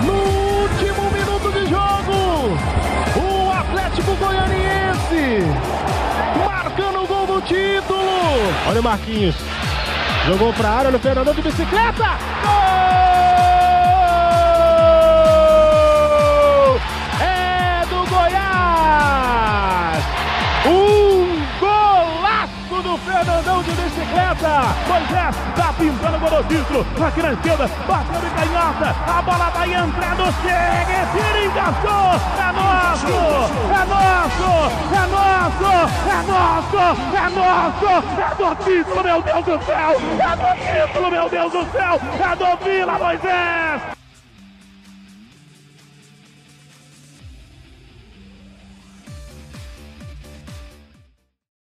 No 0.07 0.15
último 0.63 1.11
minuto 1.11 1.51
de 1.53 1.67
jogo, 1.67 2.55
o 3.19 3.51
Atlético 3.51 4.15
Goianiense 4.17 5.74
título. 7.43 8.03
Olha 8.69 8.81
o 8.81 8.83
Marquinhos. 8.83 9.37
Jogou 10.27 10.53
para 10.55 10.71
área, 10.71 10.89
olha 10.89 10.97
o 10.97 11.01
Fernandão 11.01 11.35
de 11.35 11.43
bicicleta. 11.43 12.19
Gol! 12.43 12.55
É 17.21 17.85
do 17.87 18.07
Goiás. 18.09 20.05
Um 20.67 21.47
golaço 21.61 22.83
do 22.83 22.97
Fernandão 22.99 23.63
de 23.63 23.71
bicicleta. 23.73 24.74
Moisés 24.89 25.35
tá 25.57 25.73
pintando 25.79 26.35
o 26.35 26.45
título. 26.45 26.87
Aqui 27.07 27.23
na 27.23 27.33
esquerda, 27.33 27.71
bateu 27.87 28.21
de 28.21 28.31
canhota. 28.31 28.97
A 29.07 29.23
bola 29.23 29.51
vai 29.51 29.75
entrando, 29.75 30.25
chega, 30.43 31.07
tira, 31.13 31.45
encaixou. 31.45 32.15
É 32.39 32.53
nosso, 32.53 33.07
é 33.71 33.85
nosso, 33.87 34.51
é 34.93 35.07
nosso, 35.07 35.71
é 36.09 36.23
nosso, 36.27 36.79
é 37.17 37.29
nosso. 37.31 37.89
É 38.21 38.35
do 38.35 38.55
título, 38.65 39.03
meu 39.03 39.23
Deus 39.23 39.45
do 39.45 39.65
céu. 39.65 39.91
É 40.21 40.37
do 40.37 40.87
título, 40.87 41.11
meu 41.11 41.29
Deus 41.29 41.53
do 41.53 41.73
céu. 41.73 42.01
É 42.21 42.37
do 42.37 42.65
Vila 42.65 42.99
Moisés. 42.99 43.94